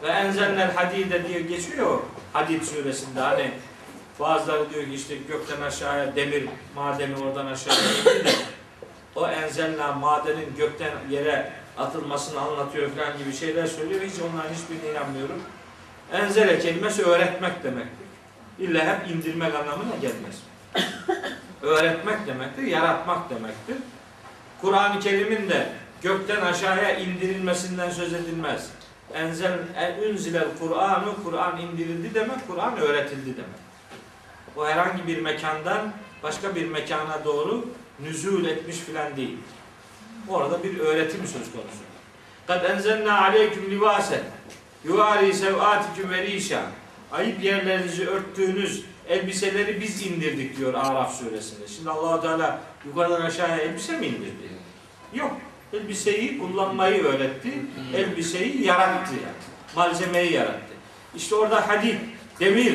Ve 0.04 0.08
enzelnel 0.08 0.74
hadide 0.76 1.28
diye 1.28 1.42
geçiyor 1.42 2.00
Hadid 2.34 2.64
suresinde 2.64 3.20
hani 3.20 3.52
bazıları 4.20 4.70
diyor 4.70 4.86
ki 4.86 4.94
işte 4.94 5.16
gökten 5.16 5.62
aşağıya 5.62 6.16
demir 6.16 6.50
madeni 6.76 7.16
oradan 7.24 7.46
aşağıya 7.46 7.82
indi 7.82 8.26
de 8.26 8.32
o 9.16 9.28
enzelna 9.28 9.92
madenin 9.92 10.56
gökten 10.58 10.92
yere 11.10 11.52
atılmasını 11.78 12.40
anlatıyor 12.40 12.90
falan 12.92 13.18
gibi 13.18 13.34
şeyler 13.34 13.66
söylüyor. 13.66 14.02
Hiç 14.02 14.22
onların 14.22 14.54
hiçbirine 14.54 14.92
inanmıyorum. 14.92 15.42
Enzele 16.14 16.60
kelimesi 16.60 17.04
öğretmek 17.04 17.64
demektir. 17.64 18.08
İlla 18.60 18.86
hep 18.86 19.10
indirmek 19.10 19.56
anlamına 19.56 19.96
gelmez. 20.02 20.44
öğretmek 21.62 22.28
demektir, 22.28 22.64
yaratmak 22.64 23.30
demektir. 23.30 23.78
Kur'an-ı 24.62 25.00
Kerim'in 25.00 25.50
de 25.50 25.70
gökten 26.02 26.42
aşağıya 26.42 26.98
indirilmesinden 26.98 27.90
söz 27.90 28.14
edilmez. 28.14 28.70
Enzel 29.14 29.60
unzilel 30.10 30.48
Kur'anu 30.60 31.24
Kur'an 31.24 31.62
indirildi 31.62 32.14
demek, 32.14 32.48
Kur'an 32.48 32.78
öğretildi 32.78 33.38
demek. 33.38 33.60
O 34.58 34.68
herhangi 34.68 35.08
bir 35.08 35.22
mekandan 35.22 35.94
başka 36.24 36.56
bir 36.56 36.70
mekana 36.70 37.26
doğru 37.26 37.70
nüzul 38.00 38.46
etmiş 38.46 38.78
filan 38.78 39.18
değil. 39.18 39.38
Orada 40.28 40.64
bir 40.64 40.80
öğretim 40.80 41.28
söz 41.28 41.52
konusu. 41.52 41.88
Kad 42.48 42.64
enzelna 42.64 43.22
aleyküm 43.22 43.72
libasen 43.72 44.22
yuvari 44.88 45.34
sevatikum 45.34 46.10
ve 46.10 46.24
rişa 46.24 46.62
ayıp 47.12 47.44
yerlerinizi 47.44 48.08
örttüğünüz 48.08 48.86
elbiseleri 49.10 49.82
biz 49.82 50.08
indirdik 50.08 50.58
diyor 50.58 50.74
Araf 50.74 51.20
suresinde. 51.20 51.68
Şimdi 51.68 51.90
allah 51.90 52.22
Teala 52.22 52.60
yukarıdan 52.86 53.22
aşağıya 53.22 53.58
elbise 53.58 53.98
mi 53.98 54.06
indirdi? 54.06 54.50
Yok. 55.14 55.38
Elbiseyi 55.74 56.40
kullanmayı 56.40 57.04
öğretti. 57.04 57.54
Elbiseyi 57.96 58.66
yarattı. 58.66 59.14
Malzemeyi 59.76 60.34
yarattı. 60.34 60.74
İşte 61.16 61.36
orada 61.36 61.68
hadid, 61.68 61.96
demir, 62.40 62.74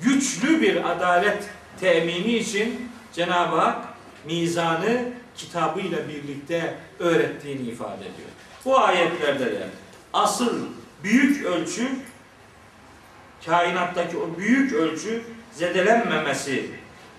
güçlü 0.00 0.60
bir 0.60 0.90
adalet 0.90 1.44
temini 1.80 2.36
için 2.36 2.90
Cenab-ı 3.12 3.56
Hak 3.56 3.84
mizanı 4.24 5.02
kitabıyla 5.36 5.98
birlikte 6.08 6.74
öğrettiğini 6.98 7.62
ifade 7.68 8.00
ediyor. 8.00 8.28
Bu 8.64 8.78
ayetlerde 8.78 9.46
de 9.46 9.68
asıl 10.12 10.66
büyük 11.04 11.46
ölçü 11.46 11.88
kainattaki 13.46 14.16
o 14.16 14.38
büyük 14.38 14.72
ölçü 14.72 15.22
zedelenmemesi 15.52 16.70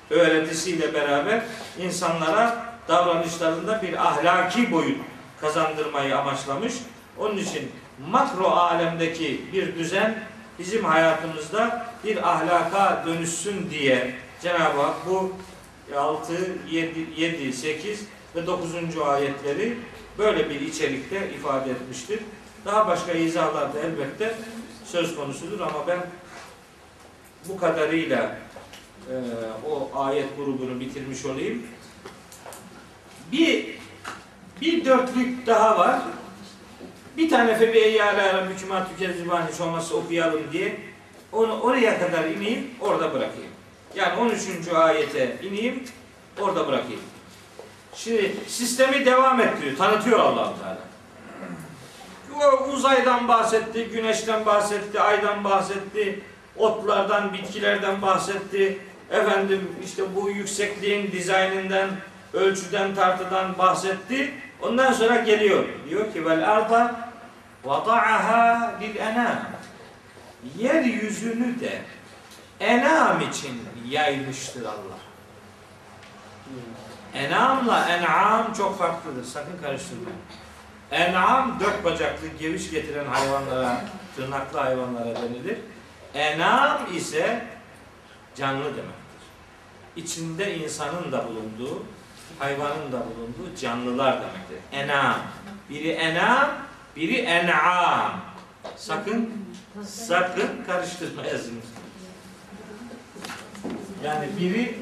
öğretisiyle 0.09 0.93
beraber 0.93 1.43
insanlara 1.79 2.65
davranışlarında 2.87 3.81
bir 3.81 4.07
ahlaki 4.07 4.71
boyut 4.71 4.97
kazandırmayı 5.41 6.17
amaçlamış. 6.17 6.73
Onun 7.17 7.37
için 7.37 7.71
makro 8.11 8.47
alemdeki 8.47 9.41
bir 9.53 9.75
düzen 9.75 10.15
bizim 10.59 10.85
hayatımızda 10.85 11.87
bir 12.03 12.29
ahlaka 12.29 13.03
dönüşsün 13.07 13.69
diye 13.69 14.15
Cenab-ı 14.41 14.81
Hak 14.81 14.95
bu 15.09 15.33
6, 15.97 16.33
7, 16.71 17.07
7, 17.17 17.53
8 17.53 18.05
ve 18.35 18.47
9. 18.47 18.73
ayetleri 18.97 19.77
böyle 20.17 20.49
bir 20.49 20.61
içerikte 20.61 21.29
ifade 21.35 21.71
etmiştir. 21.71 22.19
Daha 22.65 22.87
başka 22.87 23.11
izahlar 23.11 23.73
da 23.73 23.79
elbette 23.79 24.35
söz 24.85 25.15
konusudur 25.15 25.59
ama 25.59 25.87
ben 25.87 25.99
bu 27.49 27.57
kadarıyla 27.57 28.37
e, 29.09 29.15
o 29.69 29.91
ayet 29.95 30.37
grubunu 30.37 30.79
bitirmiş 30.79 31.25
olayım. 31.25 31.63
Bir 33.31 33.75
bir 34.61 34.85
dörtlük 34.85 35.47
daha 35.47 35.79
var. 35.79 36.01
Bir 37.17 37.29
tane 37.29 37.57
febi 37.57 37.77
eyyâlâ 37.77 38.33
rabbükümâ 38.33 38.87
tükezzibâni 38.87 39.51
hiç 39.53 39.61
olmazsa 39.61 39.95
okuyalım 39.95 40.41
diye 40.51 40.77
onu 41.31 41.59
oraya 41.59 41.99
kadar 41.99 42.25
ineyim, 42.25 42.67
orada 42.81 43.13
bırakayım. 43.13 43.51
Yani 43.95 44.19
13. 44.19 44.67
ayete 44.73 45.37
ineyim, 45.43 45.83
orada 46.39 46.67
bırakayım. 46.67 47.01
Şimdi 47.95 48.35
sistemi 48.47 49.05
devam 49.05 49.41
ettiriyor, 49.41 49.77
tanıtıyor 49.77 50.19
allah 50.19 50.53
Teala. 50.59 50.94
O 52.35 52.69
uzaydan 52.73 53.27
bahsetti, 53.27 53.89
güneşten 53.89 54.45
bahsetti, 54.45 55.01
aydan 55.01 55.43
bahsetti, 55.43 56.23
otlardan, 56.57 57.33
bitkilerden 57.33 58.01
bahsetti. 58.01 58.79
Efendim 59.11 59.71
işte 59.85 60.15
bu 60.15 60.29
yüksekliğin 60.29 61.11
dizaynından, 61.11 61.89
ölçüden, 62.33 62.95
tartıdan 62.95 63.57
bahsetti. 63.57 64.33
Ondan 64.61 64.93
sonra 64.93 65.15
geliyor. 65.15 65.65
Diyor 65.89 66.13
ki 66.13 66.25
vel 66.25 66.51
arda 66.51 67.09
vada'aha 67.63 68.73
lil 68.81 68.95
enam. 68.95 69.37
Yeryüzünü 70.57 71.59
de 71.59 71.81
enam 72.59 73.21
için 73.21 73.61
yaymıştır 73.89 74.65
Allah. 74.65 74.99
Enamla 77.13 77.89
en'am 77.89 78.53
çok 78.53 78.79
farklıdır. 78.79 79.23
Sakın 79.23 79.57
karıştırmayın. 79.61 80.19
En'am 80.91 81.59
dört 81.59 81.83
bacaklı 81.83 82.27
geviş 82.39 82.71
getiren 82.71 83.05
hayvanlara, 83.05 83.81
tırnaklı 84.15 84.59
hayvanlara 84.59 85.15
denilir. 85.15 85.57
Enam 86.13 86.95
ise 86.95 87.45
canlı 88.35 88.63
demektir. 88.63 88.95
İçinde 89.95 90.57
insanın 90.57 91.11
da 91.11 91.27
bulunduğu, 91.27 91.83
hayvanın 92.39 92.91
da 92.91 92.99
bulunduğu 92.99 93.55
canlılar 93.61 94.13
demektir. 94.21 94.57
Enam. 94.71 95.17
Biri 95.69 95.89
enam, 95.89 96.49
biri 96.95 97.15
en'am. 97.15 98.21
Sakın, 98.75 99.33
sakın 99.85 100.63
karıştırmayasınız. 100.67 101.65
Yani 104.03 104.27
biri 104.39 104.79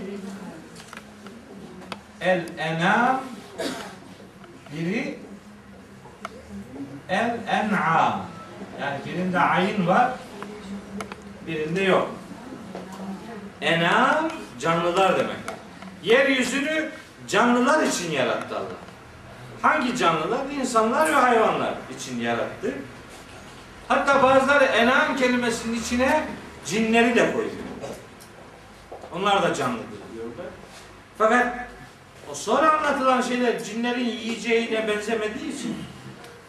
el 2.21 2.43
enam, 2.57 3.21
biri 4.73 5.19
el 7.09 7.37
en'am. 7.47 8.25
Yani 8.81 8.97
birinde 9.05 9.39
ayin 9.39 9.87
var, 9.87 10.11
birinde 11.47 11.81
yok. 11.83 12.09
Enam 13.61 14.29
canlılar 14.59 15.19
demek. 15.19 15.35
Yeryüzünü 16.03 16.89
canlılar 17.27 17.83
için 17.83 18.11
yarattı 18.11 18.57
Allah. 18.57 18.83
Hangi 19.61 19.97
canlılar? 19.97 20.45
İnsanlar 20.59 21.09
ve 21.09 21.15
hayvanlar 21.15 21.73
için 21.99 22.19
yarattı. 22.21 22.73
Hatta 23.87 24.23
bazıları 24.23 24.63
enam 24.63 25.15
kelimesinin 25.15 25.79
içine 25.79 26.23
cinleri 26.65 27.15
de 27.15 27.33
koyuyor. 27.33 27.53
Onlar 29.15 29.43
da 29.43 29.53
canlıdır 29.53 29.85
diyorlar. 30.13 30.45
Fakat 31.17 31.67
o 32.31 32.35
sonra 32.35 32.71
anlatılan 32.71 33.21
şeyler 33.21 33.63
cinlerin 33.63 34.05
yiyeceğine 34.05 34.87
benzemediği 34.87 35.59
için 35.59 35.75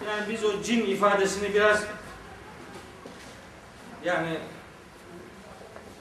yani 0.08 0.30
biz 0.30 0.44
o 0.44 0.62
cin 0.62 0.86
ifadesini 0.86 1.54
biraz 1.54 1.82
yani 4.04 4.38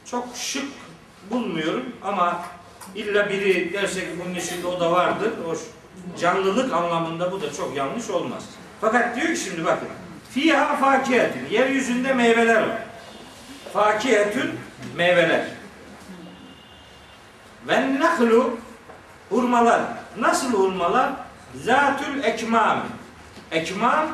çok 0.05 0.27
şık 0.35 0.65
bulmuyorum 1.31 1.85
ama 2.03 2.45
illa 2.95 3.29
biri 3.29 3.73
derse 3.73 3.99
ki 3.99 4.19
bunun 4.25 4.35
içinde 4.35 4.67
o 4.67 4.79
da 4.79 4.91
vardır. 4.91 5.31
O 5.49 5.55
canlılık 6.19 6.73
anlamında 6.73 7.31
bu 7.31 7.41
da 7.41 7.53
çok 7.53 7.77
yanlış 7.77 8.09
olmaz. 8.09 8.43
Fakat 8.81 9.15
diyor 9.15 9.27
ki 9.27 9.39
şimdi 9.39 9.65
bakın. 9.65 9.87
Fiha 10.29 10.75
fakihetün. 10.75 11.49
Yeryüzünde 11.49 12.13
meyveler 12.13 12.61
var. 12.61 12.77
Fakihetün 13.73 14.51
meyveler. 14.95 15.47
Ve 17.67 17.99
nahlu 17.99 18.57
hurmalar. 19.29 19.81
Nasıl 20.19 20.53
hurmalar? 20.53 21.11
Zatül 21.63 22.23
ekmam. 22.23 22.83
Ekmam 23.53 24.07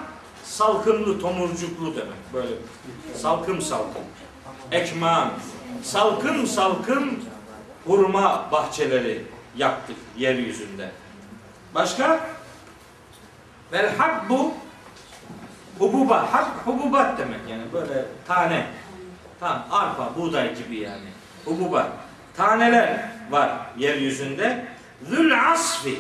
salkımlı, 0.44 1.22
tomurcuklu 1.22 1.96
demek. 1.96 2.34
Böyle 2.34 2.50
salkım 3.16 3.62
salkım. 3.62 4.02
Ekmam. 4.72 5.32
Salkım 5.84 6.48
salkım 6.48 7.20
hurma 7.86 8.46
bahçeleri 8.52 9.24
yaptık 9.56 9.96
yeryüzünde. 10.18 10.92
Başka? 11.76 12.20
Vel 13.72 13.96
habbu 13.98 14.54
hububa. 15.80 16.34
Hab 16.34 16.46
hububat 16.66 17.20
demek 17.20 17.40
yani 17.50 17.64
böyle 17.74 18.06
tane. 18.28 18.68
Tam 19.40 19.66
arpa, 19.72 20.10
buğday 20.18 20.56
gibi 20.56 20.78
yani. 20.78 21.10
Hububat. 21.46 21.88
Taneler 22.38 23.10
var 23.32 23.52
yeryüzünde. 23.78 24.66
Zül 25.10 25.52
asfi. 25.52 26.00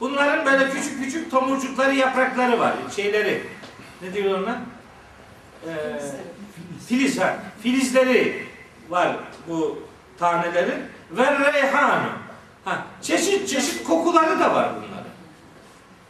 Bunların 0.00 0.46
böyle 0.46 0.70
küçük 0.70 1.04
küçük 1.04 1.30
tomurcukları, 1.30 1.94
yaprakları 1.94 2.58
var. 2.58 2.74
Şeyleri. 2.96 3.42
Ne 4.02 4.14
diyor 4.14 4.38
ona? 4.42 4.60
Ee, 5.66 5.70
filiz 6.88 7.20
ha. 7.20 7.36
Filizleri 7.62 8.46
var 8.88 9.16
bu 9.48 9.88
tanelerin. 10.18 10.82
Ve 11.10 11.52
reyhanı. 11.52 12.08
Ha, 12.64 12.86
çeşit 13.02 13.48
çeşit 13.48 13.84
kokuları 13.84 14.40
da 14.40 14.54
var 14.54 14.68
bunların. 14.76 15.04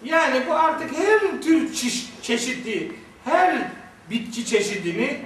Yani 0.05 0.43
bu 0.49 0.55
artık 0.55 0.91
her 0.99 1.43
tür 1.43 1.75
çeş- 1.75 2.07
çeşitli, 2.23 2.93
her 3.25 3.57
bitki 4.11 4.47
çeşidini 4.47 5.21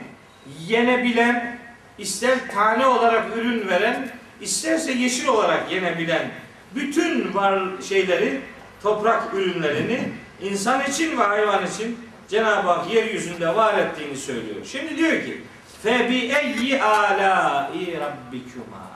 yenebilen, 0.66 1.58
ister 1.98 2.38
tane 2.54 2.86
olarak 2.86 3.36
ürün 3.36 3.68
veren, 3.68 4.08
isterse 4.40 4.92
yeşil 4.92 5.28
olarak 5.28 5.72
yenebilen 5.72 6.30
bütün 6.74 7.34
var 7.34 7.62
şeyleri, 7.88 8.40
toprak 8.82 9.34
ürünlerini 9.34 10.08
insan 10.42 10.84
için 10.84 11.18
ve 11.18 11.22
hayvan 11.22 11.66
için 11.66 11.98
Cenab-ı 12.28 12.68
Hak 12.68 12.94
yeryüzünde 12.94 13.54
var 13.54 13.78
ettiğini 13.78 14.16
söylüyor. 14.16 14.56
Şimdi 14.64 14.96
diyor 14.96 15.12
ki 15.12 15.42
Febi 15.82 16.14
eyyi 16.14 16.82
alâi 16.82 18.00
rabbikuma 18.00 18.88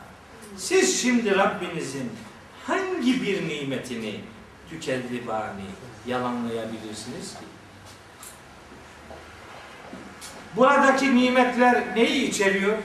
Siz 0.56 1.02
şimdi 1.02 1.38
Rabbinizin 1.38 2.12
hangi 2.66 3.22
bir 3.22 3.48
nimetini 3.48 4.20
tükezzibani 4.70 5.64
yalanlayabilirsiniz 6.06 7.34
ki? 7.34 7.44
Buradaki 10.56 11.16
nimetler 11.16 11.96
neyi 11.96 12.28
içeriyor? 12.28 12.78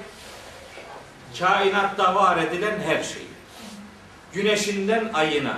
Kainatta 1.40 2.16
var 2.16 2.38
edilen 2.38 2.80
her 2.80 3.04
şeyi. 3.04 3.27
Güneşinden 4.34 5.10
ayına, 5.14 5.58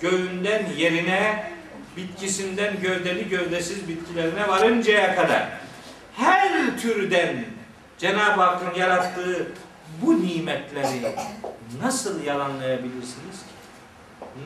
göğünden 0.00 0.66
yerine, 0.76 1.52
bitkisinden 1.96 2.80
gövdeli 2.80 3.28
gövdesiz 3.28 3.88
bitkilerine 3.88 4.48
varıncaya 4.48 5.14
kadar 5.14 5.48
her 6.16 6.78
türden 6.78 7.44
Cenab-ı 7.98 8.42
Hakk'ın 8.42 8.80
yarattığı 8.80 9.52
bu 10.02 10.22
nimetleri 10.22 11.14
nasıl 11.82 12.24
yalanlayabilirsiniz 12.24 13.38
ki? 13.38 13.52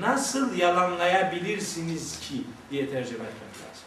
Nasıl 0.00 0.56
yalanlayabilirsiniz 0.56 2.20
ki 2.20 2.42
diye 2.70 2.86
tercüme 2.86 3.24
etmek 3.24 3.54
lazım. 3.54 3.86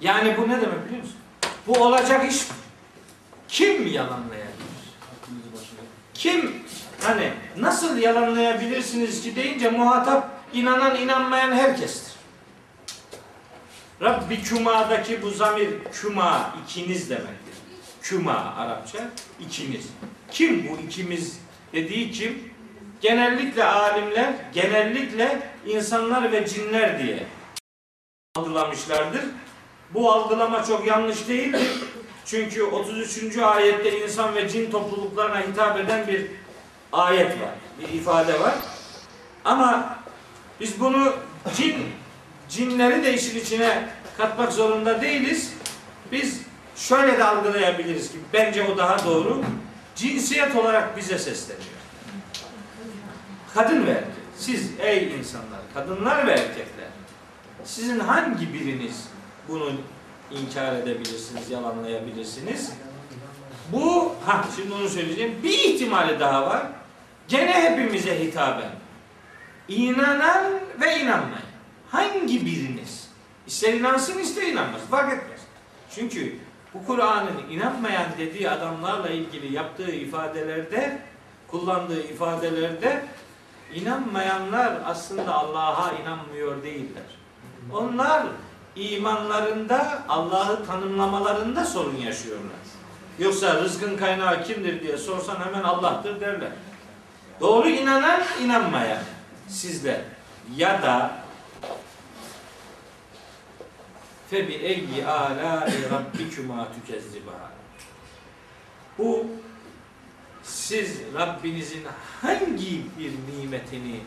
Yani 0.00 0.36
bu 0.38 0.48
ne 0.48 0.60
demek 0.60 0.86
biliyor 0.86 1.02
musun? 1.02 1.16
Bu 1.66 1.72
olacak 1.72 2.32
iş 2.32 2.40
mi? 2.50 2.56
Kim 3.48 3.86
yalanlayabilir? 3.86 4.54
Kim 6.14 6.63
hani 7.04 7.30
nasıl 7.56 7.98
yalanlayabilirsiniz 7.98 9.22
ki 9.22 9.36
deyince 9.36 9.70
muhatap 9.70 10.30
inanan 10.52 10.96
inanmayan 10.96 11.52
herkestir. 11.52 12.14
Rabbi 14.02 14.42
Küma'daki 14.42 15.22
bu 15.22 15.30
zamir 15.30 15.70
Küma 15.92 16.54
ikiniz 16.64 17.10
demektir. 17.10 17.54
Küma 18.02 18.54
Arapça 18.56 18.98
ikiniz. 19.40 19.88
Kim 20.30 20.68
bu 20.68 20.82
ikimiz 20.86 21.40
dediği 21.72 22.12
kim? 22.12 22.54
Genellikle 23.00 23.64
alimler, 23.64 24.32
genellikle 24.54 25.42
insanlar 25.66 26.32
ve 26.32 26.46
cinler 26.46 26.98
diye 26.98 27.26
algılamışlardır. 28.36 29.22
Bu 29.94 30.12
algılama 30.12 30.64
çok 30.64 30.86
yanlış 30.86 31.28
değildir. 31.28 31.68
Çünkü 32.24 32.62
33. 32.62 33.38
ayette 33.38 34.00
insan 34.02 34.34
ve 34.34 34.48
cin 34.48 34.70
topluluklarına 34.70 35.40
hitap 35.40 35.78
eden 35.80 36.08
bir 36.08 36.26
ayet 36.94 37.30
var, 37.30 37.54
bir 37.78 37.88
ifade 37.88 38.40
var. 38.40 38.54
Ama 39.44 39.96
biz 40.60 40.80
bunu 40.80 41.12
cin 41.56 41.76
cinleri 42.48 43.04
de 43.04 43.14
işin 43.14 43.40
içine 43.40 43.88
katmak 44.16 44.52
zorunda 44.52 45.02
değiliz. 45.02 45.52
Biz 46.12 46.40
şöyle 46.76 47.18
de 47.18 47.24
algılayabiliriz 47.24 48.12
ki 48.12 48.18
bence 48.32 48.62
o 48.62 48.78
daha 48.78 49.04
doğru. 49.04 49.42
Cinsiyet 49.96 50.56
olarak 50.56 50.96
bize 50.96 51.18
sesleniyor. 51.18 51.66
Kadın 53.54 53.86
ve 53.86 53.90
erkek. 53.90 54.14
Siz 54.38 54.70
ey 54.78 55.14
insanlar, 55.18 55.60
kadınlar 55.74 56.26
ve 56.26 56.30
erkekler. 56.30 56.88
Sizin 57.64 58.00
hangi 58.00 58.54
biriniz 58.54 59.08
bunu 59.48 59.72
inkar 60.30 60.72
edebilirsiniz, 60.76 61.50
yalanlayabilirsiniz? 61.50 62.72
Bu, 63.72 64.14
ha 64.26 64.44
şimdi 64.56 64.74
onu 64.74 64.88
söyleyeceğim. 64.88 65.34
Bir 65.42 65.58
ihtimali 65.58 66.20
daha 66.20 66.46
var. 66.46 66.66
Gene 67.28 67.52
hepimize 67.52 68.24
hitaben. 68.24 68.70
İnanan 69.68 70.44
ve 70.80 71.00
inanmayan. 71.00 71.44
Hangi 71.90 72.46
biriniz? 72.46 73.08
İster 73.46 73.72
inansın 73.72 74.18
ister 74.18 74.42
inanmasın. 74.42 74.86
Fark 74.86 75.12
etmez. 75.12 75.40
Çünkü 75.94 76.36
bu 76.74 76.86
Kur'an'ın 76.86 77.50
inanmayan 77.50 78.06
dediği 78.18 78.50
adamlarla 78.50 79.08
ilgili 79.08 79.52
yaptığı 79.52 79.90
ifadelerde, 79.90 80.98
kullandığı 81.48 82.02
ifadelerde 82.02 83.04
İnanmayanlar 83.74 84.72
aslında 84.84 85.34
Allah'a 85.34 85.92
inanmıyor 85.92 86.62
değiller. 86.62 87.02
Onlar 87.72 88.22
imanlarında, 88.76 90.02
Allah'ı 90.08 90.66
tanımlamalarında 90.66 91.64
sorun 91.64 91.96
yaşıyorlar. 91.96 92.64
Yoksa 93.18 93.54
rızkın 93.54 93.96
kaynağı 93.96 94.44
kimdir 94.44 94.82
diye 94.82 94.96
sorsan 94.96 95.36
hemen 95.44 95.62
Allah'tır 95.62 96.20
derler. 96.20 96.52
Doğru 97.40 97.68
inanan, 97.68 98.22
inanmayan 98.44 99.02
sizler. 99.48 100.00
Ya 100.56 100.82
da 100.82 101.24
fe 104.30 104.48
bi 104.48 104.52
eyyi 104.52 105.06
ala 105.06 105.68
rabbikuma 105.90 106.68
tükezzibahan. 106.72 107.50
Bu 108.98 109.26
siz 110.42 111.00
Rabbinizin 111.14 111.82
hangi 112.22 112.82
bir 112.98 113.12
nimetini, 113.32 114.00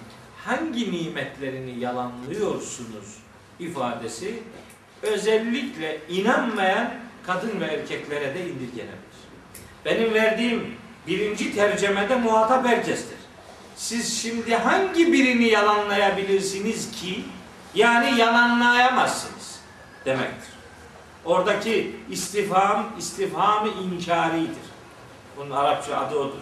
hangi 0.45 0.91
nimetlerini 0.91 1.79
yalanlıyorsunuz 1.79 3.17
ifadesi 3.59 4.43
özellikle 5.01 6.01
inanmayan 6.09 6.93
kadın 7.25 7.61
ve 7.61 7.65
erkeklere 7.65 8.35
de 8.35 8.41
indirgenebilir. 8.41 9.17
Benim 9.85 10.13
verdiğim 10.13 10.75
birinci 11.07 11.55
tercemede 11.55 12.15
muhatap 12.15 12.65
herkestir. 12.65 13.16
Siz 13.77 14.21
şimdi 14.21 14.55
hangi 14.55 15.13
birini 15.13 15.47
yalanlayabilirsiniz 15.47 16.91
ki? 16.91 17.23
Yani 17.75 18.19
yalanlayamazsınız 18.19 19.59
demektir. 20.05 20.49
Oradaki 21.25 21.95
istifham, 22.09 22.85
istifhamı 22.99 23.69
inkaridir. 23.69 24.67
Bunun 25.37 25.51
Arapça 25.51 25.97
adı 25.97 26.15
odur. 26.15 26.41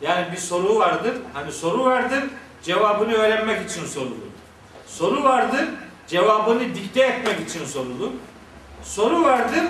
Yani 0.00 0.32
bir 0.32 0.36
soru 0.36 0.78
vardır. 0.78 1.14
Hani 1.32 1.52
soru 1.52 1.84
vardır. 1.84 2.24
Cevabını 2.62 3.12
öğrenmek 3.12 3.70
için 3.70 3.86
sorulur. 3.86 4.16
Soru 4.86 5.24
vardır. 5.24 5.68
Cevabını 6.06 6.74
dikte 6.74 7.02
etmek 7.02 7.48
için 7.48 7.64
sorulur. 7.64 8.10
Soru 8.82 9.24
vardır. 9.24 9.64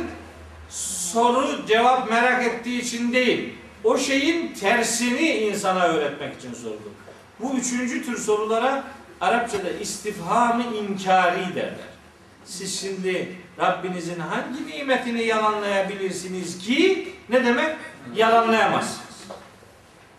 Soru 1.12 1.66
cevap 1.68 2.10
merak 2.10 2.44
ettiği 2.44 2.80
için 2.80 3.12
değil. 3.12 3.54
O 3.84 3.98
şeyin 3.98 4.54
tersini 4.54 5.28
insana 5.28 5.84
öğretmek 5.84 6.36
için 6.38 6.54
sorulur. 6.54 7.05
Bu 7.40 7.54
üçüncü 7.58 8.06
tür 8.06 8.18
sorulara 8.18 8.84
Arapçada 9.20 9.70
istifhamı 9.70 10.62
inkari 10.62 11.54
derler. 11.54 11.96
Siz 12.44 12.80
şimdi 12.80 13.36
Rabbinizin 13.60 14.20
hangi 14.20 14.66
nimetini 14.66 15.22
yalanlayabilirsiniz 15.22 16.58
ki 16.58 17.08
ne 17.28 17.44
demek? 17.44 17.76
Yalanlayamazsınız. 18.14 19.06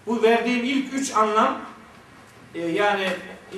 Bu 0.08 0.24
verdiğim 0.24 0.66
ilk 0.66 0.94
üç 0.94 1.16
anlam 1.16 1.58
e, 2.56 2.62
yani 2.62 3.08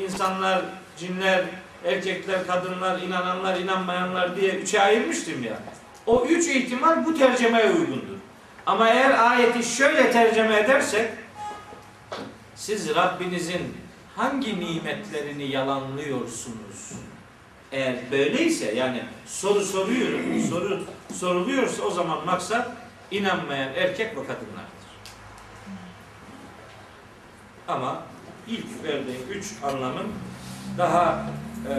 insanlar, 0.04 0.62
cinler, 0.98 1.46
erkekler, 1.86 2.48
kadınlar, 2.48 3.02
inananlar, 3.02 3.60
inanmayanlar 3.60 4.36
diye 4.36 4.52
üçe 4.52 4.82
ayırmıştım 4.82 5.44
ya. 5.44 5.60
O 6.06 6.26
üç 6.26 6.48
ihtimal 6.48 7.06
bu 7.06 7.18
tercemeye 7.18 7.72
uygundur. 7.72 8.20
Ama 8.66 8.90
eğer 8.90 9.32
ayeti 9.32 9.76
şöyle 9.76 10.12
tercüme 10.12 10.60
edersek 10.60 11.10
siz 12.60 12.96
Rabbinizin 12.96 13.78
hangi 14.16 14.60
nimetlerini 14.60 15.52
yalanlıyorsunuz? 15.52 16.92
Eğer 17.72 17.96
böyleyse 18.12 18.72
yani 18.72 19.04
soru 19.26 19.62
soruyorum, 19.62 20.44
soru 20.50 20.84
soruluyorsa 21.14 21.84
o 21.84 21.92
zaman 21.92 22.26
maksat 22.26 22.72
inanmayan 23.12 23.74
erkek 23.74 24.18
ve 24.18 24.22
kadınlardır. 24.22 24.90
Ama 27.68 28.04
ilk 28.48 28.84
verdiğim 28.84 29.22
üç 29.32 29.46
anlamın 29.64 30.08
daha 30.78 31.26
e, 31.70 31.74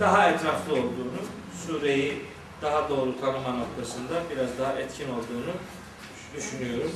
daha 0.00 0.28
etraflı 0.28 0.72
olduğunu, 0.72 1.20
sureyi 1.66 2.22
daha 2.62 2.88
doğru 2.88 3.20
tanıma 3.20 3.52
noktasında 3.52 4.22
biraz 4.30 4.58
daha 4.58 4.72
etkin 4.72 5.08
olduğunu 5.08 5.52
düşünüyorum. 6.36 6.90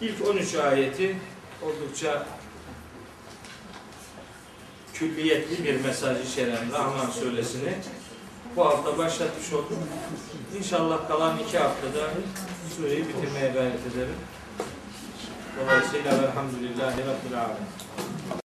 İlk 0.00 0.28
13 0.28 0.54
ayeti 0.54 1.16
oldukça 1.62 2.26
külliyetli 4.94 5.64
bir 5.64 5.80
mesaj 5.80 6.32
içeren 6.32 6.72
Rahman 6.72 7.10
suresini 7.10 7.74
bu 8.56 8.66
hafta 8.66 8.98
başlatmış 8.98 9.52
olduk. 9.52 9.78
İnşallah 10.58 11.08
kalan 11.08 11.38
iki 11.38 11.58
haftada 11.58 12.10
sureyi 12.76 13.08
bitirmeye 13.08 13.52
gayret 13.52 13.86
ederim. 13.94 14.16
Dolayısıyla 15.60 16.22
velhamdülillahi 16.22 17.00
Rabbil 17.00 17.38
Alemin. 17.40 18.38